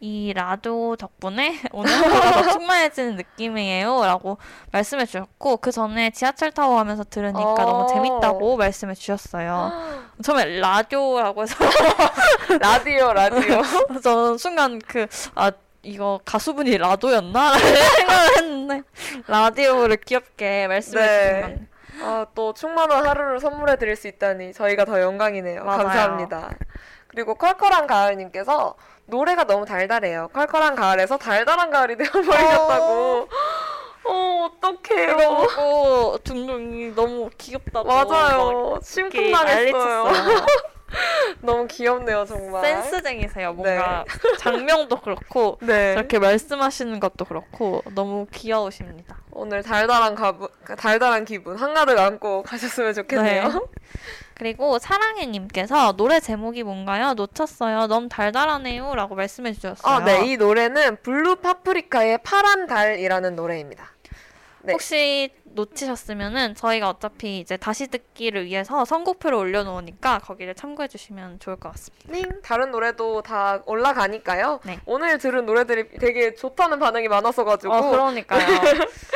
[0.03, 4.37] 이 라도 덕분에 오늘보다 더 충만해지는 느낌이에요 라고
[4.73, 7.55] 말씀해 주셨고 그 전에 지하철 타고 가면서 들으니까 어.
[7.55, 9.71] 너무 재밌다고 말씀해 주셨어요.
[10.21, 11.55] 처음에 라디오라고 해서
[12.59, 13.61] 라디오, 라디오.
[14.03, 15.51] 저는 순간 그, 아,
[15.83, 17.57] 이거 가수분이 라도였나?
[17.57, 18.81] 생각을 했는데,
[19.27, 21.41] 라디오를 귀엽게 말씀해 네.
[21.41, 21.67] 주신 건.
[22.01, 25.63] 아, 또 충만한 하루를 선물해 드릴 수 있다니 저희가 더 영광이네요.
[25.63, 25.83] 맞아요.
[25.83, 26.49] 감사합니다.
[27.07, 28.75] 그리고 컬컬한 가을님께서
[29.05, 30.29] 노래가 너무 달달해요.
[30.33, 33.27] 컬컬한 가을에서 달달한 가을이 되어버리셨다고.
[34.05, 35.11] 어, 어떡해요.
[35.11, 37.87] 이거 보고 둥둥이 너무 귀엽다고.
[37.87, 38.71] 맞아요.
[38.73, 40.05] 막 심쿵당했어요.
[41.41, 42.61] 너무 귀엽네요, 정말.
[42.63, 43.53] 센스쟁이세요.
[43.53, 44.05] 뭔가
[44.39, 45.95] 작명도 그렇고, 네.
[45.95, 49.17] 저렇게 말씀하시는 것도 그렇고, 너무 귀여우십니다.
[49.31, 53.47] 오늘 달달한 가부, 달달한 기분 한가득 안고 가셨으면 좋겠네요.
[53.47, 53.59] 네.
[54.35, 57.13] 그리고 사랑해님께서 노래 제목이 뭔가요?
[57.13, 57.87] 놓쳤어요.
[57.87, 58.95] 너무 달달하네요.
[58.95, 59.93] 라고 말씀해 주셨어요.
[59.93, 60.25] 아, 네.
[60.25, 63.91] 이 노래는 블루 파프리카의 파란 달이라는 노래입니다.
[64.63, 64.73] 네.
[64.73, 71.71] 혹시 놓치셨으면은 저희가 어차피 이제 다시 듣기를 위해서 선곡표를 올려놓으니까 거기를 참고해 주시면 좋을 것
[71.71, 72.11] 같습니다.
[72.11, 74.59] 네, 다른 노래도 다 올라가니까요.
[74.65, 74.79] 네.
[74.85, 77.73] 오늘 들은 노래들이 되게 좋다는 반응이 많았어가지고.
[77.73, 78.45] 어, 그러니까요.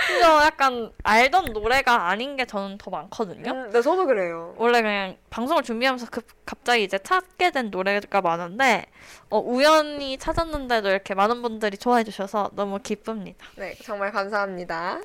[0.07, 3.51] 심지어 약간 알던 노래가 아닌 게 저는 더 많거든요.
[3.51, 4.53] 음, 네, 저도 그래요.
[4.57, 8.85] 원래 그냥 방송을 준비하면서 급, 갑자기 이제 찾게 된 노래가 많은데
[9.29, 13.45] 어, 우연히 찾았는데도 이렇게 많은 분들이 좋아해 주셔서 너무 기쁩니다.
[13.55, 15.01] 네, 정말 감사합니다.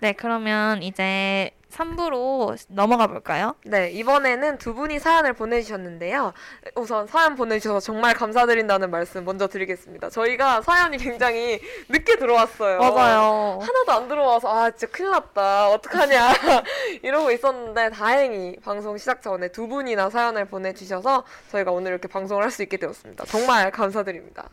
[0.00, 3.54] 네, 그러면 이제 3부로 넘어가 볼까요?
[3.64, 6.32] 네, 이번에는 두 분이 사연을 보내주셨는데요.
[6.76, 10.08] 우선 사연 보내주셔서 정말 감사드린다는 말씀 먼저 드리겠습니다.
[10.08, 12.78] 저희가 사연이 굉장히 늦게 들어왔어요.
[12.78, 13.58] 맞아요.
[13.60, 16.32] 하나도 안 들어와서 아 진짜 큰일 났다 어떡하냐
[17.02, 22.48] 이러고 있었는데 다행히 방송 시작 전에 두 분이나 사연을 보내주셔서 저희가 오늘 이렇게 방송을 할
[22.48, 24.48] 수 있게 되었습니다 정말 감사드립니다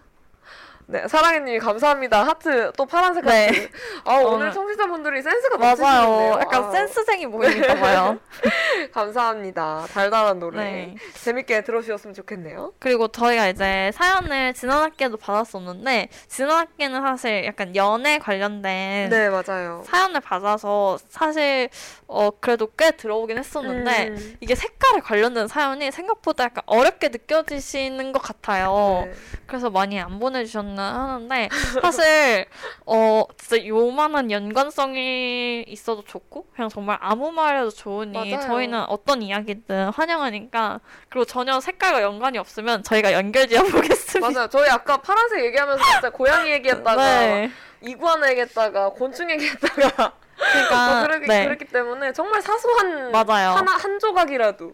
[0.88, 3.47] 네 사랑해님이 감사합니다 하트 또 파란색 네.
[3.47, 3.69] 하트
[4.05, 5.57] 아 오늘 청취자분들이 센스가.
[5.57, 8.19] 넘치시는데요 약간 아, 센스쟁이 보이니까 봐요.
[8.93, 10.95] 감사합니다 달달한 노래 네.
[11.23, 18.19] 재밌게 들어주셨으면 좋겠네요 그리고 저희가 이제 사연을 지난 학기에도 받았었는데 지난 학기는 사실 약간 연애
[18.19, 21.69] 관련된 네 맞아요 사연을 받아서 사실
[22.07, 28.21] 어 그래도 꽤 들어오긴 했었는데 음, 이게 색깔에 관련된 사연이 생각보다 약간 어렵게 느껴지시는 것
[28.21, 29.03] 같아요.
[29.07, 29.13] 네.
[29.47, 31.49] 그래서 많이 안 보내주셨 나 하는데
[31.82, 32.45] 사실
[32.86, 38.47] 어 진짜 요만한 연관성이 있어도 좋고 그냥 정말 아무 말해도 좋으니 맞아요.
[38.47, 44.32] 저희는 어떤 이야기든 환영하니까 그리고 전혀 색깔과 연관이 없으면 저희가 연결지어 보겠습니다.
[44.32, 47.51] 맞아요 저희 아까 파란색 얘기하면서 진짜 고양이 얘기했다가 네.
[47.82, 51.45] 이구아나 얘기했다가 곤충 얘기했다가 그러니까 어, 그러기, 네.
[51.45, 53.51] 그렇기 때문에 정말 사소한 맞아요.
[53.51, 54.73] 하나 한 조각이라도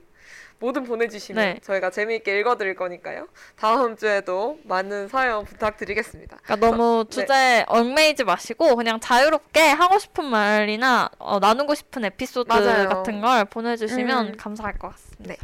[0.62, 1.60] 뭐든 보내주시면 네.
[1.62, 3.28] 저희가 재미있게 읽어드릴 거니까요.
[3.58, 6.38] 다음 주에도 많은 사연 부탁드리겠습니다.
[6.44, 7.10] 그러니까 너무 네.
[7.10, 12.90] 주제에 얽매이지 마시고 그냥 자유롭게 하고 싶은 말이나 어, 나누고 싶은 에피소드 맞아요.
[12.90, 14.38] 같은 걸 보내주시면 음.
[14.38, 15.44] 감사할 것 같습니다.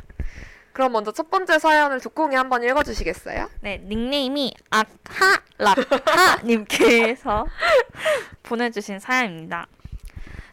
[0.72, 3.50] 그럼 먼저 첫 번째 사연을 두콩이 한번 읽어주시겠어요?
[3.62, 7.48] 네, 닉네임이 악하락하님께서
[8.44, 9.66] 보내주신 사연입니다.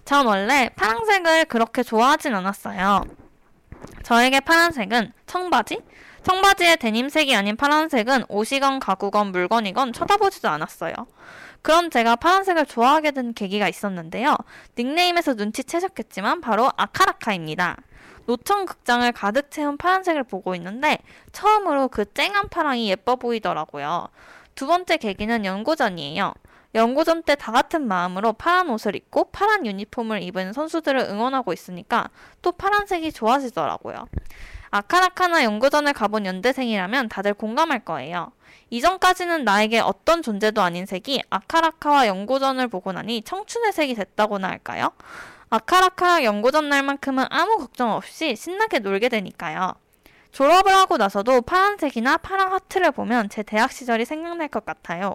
[0.07, 3.05] 전 원래 파란색을 그렇게 좋아하진 않았어요.
[4.05, 5.81] 저에게 파란색은 청바지?
[6.23, 10.95] 청바지의 데님색이 아닌 파란색은 옷이건 가구건 물건이건 쳐다보지도 않았어요.
[11.63, 14.37] 그런 제가 파란색을 좋아하게 된 계기가 있었는데요.
[14.79, 17.77] 닉네임에서 눈치채셨겠지만 바로 아카라카입니다.
[18.27, 20.99] 노천 극장을 가득 채운 파란색을 보고 있는데
[21.33, 24.09] 처음으로 그 쨍한 파랑이 예뻐 보이더라고요.
[24.55, 26.33] 두 번째 계기는 연고전이에요.
[26.75, 32.09] 연고전 때 다 같은 마음으로 파란 옷을 입고 파란 유니폼을 입은 선수들을 응원하고 있으니까
[32.43, 34.07] 또 파란색이 좋아지더라고요.
[34.71, 38.33] 아카라카나 연고전을 가본 연대생이라면 다들 공감할 거예요.
[38.71, 44.91] 이전까지는 나에게 어떤 존재도 아닌 색이 아카라카와 연고전을 보고 나니 청춘의 색이 됐다고나 할까요?
[45.51, 49.75] 아카라카 연고전 날만큼은 아무 걱정 없이 신나게 놀게 되니까요.
[50.33, 55.15] 졸업을 하고 나서도 파란색이나 파란 하트를 보면 제 대학 시절이 생각날 것 같아요.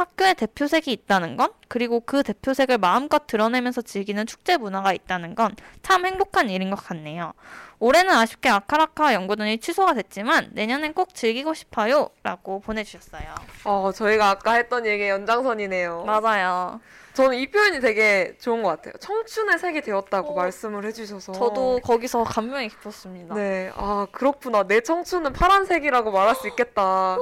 [0.00, 6.06] 학교에 대표색이 있다는 건 그리고 그 대표색을 마음껏 드러내면서 즐기는 축제 문화가 있다는 건 참
[6.06, 7.32] 행복한 일인 것 같네요.
[7.80, 13.22] 올해는 아쉽게 아카라카 연구전이 취소가 됐지만 내년엔 꼭 즐기고 싶어요 라고 보내주셨어요.
[13.64, 16.04] 어, 저희가 아까 했던 얘기의 연장선이네요.
[16.04, 16.80] 맞아요.
[17.14, 18.92] 저는 이 표현이 되게 좋은 것 같아요.
[19.00, 21.32] 청춘의 색이 되었다고 어, 말씀을 해주셔서.
[21.32, 23.34] 저도 거기서 감명이 깊었습니다.
[23.34, 24.62] 네, 아, 그렇구나.
[24.64, 27.16] 내 청춘은 파란색이라고 말할 수 있겠다.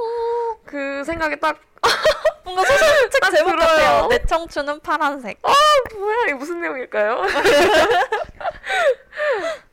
[0.65, 1.57] 그 생각이 딱,
[2.43, 3.67] 뭔가 소설책 딱 제목 들어요.
[3.67, 4.07] 같아요.
[4.09, 5.39] 내 청춘은 파란색.
[5.97, 7.23] 뭐야, 이게 무슨 내용일까요?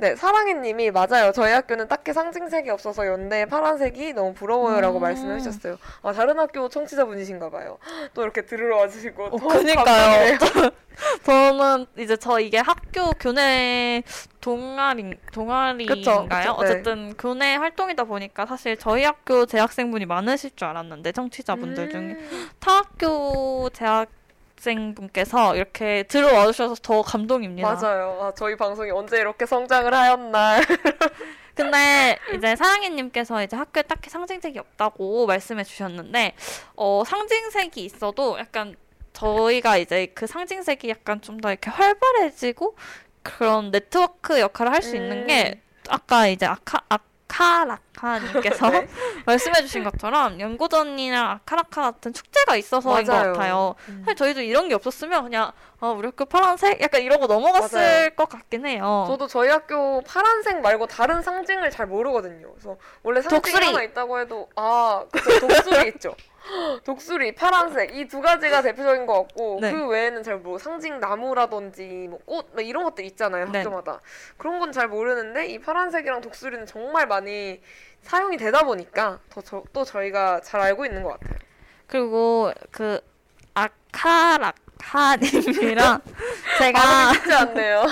[0.00, 1.32] 네, 사랑해님이 맞아요.
[1.32, 5.02] 저희 학교는 딱히 상징색이 없어서 연대에 파란색이 너무 부러워요라고 음.
[5.02, 5.76] 말씀해 주셨어요.
[6.02, 7.78] 아, 다른 학교 청취자분이신가 봐요.
[8.14, 9.24] 또 이렇게 들으러 와주시고.
[9.24, 10.38] 어, 더 그니까요.
[11.24, 14.02] 저는 이제 저 이게 학교 교내
[14.40, 16.26] 동아리 동아리인가요?
[16.28, 16.48] 네.
[16.48, 22.50] 어쨌든 교내 활동이다 보니까 사실 저희 학교 재학생분이 많으실 줄 알았는데 청취자분들 중에 음.
[22.60, 24.08] 타 학교 재학
[24.60, 27.72] 생분께서 이렇게 들어와 주셔서 더 감동입니다.
[27.74, 28.18] 맞아요.
[28.20, 30.60] 아, 저희 방송이 언제 이렇게 성장을 하였나.
[31.54, 36.34] 근데 이제 사랑해님께서 이제 학교에 딱히 상징색이 없다고 말씀해 주셨는데
[36.76, 38.76] 어 상징색이 있어도 약간
[39.12, 42.76] 저희가 이제 그 상징색이 약간 좀 더 이렇게 활발해지고
[43.24, 46.98] 그런 네트워크 역할을 할 수 있는 게 아까 이제 아카 아
[47.38, 48.88] 카라카님께서 네.
[49.26, 53.22] 말씀해주신 것처럼 연고전이나 아카라카 같은 축제가 있어서인 맞아요.
[53.32, 53.74] 것 같아요.
[53.88, 54.02] 음.
[54.04, 58.10] 사실 저희도 이런 게 없었으면 그냥 아 우리 학교 파란색 약간 이러고 넘어갔을 맞아요.
[58.10, 59.04] 것 같긴 해요.
[59.08, 62.50] 저도 저희 학교 파란색 말고 다른 상징을 잘 모르거든요.
[62.52, 63.66] 그래서 원래 상징이 독수리.
[63.66, 66.14] 하나 있다고 해도 아, 그쵸 독수리 있죠.
[66.84, 69.72] 독수리, 파란색 이 두 가지가 대표적인 것 같고 네.
[69.72, 73.58] 그 외에는 잘뭐 상징 나무라든지 뭐꽃뭐 이런 것들 있잖아요 네.
[73.58, 74.00] 학교마다
[74.36, 77.60] 그런 건 잘 모르는데 이 파란색이랑 독수리는 정말 많이
[78.02, 81.38] 사용이 되다 보니까 더또 저희가 잘 알고 있는 것 같아요.
[81.86, 83.00] 그리고 그
[83.54, 86.00] 아카라카님이랑
[86.58, 87.86] 제가 쉽지 않네요.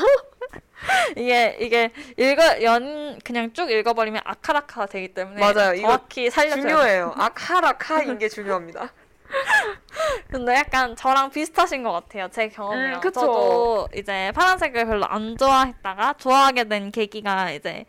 [1.16, 5.80] 이게 이게 읽어 연 그냥 쭉 읽어버리면 아카라카가 되기 때문에 맞아요.
[5.80, 6.62] 정확히 살려줘요.
[6.62, 7.14] 중요해요.
[7.18, 8.92] 아카라카인 게 중요합니다.
[10.30, 12.28] 근데 약간 저랑 비슷하신 것 같아요.
[12.30, 13.00] 제 경험이랑.
[13.04, 13.12] 음.
[13.12, 17.84] 저도 이제 파란색을 별로 안 좋아했다가 좋아하게 된 계기가 이제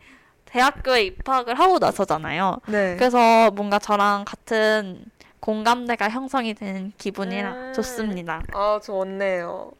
[0.46, 2.60] 대학교에 입학을 하고 나서잖아요.
[2.66, 2.96] 네.
[2.96, 5.04] 그래서 뭔가 저랑 같은
[5.40, 7.72] 공감대가 형성이 되는 기분이라 음.
[7.74, 8.42] 좋습니다.
[8.52, 9.72] 아, 좋네요.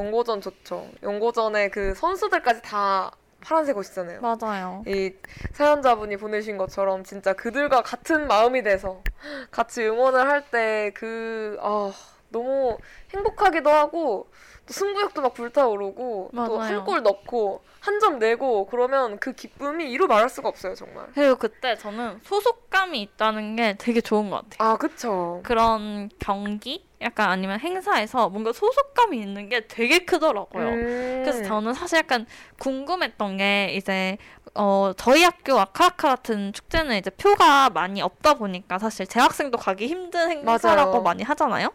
[0.00, 0.88] 연고전 좋죠.
[1.02, 3.10] 연고전에 그 선수들까지 다
[3.40, 4.20] 파란색 옷이잖아요.
[4.20, 4.82] 맞아요.
[4.86, 5.12] 이
[5.52, 9.02] 사연자분이 보내신 것처럼 진짜 그들과 같은 마음이 돼서
[9.50, 11.92] 같이 응원을 할 때 그, 아,
[12.28, 12.76] 너무
[13.14, 14.28] 행복하기도 하고
[14.66, 16.58] 또 승부욕도 막 불타오르고 또.
[16.60, 21.06] 한 골 넣고 한 점 내고 그러면 그 기쁨이 이루 말할 수가 없어요, 정말.
[21.14, 24.70] 그리고 그때 저는 소속감이 있다는 게 되게 좋은 것 같아요.
[24.72, 25.40] 아, 그쵸.
[25.44, 26.84] 그런 경기?
[27.02, 30.68] 약간 아니면 행사에서 뭔가 소속감이 있는 게 되게 크더라고요.
[30.68, 31.22] 음.
[31.24, 32.26] 그래서 저는 사실 약간
[32.58, 34.16] 궁금했던 게 이제
[34.54, 40.30] 어 저희 학교 아카아카 같은 축제는 이제 표가 많이 없다 보니까 사실 재학생도 가기 힘든
[40.30, 41.02] 행사라고 맞아요.
[41.02, 41.68] 많이 하잖아요.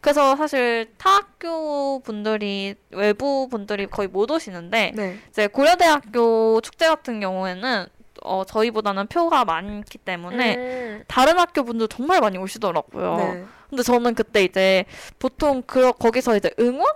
[0.00, 5.18] 그래서 사실 타 학교 분들이 외부 분들이 거의 못 오시는데 네.
[5.28, 7.86] 이제 고려대학교 축제 같은 경우에는
[8.22, 11.04] 어 저희보다는 표가 많기 때문에 음.
[11.08, 13.16] 다른 학교 분들 정말 많이 오시더라고요.
[13.16, 13.44] 네.
[13.68, 14.84] 근데 저는 그때 이제
[15.18, 16.86] 보통 그 거기서 이제 응원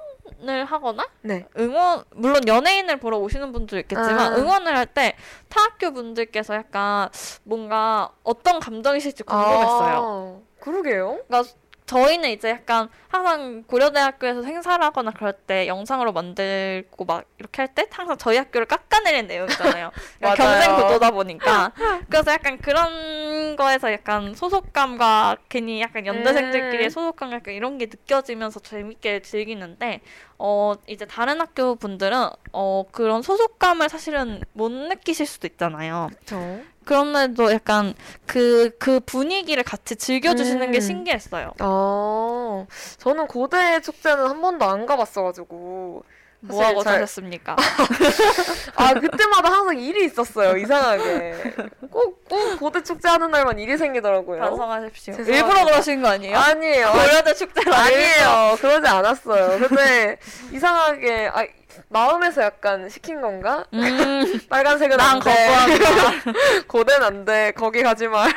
[0.49, 1.47] 을 하거나 네.
[1.57, 4.37] 응원 물론 연예인을 보러 오시는 분도 있겠지만 아.
[4.37, 5.15] 응원을 할 때
[5.49, 7.09] 타 학교 분들께서 약간
[7.45, 10.41] 뭔가 어떤 감정이실지 궁금했어요.
[10.41, 11.21] 아, 그러게요.
[11.29, 11.49] 그러니까
[11.93, 17.87] 저희는 이제 약간 항상 고려대학교에서 행사를 하거나 그럴 때 영상으로 만들고 막 이렇게 할 때
[17.91, 19.91] 항상 저희 학교를 깎아내리는 내용이잖아요.
[20.19, 20.45] 그러니까.
[20.45, 21.73] 경쟁 구도다 보니까
[22.09, 26.91] 그래서 약간 그런 거에서 약간 소속감과 괜히 약간 연대생들끼리의 음.
[26.91, 30.01] 소속감 약간 이런 게 느껴지면서 재밌게 즐기는데
[30.45, 36.11] 어 이제 다른 학교 분들은 어 그런 소속감을 사실은 못 느끼실 수도 있잖아요.
[36.19, 36.61] 그쵸.
[36.85, 37.95] 그런데도 약간
[38.27, 40.81] 그 그 분위기를 같이 즐겨주시는 게 음.
[40.81, 41.53] 신기했어요.
[41.61, 42.67] 아,
[42.99, 46.03] 저는 고대 축제는 한 번도 안 가봤어가지고.
[46.45, 47.55] 뭐 하고 잘- 사셨습니까?
[48.75, 51.55] 아, 그때마다 항상 일이 있었어요, 이상하게.
[51.91, 54.41] 꼭, 꼭 고대 축제 하는 날만 일이 생기더라고요.
[54.41, 55.15] 반성하십시오.
[55.17, 55.47] 죄송합니다.
[55.49, 56.37] 일부러 그러신 거 아니에요?
[56.37, 56.91] 아니에요.
[56.93, 58.57] 고려대 축제라 아니에요.
[58.61, 59.69] 그러지 않았어요.
[59.69, 60.19] 근데
[60.53, 61.47] 이상하게, 아,
[61.89, 63.65] 마음에서 약간 시킨 건가?
[63.73, 65.49] 음, 빨간색은 난안 돼.
[66.67, 67.53] 고대는 안 돼.
[67.53, 68.31] 거기 가지 말.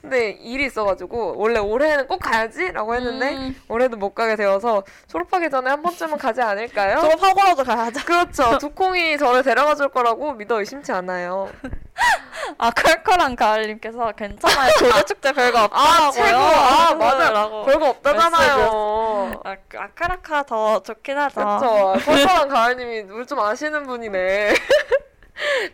[0.00, 5.70] 근데 일이 있어가지고 원래 올해는 꼭 가야지라고 했는데 음, 올해도 못 가게 되어서 졸업하기 전에
[5.70, 7.00] 한 번쯤은 가지 않을까요?
[7.00, 8.04] 졸업하고라도 가야죠.
[8.04, 8.58] 그렇죠.
[8.58, 11.50] 두콩이 저를 데려가 줄 거라고 믿어 의심치 않아요.
[12.58, 14.70] 아 컬컬한 가을님께서 괜찮아요.
[14.78, 16.06] 조대 축제 별거 없다고요.
[16.06, 16.38] 아 최고.
[16.38, 17.30] 아 맞아.
[17.30, 17.64] 라고.
[17.64, 19.40] 별거 없다잖아요.
[19.44, 21.34] 아, 그 아카라카 더 좋긴 하죠.
[21.34, 21.92] 그렇죠.
[22.04, 24.54] 펄펄한 가을님이 물 좀 아시는 분이네.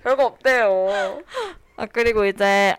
[0.02, 1.20] 별거 없대요.
[1.77, 2.74] 아 그리고 이제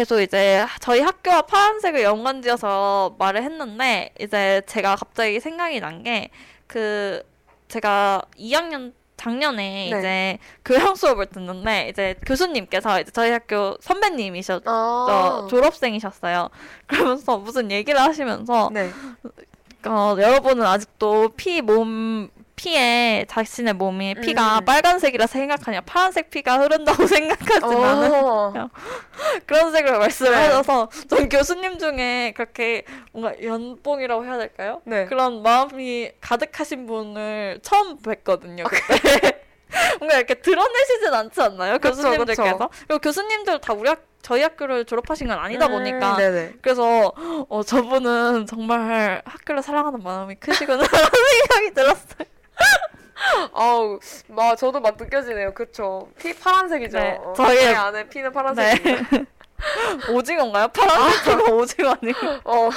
[0.00, 6.30] 계속 이제 저희 학교와 파란색을 연관지어서 말을 했는데 이제 제가 갑자기 생각이 난 게
[6.66, 7.22] 그
[7.68, 9.98] 제가 2학년 작년에 네.
[9.98, 15.46] 이제 교양 수업을 듣는데 이제 교수님께서 이제 저희 학교 선배님이셨죠 아.
[15.50, 16.48] 졸업생이셨어요.
[16.88, 18.88] 그러면서 무슨 얘기를 하시면서 네.
[19.84, 22.30] 어, 여러분은 아직도 피 몸
[22.60, 24.64] 피에 자신의 몸이 피가 음.
[24.66, 28.68] 빨간색이라 생각하냐 파란색 피가 흐른다고 생각하지만은 어.
[29.46, 30.36] 그런 식으로 말씀을 네.
[30.36, 34.82] 하셔서 전 교수님 중에 그렇게 뭔가 연봉이라고 해야 될까요?
[34.84, 35.06] 네.
[35.06, 38.64] 그런 마음이 가득하신 분을 처음 뵀거든요.
[38.64, 39.40] 그때
[39.98, 41.78] 뭔가 이렇게 드러내시진 않지 않나요?
[41.78, 42.70] 그쵸, 교수님들께서 그쵸.
[42.86, 46.56] 그리고 교수님들 다 우리 학 저희 학교를 졸업하신 건 아니다 음, 보니까 네네.
[46.60, 47.10] 그래서
[47.48, 51.08] 어 저분은 정말 학교를 사랑하는 마음이 크시구나 라는
[51.48, 52.39] 생각이 들었어요.
[53.52, 55.52] 아우, 막 저도 막 느껴지네요.
[55.54, 56.08] 그쵸.
[56.18, 56.98] 피 파란색이죠.
[56.98, 59.08] 네, 어, 저희- 안에 피는 파란색입니다.
[59.10, 59.24] 네.
[60.10, 60.68] 오징어인가요?
[60.68, 62.18] 파란색 피가 오징어 아니고?
[62.44, 62.70] 어,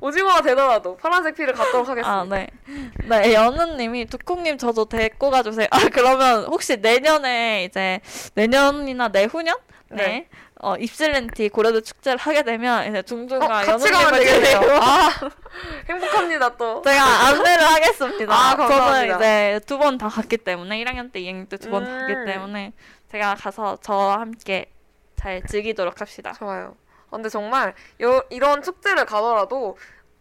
[0.00, 2.10] 오징어가 되더라도 파란색 피를 갖도록 하겠습니다.
[2.20, 2.46] 아, 네.
[3.06, 5.66] 네, 연우님이 두콩님 저도 데리고 가주세요.
[5.70, 8.00] 아, 그러면 혹시 내년에 이제
[8.34, 9.56] 내년이나 내후년?
[9.90, 9.96] 네.
[9.96, 10.28] 네.
[10.62, 13.02] 어, 입실렌티 고려도 축제를 하게 되면 이제
[13.36, 14.42] 어, 같이 가면 연우님을.
[14.42, 15.10] 데리고 아,
[15.90, 16.80] 행복합니다, 또.
[16.82, 18.32] 제가 안내를 하겠습니다.
[18.32, 18.56] 아.
[18.56, 21.98] 저는 이제 두 번 다 갔기 때문에 1학년 때 2학년 때 두번 음.
[21.98, 22.72] 갔기 때문에
[23.10, 24.66] 제가 가서 저와 함께
[25.16, 26.32] 잘 즐기도록 합시다.
[26.38, 26.76] 좋아요.
[27.10, 29.76] 어, 근데 정말 여, 이런 축제를 가더라도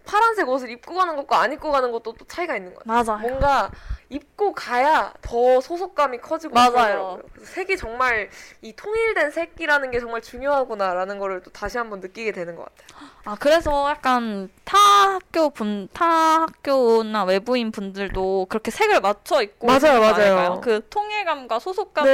[0.06, 3.04] 파란색 옷을 입고 가는 것과 안 입고 가는 것도 또 차이가 있는 것 같아요.
[3.04, 3.20] 맞아요.
[3.28, 3.72] 뭔가
[4.10, 7.20] 입고 가야 더 소속감이 커지고 맞아요.
[7.32, 8.30] 그래서 색이 정말
[8.62, 13.10] 이 통일된 색이라는 게 정말 중요하구나라는 거를 또 다시 한번 느끼게 되는 것 같아요.
[13.24, 19.78] 아, 그래서 약간 타 학교 분, 타 학교나 외부인 분들도 그렇게 색을 맞춰 입고 맞아요,
[19.78, 20.14] 있는 거 맞아요.
[20.36, 20.62] 아닐까요?
[20.62, 22.10] 그 통일감과 소속감이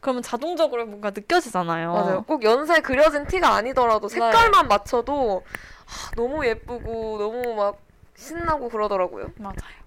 [0.00, 1.92] 그러면 자동적으로 뭔가 느껴지잖아요.
[1.92, 1.98] 네.
[2.00, 2.22] 맞아요.
[2.26, 4.14] 꼭 연세 그려진 티가 아니더라도 네.
[4.14, 5.79] 색깔만 맞춰도 아,
[6.16, 7.78] 너무 예쁘고 너무 막
[8.16, 9.32] 신나고 그러더라고요.
[9.36, 9.80] 맞아요.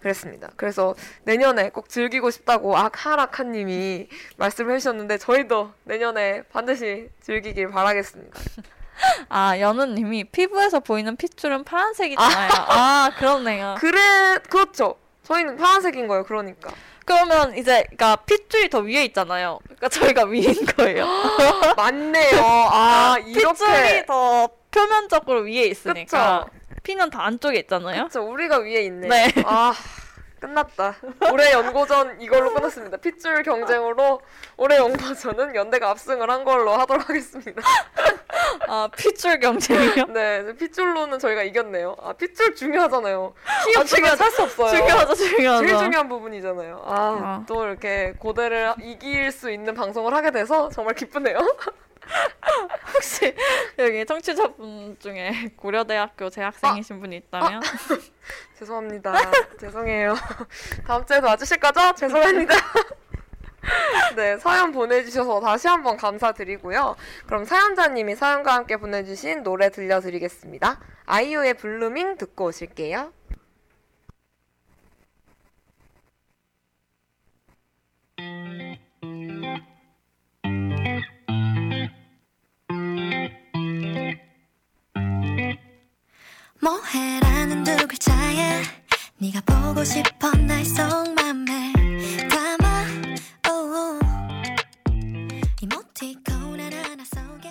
[0.00, 0.50] 그랬습니다.
[0.56, 0.94] 그래서
[1.24, 8.38] 내년에 꼭 즐기고 싶다고 아카라카님이 말씀을 해주셨는데 저희도 내년에 반드시 즐기길 바라겠습니다.
[9.28, 12.50] 아, 연우님이 피부에서 보이는 핏줄은 파란색이잖아요.
[12.54, 13.74] 아, 그렇네요.
[13.80, 14.96] 그래 그렇죠.
[15.24, 16.24] 저희는 파란색인 거예요.
[16.24, 16.70] 그러니까
[17.04, 19.58] 그러면 이제, 그러니까 핏줄이 더 위에 있잖아요.
[19.64, 21.06] 그러니까 저희가 위인 거예요.
[21.76, 22.42] 맞네요.
[22.42, 26.80] 아 핏줄이 이렇게 더 표면적으로 위에 있으니까 그쵸.
[26.82, 27.96] 피는 다 안쪽에 있잖아요.
[28.08, 28.22] 그렇죠.
[28.30, 29.08] 우리가 위에 있네.
[29.08, 29.32] 네.
[29.46, 29.72] 아
[30.38, 30.96] 끝났다.
[31.32, 32.98] 올해 연고전 이걸로 끝났습니다.
[32.98, 34.20] 핏줄 경쟁으로
[34.58, 37.62] 올해 연고전은 연대가 압승을 한 걸로 하도록 하겠습니다.
[38.68, 40.04] 아, 핏줄 경쟁이요?
[40.12, 41.96] 네, 핏줄로는 저희가 이겼네요.
[42.00, 43.32] 아 핏줄 중요하잖아요.
[43.64, 44.76] 피 아, 없으면 중요- 살수 없어요.
[44.76, 45.66] 중요하죠, 중요하죠.
[45.66, 46.82] 제일 중요한 부분이잖아요.
[46.84, 47.44] 아, 아.
[47.48, 51.38] 또 이렇게 고대를 이길 수 있는 방송을 하게 돼서 정말 기쁘네요.
[52.94, 53.34] 혹시
[53.78, 57.60] 여기 청취자분 중에 고려대학교 재학생이신 분이 있다면
[58.58, 59.14] 죄송합니다.
[59.60, 60.14] 죄송해요.
[60.86, 61.94] 다음 주에도 와주실 거죠?
[61.94, 62.54] 죄송합니다.
[64.14, 66.96] 네, 사연 보내주셔서 다시 한번 감사드리고요.
[67.26, 70.80] 그럼 사연자님이 사연과 함께 보내주신 노래 들려드리겠습니다.
[71.04, 73.12] 아이유의 블루밍 듣고 오실게요.
[86.60, 88.62] 뭐해라는 두 글자에
[89.18, 91.72] 네가 보고 싶어 날 속맘에
[92.28, 92.84] 담아
[93.50, 94.00] oh.
[95.60, 97.50] 이모티콘 하나하나 속에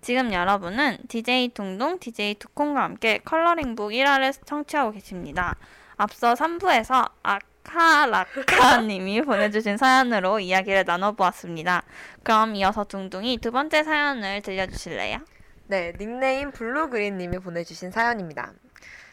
[0.00, 5.56] 지금 여러분은 DJ 둥둥, DJ 두콩과 함께 컬러링북 1화를 청취하고 계십니다.
[5.96, 11.84] 앞서 3부에서 아카라카님이 보내주신 사연으로 이야기를 나눠보았습니다.
[12.24, 15.20] 그럼 이어서 둥둥이 두 번째 사연을 들려주실래요?
[15.66, 18.52] 네, 닉네임 블루그린님이 보내주신 사연입니다.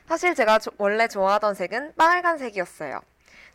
[0.07, 2.99] 사실 제가 조- 원래 좋아하던 색은 빨간색이었어요.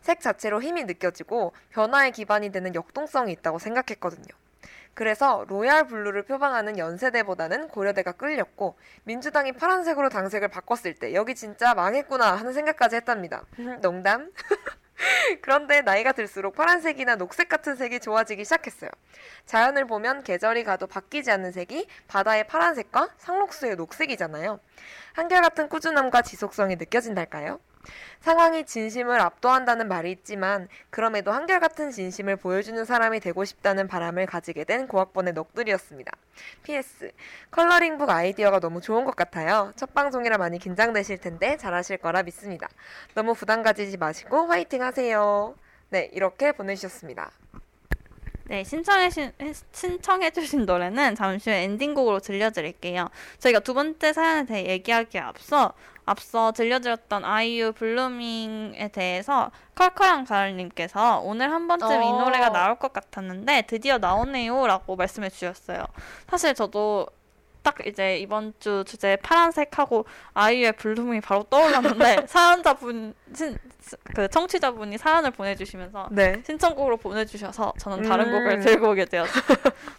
[0.00, 4.26] 색 자체로 힘이 느껴지고 변화의 기반이 되는 역동성이 있다고 생각했거든요.
[4.94, 12.34] 그래서 royal blue를 표방하는 연세대보다는 고려대가 끌렸고 민주당이 파란색으로 당색을 바꿨을 때 여기 진짜 망했구나
[12.36, 13.44] 하는 생각까지 했답니다.
[13.82, 14.30] 농담.
[15.42, 18.90] 그런데 나이가 들수록 파란색이나 녹색 같은 색이 좋아지기 시작했어요.
[19.46, 24.60] 자연을 보면 계절이 가도 바뀌지 않는 색이 바다의 파란색과 상록수의 녹색이잖아요.
[25.14, 27.60] 한결같은 꾸준함과 지속성이 느껴진달까요?
[28.20, 34.88] 상황이 진심을 압도한다는 말이 있지만 그럼에도 한결같은 진심을 보여주는 사람이 되고 싶다는 바람을 가지게 된
[34.88, 36.12] 고학번의 넋들이었습니다.
[36.62, 37.12] PS
[37.50, 39.72] 컬러링북 아이디어가 너무 좋은 것 같아요.
[39.76, 42.68] 첫 방송이라 많이 긴장되실 텐데 잘하실 거라 믿습니다.
[43.14, 45.54] 너무 부담 가지지 마시고 화이팅 하세요.
[45.90, 47.30] 네 이렇게 보내주셨습니다.
[48.48, 49.10] 네, 신청해,
[49.72, 53.08] 신청해 주신 노래는 잠시 후 엔딩곡으로 들려드릴게요.
[53.40, 55.72] 저희가 두 번째 사연에 대해 얘기하기에 앞서
[56.06, 62.24] 앞서 들려드렸던 아이유 블루밍에 대해서 컬컬한 가을님께서 오늘 한 번쯤 이 어.
[62.24, 65.84] 노래가 나올 것 같았는데 드디어 나오네요 라고 말씀해 주셨어요.
[66.28, 67.08] 사실 저도
[67.66, 70.04] 딱 이제 이번 주 주제 파란색하고
[70.34, 73.58] 아이유의 블루밍이 바로 떠올랐는데 사연자분 신,
[74.14, 76.40] 그 청취자분이 사연을 보내주시면서 네.
[76.46, 78.32] 신청곡으로 보내주셔서 저는 다른 음.
[78.32, 79.42] 곡을 들고 오게 되었어요.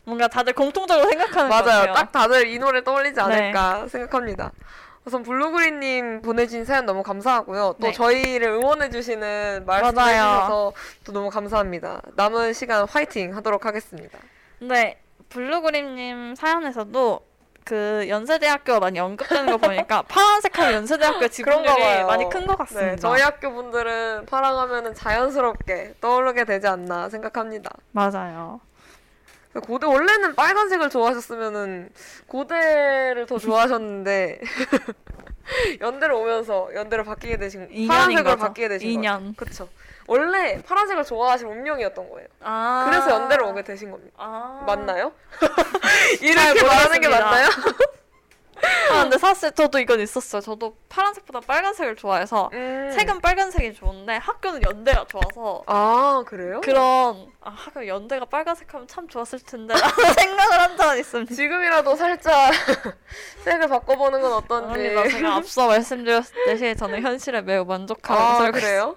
[0.06, 1.94] 뭔가 다들 공통적으로 생각하는 것 맞아요.
[1.94, 3.22] 딱 다들 이 노래 떠올리지 네.
[3.22, 4.54] 않을까 생각합니다.
[5.08, 7.76] 우선 블루그린님 보내주신 사연 너무 감사하고요.
[7.80, 7.94] 또 네.
[7.94, 10.10] 저희를 응원해주시는 말씀 맞아요.
[10.12, 10.74] 해주셔서
[11.06, 12.02] 또 너무 감사합니다.
[12.18, 14.20] 남은 시간 화이팅 하도록 하겠습니다.
[14.60, 17.22] 근데 블루그림님 사연에서도
[17.64, 22.04] 그 연세대학교가 많이 언급되는 거 보니까 파란색하고 연세대학교 지분율이.
[22.04, 22.90] 많이 큰 것 같습니다.
[22.92, 27.72] 네, 저희 학교 분들은 파랑하면 자연스럽게 떠오르게 되지 않나 생각합니다.
[27.94, 28.60] 맞아요.
[29.62, 31.90] 고대 원래는 빨간색을 좋아하셨으면은
[32.28, 34.40] 고대를 더 좋아하셨는데
[35.82, 38.38] 연대를 오면서 연대를 바뀌게 되신 파란색으로 거죠.
[38.38, 38.94] 바뀌게 되신 거죠.
[39.00, 39.36] 인연.
[39.36, 39.70] 그렇죠.
[40.08, 42.28] 원래 파란색을 좋아하실 운명이었던 거예요.
[42.42, 42.86] 아.
[42.90, 44.14] 그래서 연대를 오게 되신 겁니다.
[44.18, 44.64] 아.
[44.66, 45.12] 맞나요?
[46.22, 47.08] 이렇게 말하는 게.
[47.10, 47.48] 맞나요?
[48.92, 50.42] 아, 근데 사실 저도 이건 있었어요.
[50.42, 52.92] 저도 파란색보다 빨간색을 좋아해서 음.
[52.96, 56.62] 색은 빨간색이 좋은데 학교는 연대가 좋아서 아 그래요?
[56.62, 61.36] 그런 아 학교 연대가 빨간색 하면 참 좋았을 텐데 라는 생각을 한 적은 있습니다.
[61.36, 62.52] 지금이라도 살짝
[63.44, 64.74] 색을 바꿔보는 건 어떤지.
[64.80, 65.08] 아닙니다.
[65.10, 68.96] 제가 앞서 말씀드렸듯이 저는 현실에 매우 만족하고 아 살고 그래요?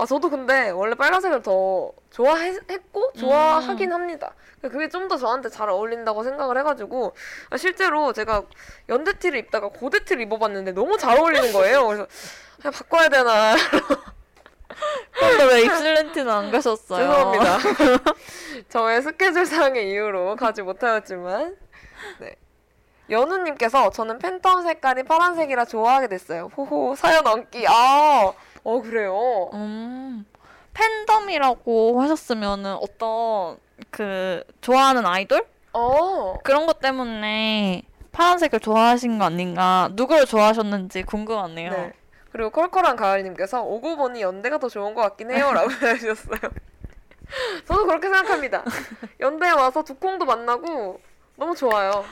[0.00, 4.34] 아 저도 근데 원래 빨간색을 더 좋아했고 좋아하긴 합니다.
[4.62, 7.14] 그게 좀 더 저한테 잘 어울린다고 생각을 해가지고
[7.50, 8.42] 아, 실제로 제가
[8.88, 11.86] 연대 티를 입다가 고대 티를 입어봤는데 너무 잘 어울리는 거예요.
[11.86, 12.06] 그래서
[12.60, 13.54] 그냥 바꿔야 되나
[15.18, 17.08] 근데 왜 입술 렌티는 안 가셨어요?
[17.08, 17.58] 죄송합니다.
[18.68, 21.56] 저의 스케줄상의 이유로 가지 못하였지만
[22.20, 22.36] 네.
[23.10, 26.50] 연우님께서 저는 팬텀 색깔이 파란색이라 좋아하게 됐어요.
[26.56, 28.32] 호호 사연 얹기 아,
[28.64, 29.50] 어 그래요.
[29.54, 30.26] 음,
[30.74, 33.58] 팬덤이라고 하셨으면은 어떤
[33.90, 36.38] 그 좋아하는 아이돌 어.
[36.42, 37.82] 그런 것 때문에
[38.12, 39.88] 파란색을 좋아하신 거 아닌가?
[39.92, 41.70] 누구를 좋아하셨는지 궁금하네요.
[41.70, 41.92] 네.
[42.32, 46.38] 그리고 컬컬한 가을님께서 오고 보니 연대가 더 좋은 것 같긴 해요라고 해주셨어요.
[47.66, 48.64] 저도 그렇게 생각합니다.
[49.20, 51.00] 연대에 와서 두콩도 만나고
[51.36, 52.04] 너무 좋아요.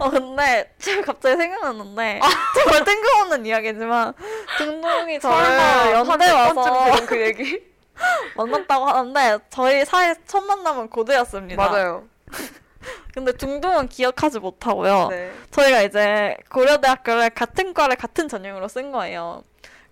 [0.00, 2.20] 어 근데 제가 갑자기 생각났는데
[2.54, 4.12] 정말 뜬금없는 이야기지만
[4.58, 7.62] 등동이 저를 설마 연대 한 와서 100번쯤 들은 그 얘기?
[8.36, 11.68] 만났다고 하는데 저희 사이 첫 만남은 고대였습니다.
[11.68, 12.08] 맞아요.
[13.14, 15.08] 근데 둥둥은 기억하지 못하고요.
[15.08, 15.32] 네.
[15.52, 19.44] 저희가 이제 고려대학교를 같은 과를 같은 전형으로 쓴 거예요.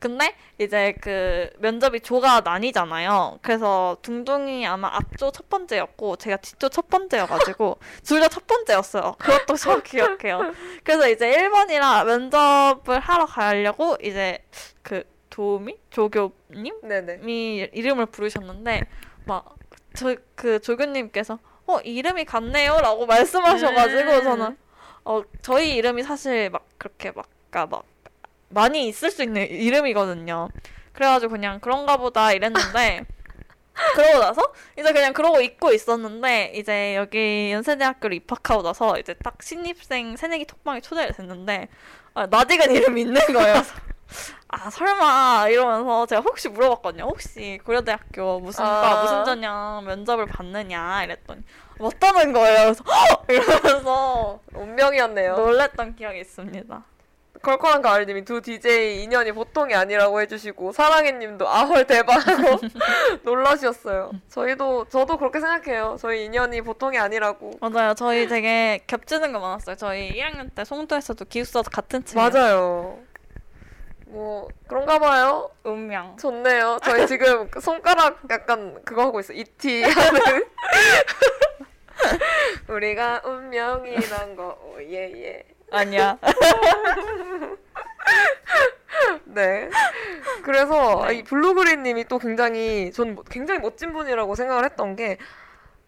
[0.03, 3.39] 근데 이제 그 면접이 조가 나뉘잖아요.
[3.41, 9.15] 그래서 둥둥이 아마 앞조 첫 번째였고 제가 뒷조 첫 번째여가지고 둘 다 첫 번째였어요.
[9.19, 10.53] 그것도 저 기억해요.
[10.83, 14.45] 그래서 이제 1번이라 면접을 하러 가려고 이제
[14.83, 17.21] 그 도우미 조교님 네네.
[17.27, 18.83] 이 이름을 부르셨는데
[19.25, 19.55] 막
[19.95, 24.23] 저 그 조교님께서 어 이름이 같네요라고 말씀하셔가지고 음.
[24.25, 24.57] 저는
[25.05, 27.85] 어 저희 이름이 사실 막 그렇게 막 그러니까 막
[28.53, 30.49] 많이 있을 수 있는 이름이거든요.
[30.93, 33.05] 그래가지고 그냥 그런가 보다 이랬는데
[33.95, 40.17] 그러고 나서 이제 그냥 그러고 있고 있었는데 이제 여기 연세대학교를 입학하고 나서 이제 딱 신입생
[40.17, 41.69] 새내기 톡방에 초대를 됐는데
[42.15, 43.63] 아, 낯익은 이름이 있는 거예요.
[44.49, 47.05] 아 설마 이러면서 제가 혹시 물어봤거든요.
[47.05, 49.03] 혹시 고려대학교 무슨 과 아.
[49.03, 51.41] 무슨 전형 면접을 봤느냐 이랬더니
[51.79, 52.75] 맞다는 거예요.
[52.75, 53.25] 그래서 헉!
[53.31, 55.37] 이러면서 운명이었네요.
[55.37, 56.85] 놀랬던 기억이 있습니다.
[57.43, 62.61] 컬컬한 가을님이 두 DJ 인연이 보통이 아니라고 해주시고 사랑해님도 아헐 대박하고
[63.25, 64.13] 놀라셨어요.
[64.29, 65.97] 저희도 저도 그렇게 생각해요.
[65.99, 67.53] 저희 인연이 보통이 아니라고.
[67.61, 67.95] 맞아요.
[67.95, 69.77] 저희 되게 겹치는 거 많았어요.
[69.77, 72.99] 저희 1학년 때 송도에서도 기숙사 같은 층 맞아요.
[74.07, 75.51] 뭐 그런가 봐요.
[75.65, 76.17] 운명.
[76.19, 76.79] 좋네요.
[76.85, 79.33] 저희 지금 손가락 약간 그거 하고 있어.
[79.33, 80.21] 이티 하는.
[82.69, 85.45] 우리가 운명이란 거 오예예.
[85.73, 86.19] 아니야.
[89.25, 89.71] 네.
[90.43, 91.15] 그래서 네.
[91.15, 95.19] 이 블루그린님이 또 굉장히 전 굉장히 멋진 분이라고 생각을 했던 게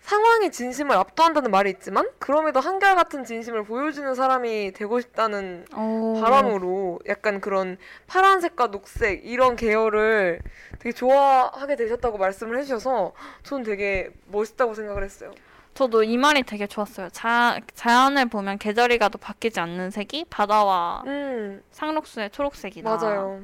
[0.01, 6.21] 상황이 진심을 압도한다는 말이 있지만 그럼에도 한결같은 진심을 보여주는 사람이 되고 싶다는 오.
[6.21, 10.41] 바람으로 약간 그런 파란색과 녹색 이런 계열을
[10.79, 13.13] 되게 좋아하게 되셨다고 말씀을 해주셔서
[13.45, 15.33] 전 되게 멋있다고 생각을 했어요.
[15.75, 17.09] 저도 이 말이 되게 좋았어요.
[17.11, 22.97] 자, 자연을 보면 계절이 가도 바뀌지 않는 색이 바다와 음 상록수의 초록색이다.
[22.97, 23.41] 맞아요.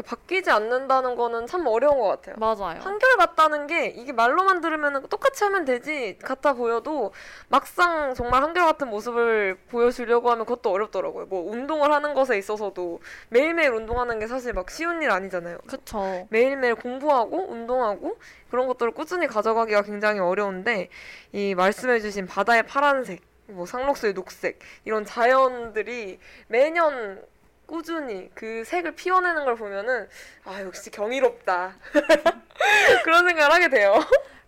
[0.00, 2.36] 바뀌지 않는다는 거는 참 어려운 것 같아요.
[2.38, 2.80] 맞아요.
[2.80, 7.12] 한결 같다는 게 이게 말로만 들으면 똑같이 하면 되지 같아 보여도
[7.48, 11.26] 막상 정말 한결 같은 모습을 보여주려고 하면 그것도 어렵더라고요.
[11.26, 15.58] 뭐 운동을 하는 것에 있어서도 매일매일 운동하는 게 사실 막 쉬운 일 아니잖아요.
[15.66, 16.26] 그쵸.
[16.30, 18.16] 매일매일 공부하고 운동하고
[18.50, 20.88] 그런 것들을 꾸준히 가져가기가 굉장히 어려운데
[21.32, 27.22] 이 말씀해주신 바다의 파란색, 뭐 상록수의 녹색 이런 자연들이 매년
[27.72, 30.06] 꾸준히 그 색을 피워내는 걸 보면은
[30.44, 31.74] 아 역시 경이롭다
[33.02, 33.94] 그런 생각을 하게 돼요.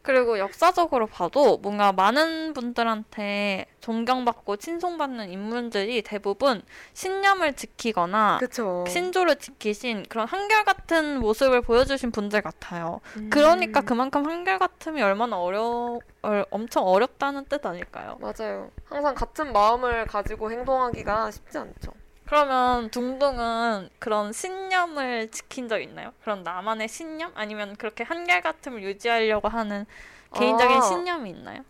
[0.03, 6.61] 그리고 역사적으로 봐도 뭔가 많은 분들한테 존경받고 친송받는 인물들이 대부분
[6.93, 8.85] 신념을 지키거나 그쵸.
[8.87, 13.01] 신조를 지키신 그런 한결같은 모습을 보여주신 분들 같아요.
[13.31, 18.19] 그러니까 음, 그만큼 한결같음이 얼마나 어려, 어, 엄청 어렵다는 뜻 아닐까요?
[18.21, 18.71] 맞아요.
[18.85, 22.04] 항상 같은 마음을 가지고 행동하기가 쉽지 않죠.
[22.35, 26.13] 그러면 둥둥은 그런 신념을 지킨 적 있나요?
[26.25, 27.31] 그런 나만의 신념?
[27.37, 29.87] 아니면 그렇게 한결같음을 유지하려고 하는
[30.35, 30.81] 개인적인 아.
[30.81, 31.65] 신념이 있나요?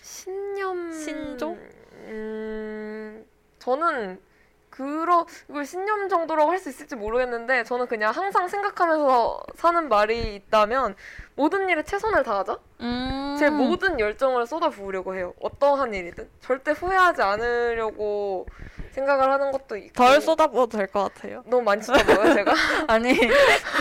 [0.00, 1.58] 신념 신조?
[2.06, 3.26] 음
[3.58, 4.18] 저는
[4.76, 10.96] 그러 이걸 신념 정도라고 할 수 있을지 모르겠는데 저는 그냥 항상 생각하면서 사는 말이 있다면
[11.34, 12.58] 모든 일에 최선을 다하자.
[12.80, 13.36] 음.
[13.38, 15.32] 제 모든 열정을 쏟아부으려고 해요.
[15.40, 18.46] 어떠한 일이든 절대 후회하지 않으려고
[18.92, 19.92] 생각을 하는 것도 있고.
[19.92, 21.42] 덜 쏟아부어도 될 것 같아요.
[21.46, 22.54] 너무 많이 쏟아부어요 제가.
[22.88, 23.14] 아니,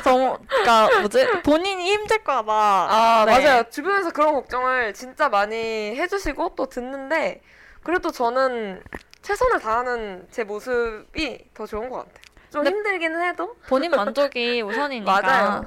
[0.03, 1.25] 정, 그니까, 뭐지?
[1.43, 2.87] 본인이 힘들까봐.
[2.91, 3.31] 아 네.
[3.39, 3.63] 맞아요.
[3.69, 7.41] 주변에서 그런 걱정을 진짜 많이 해주시고 또 듣는데
[7.83, 8.81] 그래도 저는
[9.25, 12.23] 최선을 다하는 제 모습이 더 좋은 것 같아요.
[12.51, 15.21] 좀 힘들기는 해도 본인 만족이 우선이니까.
[15.21, 15.65] 맞아요.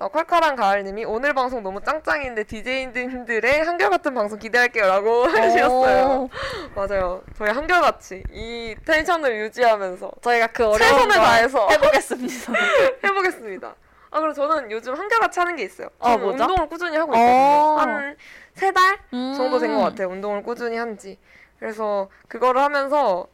[0.00, 6.28] 어, 칼칼한 가을님이 오늘 방송 너무 짱짱인데 DJ님들의 한결같은 방송 기대할게요 라고 해주셨어요.
[6.74, 7.22] 맞아요.
[7.38, 12.52] 저희 한결같이 이 텐션을 유지하면서 저희가 그 어려운 최선을 걸 다해서 해보겠습니다.
[13.04, 13.74] 해보겠습니다.
[14.10, 15.88] 아 그리고 저는 요즘 한결같이 하는 게 있어요.
[16.00, 16.42] 어, 저는 뭐죠?
[16.42, 17.16] 운동을 꾸준히 하고 어.
[17.16, 17.78] 있거든요.
[17.78, 18.16] 한
[18.54, 19.34] 세달 음.
[19.36, 20.08] 정도 된 것 같아요.
[20.08, 21.16] 운동을 꾸준히 한지.
[21.60, 23.28] 그래서 그거를 하면서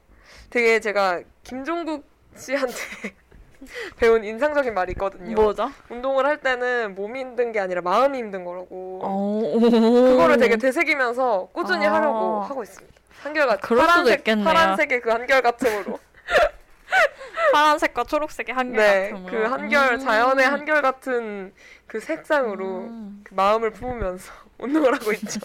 [0.51, 2.05] 되게 제가 김종국
[2.37, 2.75] 씨한테
[3.97, 5.35] 배운 인상적인 말이 있거든요.
[5.35, 5.71] 뭐죠?
[5.89, 9.01] 운동을 할 때는 몸이 힘든 게 아니라 마음이 힘든 거라고.
[9.03, 9.61] 오.
[9.61, 11.95] 그거를 되게 되새기면서 꾸준히 아.
[11.95, 12.95] 하려고 하고 있습니다.
[13.23, 14.25] 한결같 파란색.
[14.25, 15.99] 파란색의 그 한결같음으로.
[17.53, 21.55] 파란색과 초록색의 한결 네, 같은 그 한결 자연의 한결 같은
[21.87, 23.21] 그 색상으로 음.
[23.25, 25.41] 그 마음을 품으면서 운동을 하고 있죠.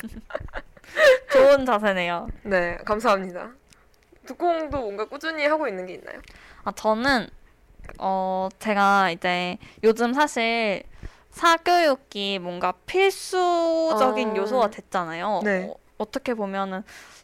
[1.32, 2.28] 좋은 자세네요.
[2.44, 3.52] 네, 감사합니다.
[4.26, 6.20] 두콩도 뭔가 꾸준히 하고 있는 게 있나요?
[6.64, 7.28] 아, 저는,
[8.00, 10.84] 어, 제가 이제 요즘 사실
[11.32, 14.36] 사교육이 뭔가 필수적인 아.
[14.36, 15.42] 요소가 됐잖아요.
[15.44, 15.68] 네.
[15.70, 16.84] 어, 어떻게 보면은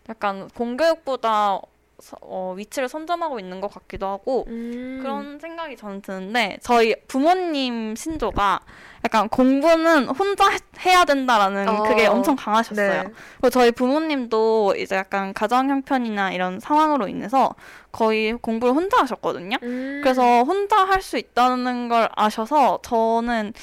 [0.10, 1.60] 약간 공교육보다
[2.00, 5.00] 서- 어, 위치를 선점하고 있는 것 같기도 하고 음.
[5.02, 8.60] 그런 생각이 저는 드는데 저희 부모님 신조가
[9.08, 11.84] 약간 공부는 혼자 해- 해야 된다라는 어.
[11.84, 13.04] 그게 엄청 강하셨어요.
[13.04, 13.10] 네.
[13.38, 17.56] 그리고 저희 부모님도 이제 약간 가정 형편이나 이런 상황으로 인해서
[17.94, 19.58] 거의 공부를 혼자 하셨거든요.
[19.64, 20.02] 음.
[20.04, 23.54] 그래서 혼자 할 수 있다는 걸 아셔서 저는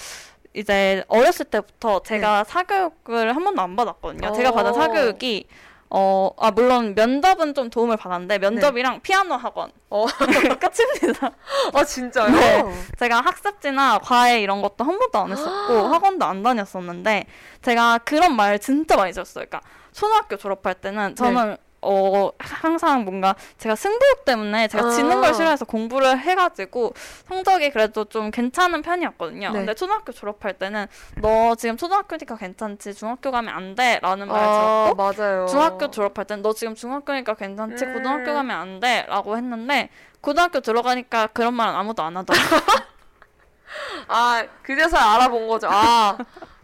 [0.54, 4.32] 이제 어렸을 때부터 제가 사교육을 한 번도 안 받았거든요.
[4.32, 4.74] 제가 받은 어.
[4.74, 5.46] 사교육이
[5.96, 10.06] 어, 아, 물론 면접은 좀 도움을 받았는데 면접이랑 피아노 학원 어.
[10.58, 11.30] 끝입니다.
[11.72, 12.30] 아 진짜요?
[12.30, 12.64] 네.
[12.98, 17.26] 제가 학습지나 과외 이런 것도 한 번도 안 했었고 학원도 안 다녔었는데
[17.62, 19.44] 제가 그런 말 진짜 많이 들었어요.
[19.48, 19.60] 그러니까
[19.92, 25.20] 초등학교 졸업할 때는 저는 어 항상 뭔가 제가 승부욕 때문에 제가 지는 아.
[25.20, 26.94] 걸 싫어해서 공부를 해가지고
[27.28, 29.50] 성적이 그래도 좀 괜찮은 편이었거든요.
[29.50, 29.58] 네.
[29.58, 30.86] 근데 초등학교 졸업할 때는
[31.20, 35.46] 너 지금 초등학교니까 괜찮지 중학교 가면 안 돼라는 말을 아 들었고 맞아요.
[35.46, 37.94] 중학교 졸업할 땐너 지금 중학교니까 괜찮지 음.
[37.94, 39.90] 고등학교 가면 안 돼라고 했는데
[40.20, 42.60] 고등학교 들어가니까 그런 말은 아무도 안 하더라고요.
[44.08, 45.68] 아 그제서야 알아본 거죠.
[45.70, 46.16] 아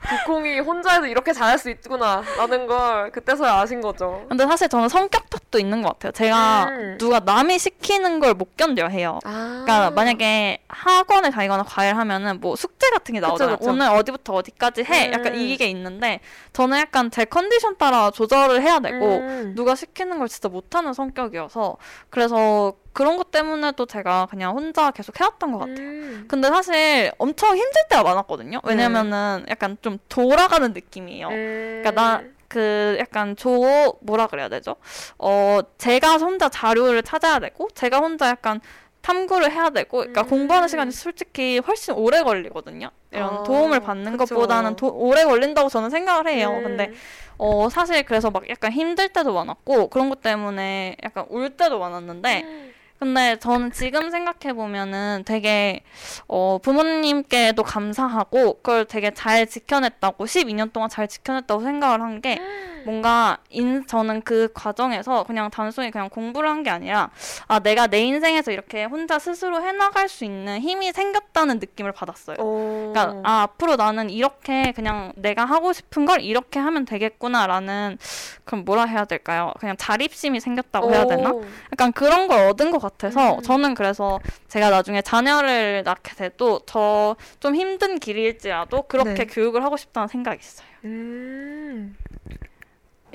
[0.08, 4.24] 두콩이 혼자 해도 이렇게 잘할 수 있구나 라는 걸 그때서야 아신 거죠.
[4.30, 6.12] 근데 사실 저는 성격 탓도 있는 것 같아요.
[6.12, 6.96] 제가 음.
[6.98, 9.18] 누가 남이 시키는 걸 못 견뎌 해요.
[9.24, 9.62] 아.
[9.66, 13.58] 그러니까 만약에 학원에 다니거나 과외를 하면은 뭐 숙제 같은 게 나오잖아요.
[13.58, 13.70] 그쵸.
[13.70, 15.10] 오늘 어디부터 어디까지 해.
[15.12, 15.38] 약간 음.
[15.38, 16.20] 이게 있는데
[16.54, 19.52] 저는 약간 제 컨디션 따라 조절을 해야 되고 음.
[19.54, 21.76] 누가 시키는 걸 진짜 못하는 성격이어서
[22.08, 25.76] 그래서 그런 것 때문에도 제가 그냥 혼자 계속 해왔던 것 같아요.
[25.78, 26.24] 음.
[26.28, 28.60] 근데 사실 엄청 힘들 때가 많았거든요.
[28.64, 31.28] 왜냐면은 약간 좀 돌아가는 느낌이에요.
[31.28, 31.80] 음.
[31.82, 34.74] 그러니까 나 그 약간 조 뭐라 그래야 되죠?
[35.18, 38.60] 어 제가 혼자 자료를 찾아야 되고 제가 혼자 약간
[39.02, 40.28] 탐구를 해야 되고 그러니까 음.
[40.28, 42.90] 공부하는 시간이 솔직히 훨씬 오래 걸리거든요.
[43.12, 44.34] 이런 아, 도움을 받는 그쵸.
[44.34, 46.50] 것보다는 도- 오래 걸린다고 저는 생각을 해요.
[46.50, 46.62] 음.
[46.64, 46.92] 근데
[47.38, 52.42] 어 사실 그래서 막 약간 힘들 때도 많았고 그런 것 때문에 약간 울 때도 많았는데
[52.42, 52.72] 음.
[53.00, 55.82] 근데 저는 지금 생각해 보면은 되게
[56.28, 62.38] 어 부모님께도 감사하고 그걸 되게 잘 지켜냈다고 12년 동안 잘 지켜냈다고 생각을 한 게
[62.84, 67.10] 뭔가 인 저는 그 과정에서 그냥 단순히 그냥 공부를 한 게 아니라
[67.46, 72.36] 아 내가 내 인생에서 이렇게 혼자 스스로 해나갈 수 있는 힘이 생겼다는 느낌을 받았어요.
[72.38, 72.92] 어.
[72.92, 77.96] 그러니까 아 앞으로 나는 이렇게 그냥 내가 하고 싶은 걸 이렇게 하면 되겠구나라는
[78.44, 79.52] 그럼 뭐라 해야 될까요?
[79.60, 81.30] 그냥 자립심이 생겼다고 해야 되나?
[81.30, 81.44] 오.
[81.72, 83.42] 약간 그런 걸 얻은 것 같아 서 음.
[83.42, 89.26] 저는 그래서 제가 나중에 자녀를 낳게 돼도 저 좀 힘든 길일지라도 그렇게 네.
[89.26, 90.66] 교육을 하고 싶다는 생각이 있어요.
[90.84, 91.96] 음.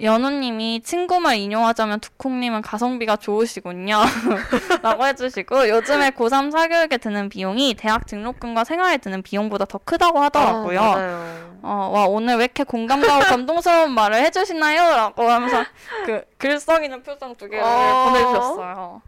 [0.02, 4.02] 연우님이 친구말 인용하자면 두콩님은 가성비가 좋으시군요.
[4.84, 10.81] 라고 해주시고 요즘에 고3 사교육에 드는 비용이 대학 등록금과 생활에 드는 비용보다 더 크다고 하더라고요.
[10.81, 11.56] 아.
[11.61, 14.95] 어, 와, 오늘 왜 이렇게 공감가고 감동스러운 말을 해주시나요?
[14.97, 15.64] 라고 하면서
[16.06, 18.06] 그 글썽 이는 표정 두 개를 어.
[18.10, 19.02] 보내주셨어요.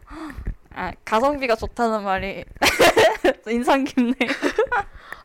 [0.78, 2.45] 아, 가성비가 좋다는 말이
[3.48, 4.14] 인상 깊네요.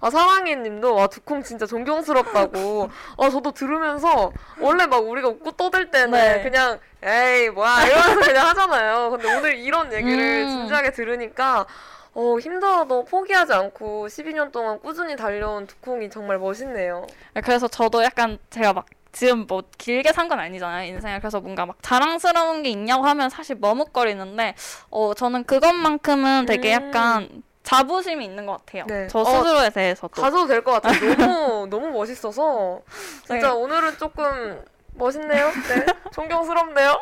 [0.00, 2.88] 아, 사랑해 님도, 와, 두콩 진짜 존경스럽다고.
[3.18, 6.42] 아, 저도 들으면서, 원래 막 우리가 웃고 떠들 때는 네.
[6.42, 9.10] 그냥, 에이, 뭐야, 이러면서 그냥 하잖아요.
[9.10, 10.48] 근데 오늘 이런 얘기를 음.
[10.48, 11.66] 진지하게 들으니까,
[12.14, 17.06] 어, 힘들어도 포기하지 않고 12년 동안 꾸준히 달려온 두콩이 정말 멋있네요.
[17.44, 21.20] 그래서 저도 약간 제가 막 지금 뭐 길게 산 건 아니잖아요, 인생을.
[21.20, 24.54] 그래서 뭔가 막 자랑스러운 게 있냐고 하면 사실 머뭇거리는데,
[24.90, 26.88] 어, 저는 그것만큼은 되게 음.
[26.88, 28.84] 약간 자부심이 있는 것 같아요.
[28.88, 29.06] 네.
[29.08, 30.20] 저 어, 스스로에 대해서도.
[30.20, 31.14] 가져도 될 것 같아요.
[31.16, 32.80] 너무, 너무 멋있어서.
[33.26, 33.54] 진짜 네.
[33.54, 34.64] 오늘은 조금
[34.94, 35.50] 멋있네요.
[35.68, 35.86] 네.
[36.12, 37.00] 존경스럽네요.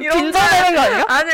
[0.00, 1.04] 이런 빈자되는 거 아니야?
[1.08, 1.30] 아니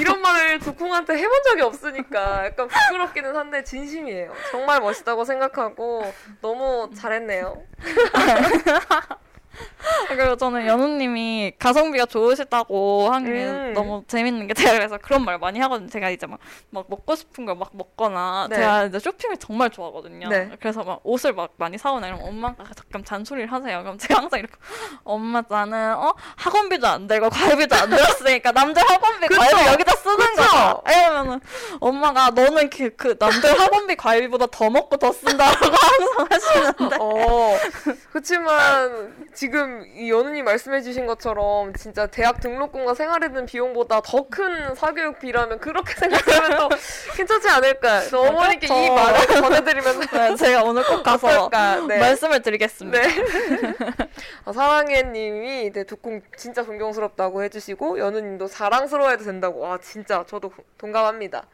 [0.00, 4.32] 이런 말을 두콩한테 해본 적이 없으니까 약간 부끄럽기는 한데 진심이에요.
[4.50, 7.62] 정말 멋있다고 생각하고 너무 잘했네요.
[10.08, 13.72] 그리고 저는 연우님이 가성비가 좋으시다고 한게 음.
[13.74, 15.88] 너무 재밌는 게 제가 그래서 그런 말 많이 하거든요.
[15.88, 16.38] 제가 이제 막,
[16.70, 18.56] 막 먹고 싶은 걸 막 먹거나 네.
[18.56, 20.28] 제가 이제 쇼핑을 정말 좋아하거든요.
[20.28, 20.50] 네.
[20.58, 23.82] 그래서 막 옷을 막 많이 사오나 이러면 엄마가 잠깐 잔소리를 하세요.
[23.82, 24.54] 그럼 제가 항상 이렇게
[25.04, 29.28] 엄마 나는 어 학원비도 안 들고 과외비도 안 들었으니까 남들 학원비?
[29.28, 30.34] 과외비 여기다 쓰는?
[30.34, 30.80] 거야.
[30.88, 31.40] 이러면은
[31.80, 37.56] 엄마가 너는 그, 그 남들 학원비 과외비보다 더 먹고 더 쓴다라고 항상 하시는데 어
[38.10, 39.51] 그렇지만 지금
[39.96, 46.58] 이 연우님 말씀해주신 것처럼 진짜 대학 등록금과 생활에 든 비용보다 더 큰 사교육비라면 그렇게 생각하면
[46.58, 46.68] 또
[47.16, 47.98] 괜찮지 않을까.
[48.00, 48.94] 그래서 어머니께 이 그렇죠.
[48.94, 51.50] 말을 전해드리면서 네, 제가 오늘 꼭 가서.
[51.88, 51.98] 네.
[51.98, 52.98] 말씀을 드리겠습니다.
[53.00, 53.08] 네.
[54.44, 59.60] 아, 사랑해님이 네, 두콩 진짜 존경스럽다고 해주시고 연우님도 자랑스러워해도 된다고.
[59.60, 61.44] 와 진짜 저도 고- 동감합니다.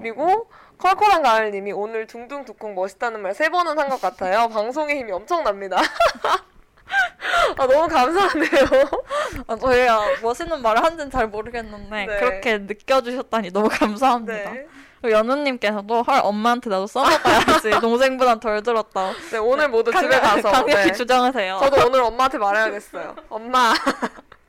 [0.00, 0.48] 그리고
[0.78, 4.48] 컬컬한 가을님이 오늘 둥둥 두콩 멋있다는 말 세 번은 한 것 같아요.
[4.48, 5.76] 방송의 힘이 엄청납니다.
[7.56, 8.48] 아 너무 감사하네요.
[9.46, 12.18] 아, 저희가 멋있는 말을 하는지는 잘 모르겠는데 네.
[12.18, 14.52] 그렇게 느껴주셨다니 너무 감사합니다.
[14.52, 14.66] 네.
[15.04, 19.12] 연우님께서도 헐 엄마한테 나도 써먹어야지 동생보단 덜 들었다.
[19.30, 20.92] 네 오늘 모두 집에 가서 강력히 네.
[20.92, 21.58] 주장하세요.
[21.62, 23.14] 저도 오늘 엄마한테 말해야겠어요.
[23.28, 23.74] 엄마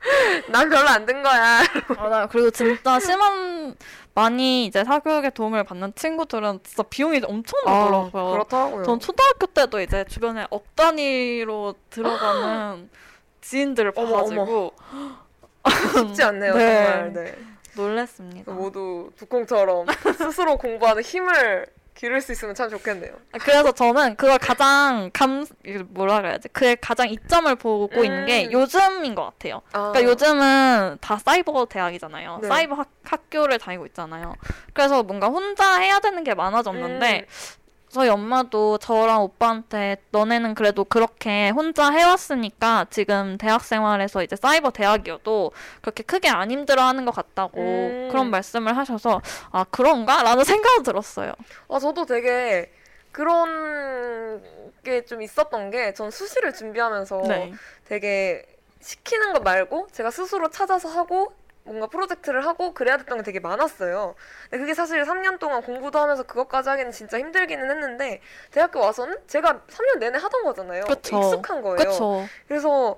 [0.48, 1.60] 난 별로 안 든 거야.
[1.96, 2.28] 맞아요.
[2.30, 3.74] 그리고 진짜 심한
[4.14, 8.26] 많이 이제 사교육에 도움을 받는 친구들은 진짜 비용이 엄청 나더라고요.
[8.28, 8.82] 아, 그렇더라고요.
[8.84, 12.88] 전 초등학교 때도 이제 주변에 억 단위로 들어가는
[13.42, 14.72] 지인들을 봐가지고
[15.96, 16.84] 쉽지 않네요 네.
[16.84, 17.12] 정말.
[17.12, 17.34] 네.
[17.76, 18.52] 놀랬습니다.
[18.52, 21.66] 모두 두콩처럼 스스로 공부하는 힘을
[21.96, 23.12] 기를 수 있으면 참 좋겠네요.
[23.32, 25.46] 아, 그래서 저는 그걸 가장 감
[25.88, 28.52] 뭐라 그래야지 그의 가장 이점을 보고 있는 게 음.
[28.52, 29.62] 요즘인 것 같아요.
[29.72, 32.40] 아, 그러니까 요즘은 다 사이버 대학이잖아요.
[32.42, 32.48] 네.
[32.48, 34.34] 사이버 학, 학교를 다니고 있잖아요.
[34.74, 37.65] 그래서 뭔가 혼자 해야 되는 게 많아졌는데 음.
[37.96, 45.52] 저희 엄마도 저랑 오빠한테 너네는 그래도 그렇게 혼자 해왔으니까 지금 대학 생활에서 이제 사이버 대학이어도
[45.80, 48.08] 그렇게 크게 안 힘들어하는 것 같다고 음.
[48.10, 50.22] 그런 말씀을 하셔서 아 그런가?
[50.22, 51.32] 라는 생각이 들었어요.
[51.70, 52.70] 아, 저도 되게
[53.12, 54.42] 그런
[54.84, 57.54] 게 좀 있었던 게 전 수시를 준비하면서 네.
[57.86, 58.44] 되게
[58.82, 61.32] 시키는 거 말고 제가 스스로 찾아서 하고
[61.66, 64.14] 뭔가 프로젝트를 하고 그래야 됐던 게 되게 많았어요.
[64.44, 68.20] 근데 그게 사실 3년 동안 공부도 하면서 그것까지 하기는 진짜 힘들기는 했는데
[68.52, 70.84] 대학교 와서는 제가 3년 내내 하던 거잖아요.
[70.84, 71.16] 그쵸.
[71.16, 71.76] 익숙한 거예요.
[71.76, 72.24] 그쵸.
[72.48, 72.96] 그래서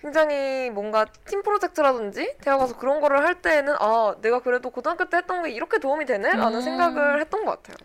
[0.00, 5.42] 굉장히 뭔가 팀 프로젝트라든지 대학가서 그런 거를 할 때에는 아 내가 그래도 고등학교 때 했던
[5.42, 6.60] 게 이렇게 도움이 되네라는 음.
[6.60, 7.76] 생각을 했던 것 같아요.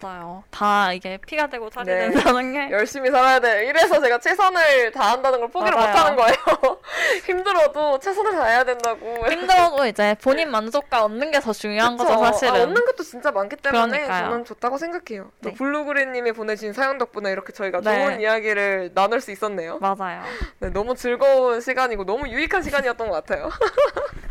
[0.00, 0.44] 맞아요.
[0.50, 2.10] 다 이게 피가 되고 살이 네.
[2.10, 3.66] 된다는 게 열심히 살아야 돼.
[3.66, 5.88] 이래서 제가 최선을 다한다는 걸 포기를 맞아요.
[5.92, 6.78] 못하는 거예요.
[7.26, 9.26] 힘들어도 최선을 다해야 된다고.
[9.28, 12.24] 힘들어도 이제 본인 만족감 얻는 게 더 중요한 거죠, 그쵸?
[12.24, 12.54] 사실은.
[12.54, 14.24] 아, 얻는 것도 진짜 많기 때문에 그러니까요.
[14.30, 15.30] 저는 좋다고 생각해요.
[15.42, 15.54] 또 네.
[15.54, 18.04] 블루그린님이 보내주신 사연 덕분에 이렇게 저희가 네.
[18.04, 19.78] 좋은 이야기를 나눌 수 있었네요.
[19.78, 20.22] 맞아요.
[20.58, 23.48] 네, 너무 즐거운 시간이고 너무 유익한 시간이었던 것 같아요.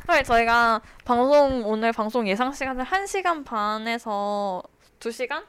[0.06, 4.62] 사실 저희가 방송 오늘 방송 예상 시간을 1시간 반에서
[5.00, 5.44] 2시간?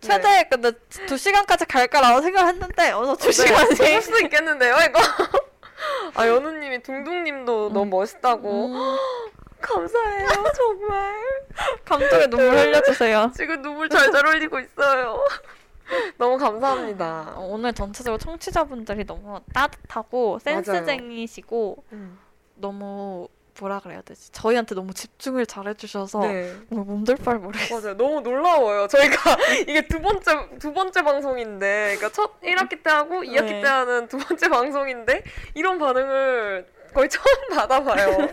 [0.00, 0.08] 네.
[0.08, 5.00] 최대 근데 2시간까지 갈까라고 생각했는데 어서 2시간이 네, 할 수도 있겠는데요, 이거.
[6.14, 8.66] 아, 연우님이 둥둥님도 너무 멋있다고.
[8.66, 8.96] 음,
[9.60, 11.14] 감사해요, 정말.
[11.84, 13.32] 감동의 눈물 흘려주세요.
[13.36, 15.24] 지금 눈물 잘잘 흘리고 있어요.
[16.16, 17.34] 너무 감사합니다.
[17.36, 22.18] 어, 오늘 전체적으로 청취자분들이 너무 따뜻하고 센스쟁이시고 음.
[22.56, 23.28] 너무
[23.62, 24.32] 뭐라 그래야 되지?
[24.32, 26.52] 저희한테 너무 집중을 잘 해주셔서 네.
[26.68, 27.80] 너무 몸둘바를 모르겠어요.
[27.80, 27.96] 맞아요.
[27.96, 28.88] 너무 놀라워요.
[28.88, 29.36] 저희가
[29.68, 33.60] 이게 두 번째 두 번째 방송인데, 그러니까 첫 1학기 때 하고 2학기 네.
[33.62, 35.22] 때 하는 두 번째 방송인데
[35.54, 37.24] 이런 반응을 거의 처음
[37.56, 38.28] 받아봐요.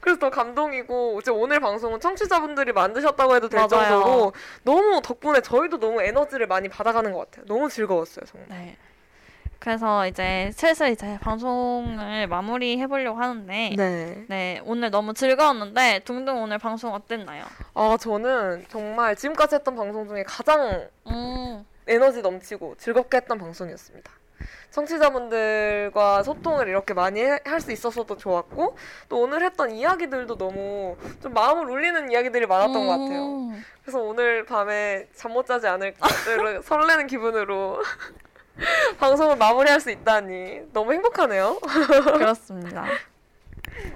[0.00, 3.68] 그래서 더 감동이고 이제 오늘 방송은 청취자분들이 만드셨다고 해도 될 맞아요.
[3.88, 4.32] 정도로
[4.64, 7.46] 너무 덕분에 저희도 너무 에너지를 많이 받아가는 것 같아요.
[7.46, 8.48] 너무 즐거웠어요, 정말.
[8.50, 8.76] 네.
[9.66, 14.24] 그래서 이제 슬슬 이제 방송을 마무리 해 보려고 하는데 네.
[14.28, 17.44] 네, 오늘 너무 즐거웠는데 둥둥 오늘 방송 어땠나요?
[17.74, 24.10] 아 저는 정말 지금까지 했던 방송 중에 가장 음, 에너지 넘치고 즐겁게 했던 방송이었습니다.
[24.72, 28.76] 청취자분들과 소통을 이렇게 많이 할 수 있어서도 좋았고
[29.08, 33.22] 또 오늘 했던 이야기들도 너무 좀 마음을 울리는 이야기들이 많았던 것 같아요.
[33.26, 36.08] 음, 그래서 오늘 밤에 잠 못 자지 않을까
[36.64, 37.80] 설레는 기분으로
[38.98, 41.58] 방송을 마무리할 수 있다니 너무 행복하네요.
[41.60, 42.84] 그렇습니다.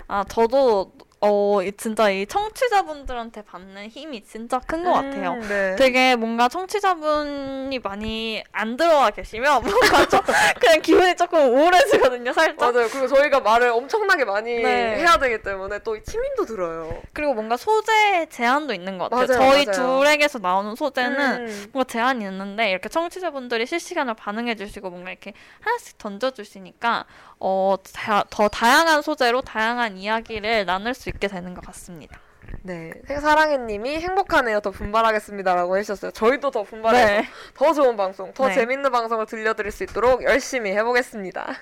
[0.09, 5.32] 아, 저도 어, 이 진짜 이 청취자분들한테 받는 힘이 진짜 큰것 같아요.
[5.32, 5.74] 음, 네.
[5.76, 10.20] 되게 뭔가 청취자분이 많이 안 들어와 계시면 뭔가 좀
[10.60, 12.72] 그냥 기분이 조금 우울해지거든요, 살짝.
[12.72, 12.88] 맞아요.
[12.88, 14.97] 그리고 저희가 말을 엄청나게 많이 네.
[14.97, 17.01] 해야 되기 때문에 또 침임도 들어요.
[17.14, 19.26] 그리고 뭔가 소재 제한도 있는 것 같아요.
[19.38, 19.98] 맞아요, 저희 맞아요.
[20.01, 21.66] 둘에게서 나오는 소재는 음.
[21.72, 27.06] 뭔가 제한이 있는데 이렇게 청취자분들이 실시간으로 반응해 주시고 뭔가 이렇게 하나씩 던져 주시니까
[27.38, 32.18] 어, 다, 더 다양한 소재로 다양한 이야기를 나눌 수 있게 되는 것 같습니다.
[32.62, 34.60] 네, 사랑해님이 행복하네요.
[34.60, 36.10] 더 분발하겠습니다라고 해주셨어요.
[36.12, 37.28] 저희도 더 분발해서 네.
[37.54, 38.54] 더 좋은 방송, 더 네.
[38.54, 41.56] 재밌는 방송을 들려드릴 수 있도록 열심히 해보겠습니다.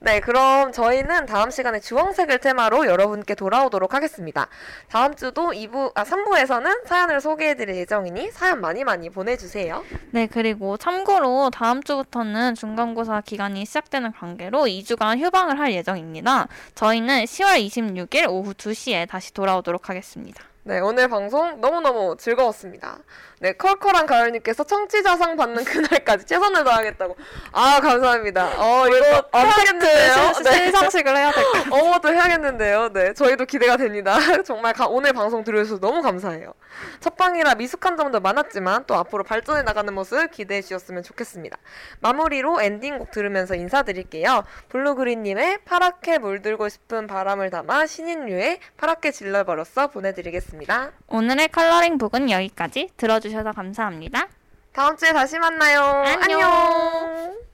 [0.00, 4.48] 네, 그럼 저희는 다음 시간에 주황색을 테마로 여러분께 돌아오도록 하겠습니다.
[4.88, 9.84] 다음 주도 2부, 아, 3부에서는 사연을 소개해드릴 예정이니 사연 많이 많이 보내주세요.
[10.10, 16.48] 네, 그리고 참고로 다음 주부터는 중간고사 기간이 시작되는 관계로 2주간 휴방을 할 예정입니다.
[16.74, 20.51] 저희는 10월 26일 오후 2시에 다시 돌아오도록 하겠습니다.
[20.64, 22.98] 네, 오늘 방송 너무너무 즐거웠습니다.
[23.40, 27.16] 네, 컬컬한 가을님께서 청취자상 받는 그날까지 최선을 다하겠다고.
[27.50, 28.46] 아, 감사합니다.
[28.62, 30.32] 어, 이거 해야겠는데요?
[30.44, 30.66] 네.
[30.66, 31.72] 시상식을 해야 될 것 같아요.
[31.82, 32.92] 어머도 해야겠는데요.
[32.92, 34.16] 네, 저희도 기대가 됩니다.
[34.46, 36.54] 정말 가- 오늘 방송 들으셔서 너무 감사해요.
[37.00, 41.56] 첫 방이라 미숙한 점도 많았지만 또 앞으로 발전해 나가는 모습 기대해 주셨으면 좋겠습니다.
[41.98, 44.44] 마무리로 엔딩곡 들으면서 인사드릴게요.
[44.68, 50.92] 블루그린님의 파랗게 물들고 싶은 바람을 담아 신인류의 파랗게 질러버렸어 보내드리 겠습니다.
[51.08, 54.28] 오늘의 컬러링 북은 여기까지 들어주셔서 감사합니다.
[54.72, 55.80] 다음 주에 다시 만나요.
[55.82, 56.40] 안녕.
[56.42, 57.51] 안녕.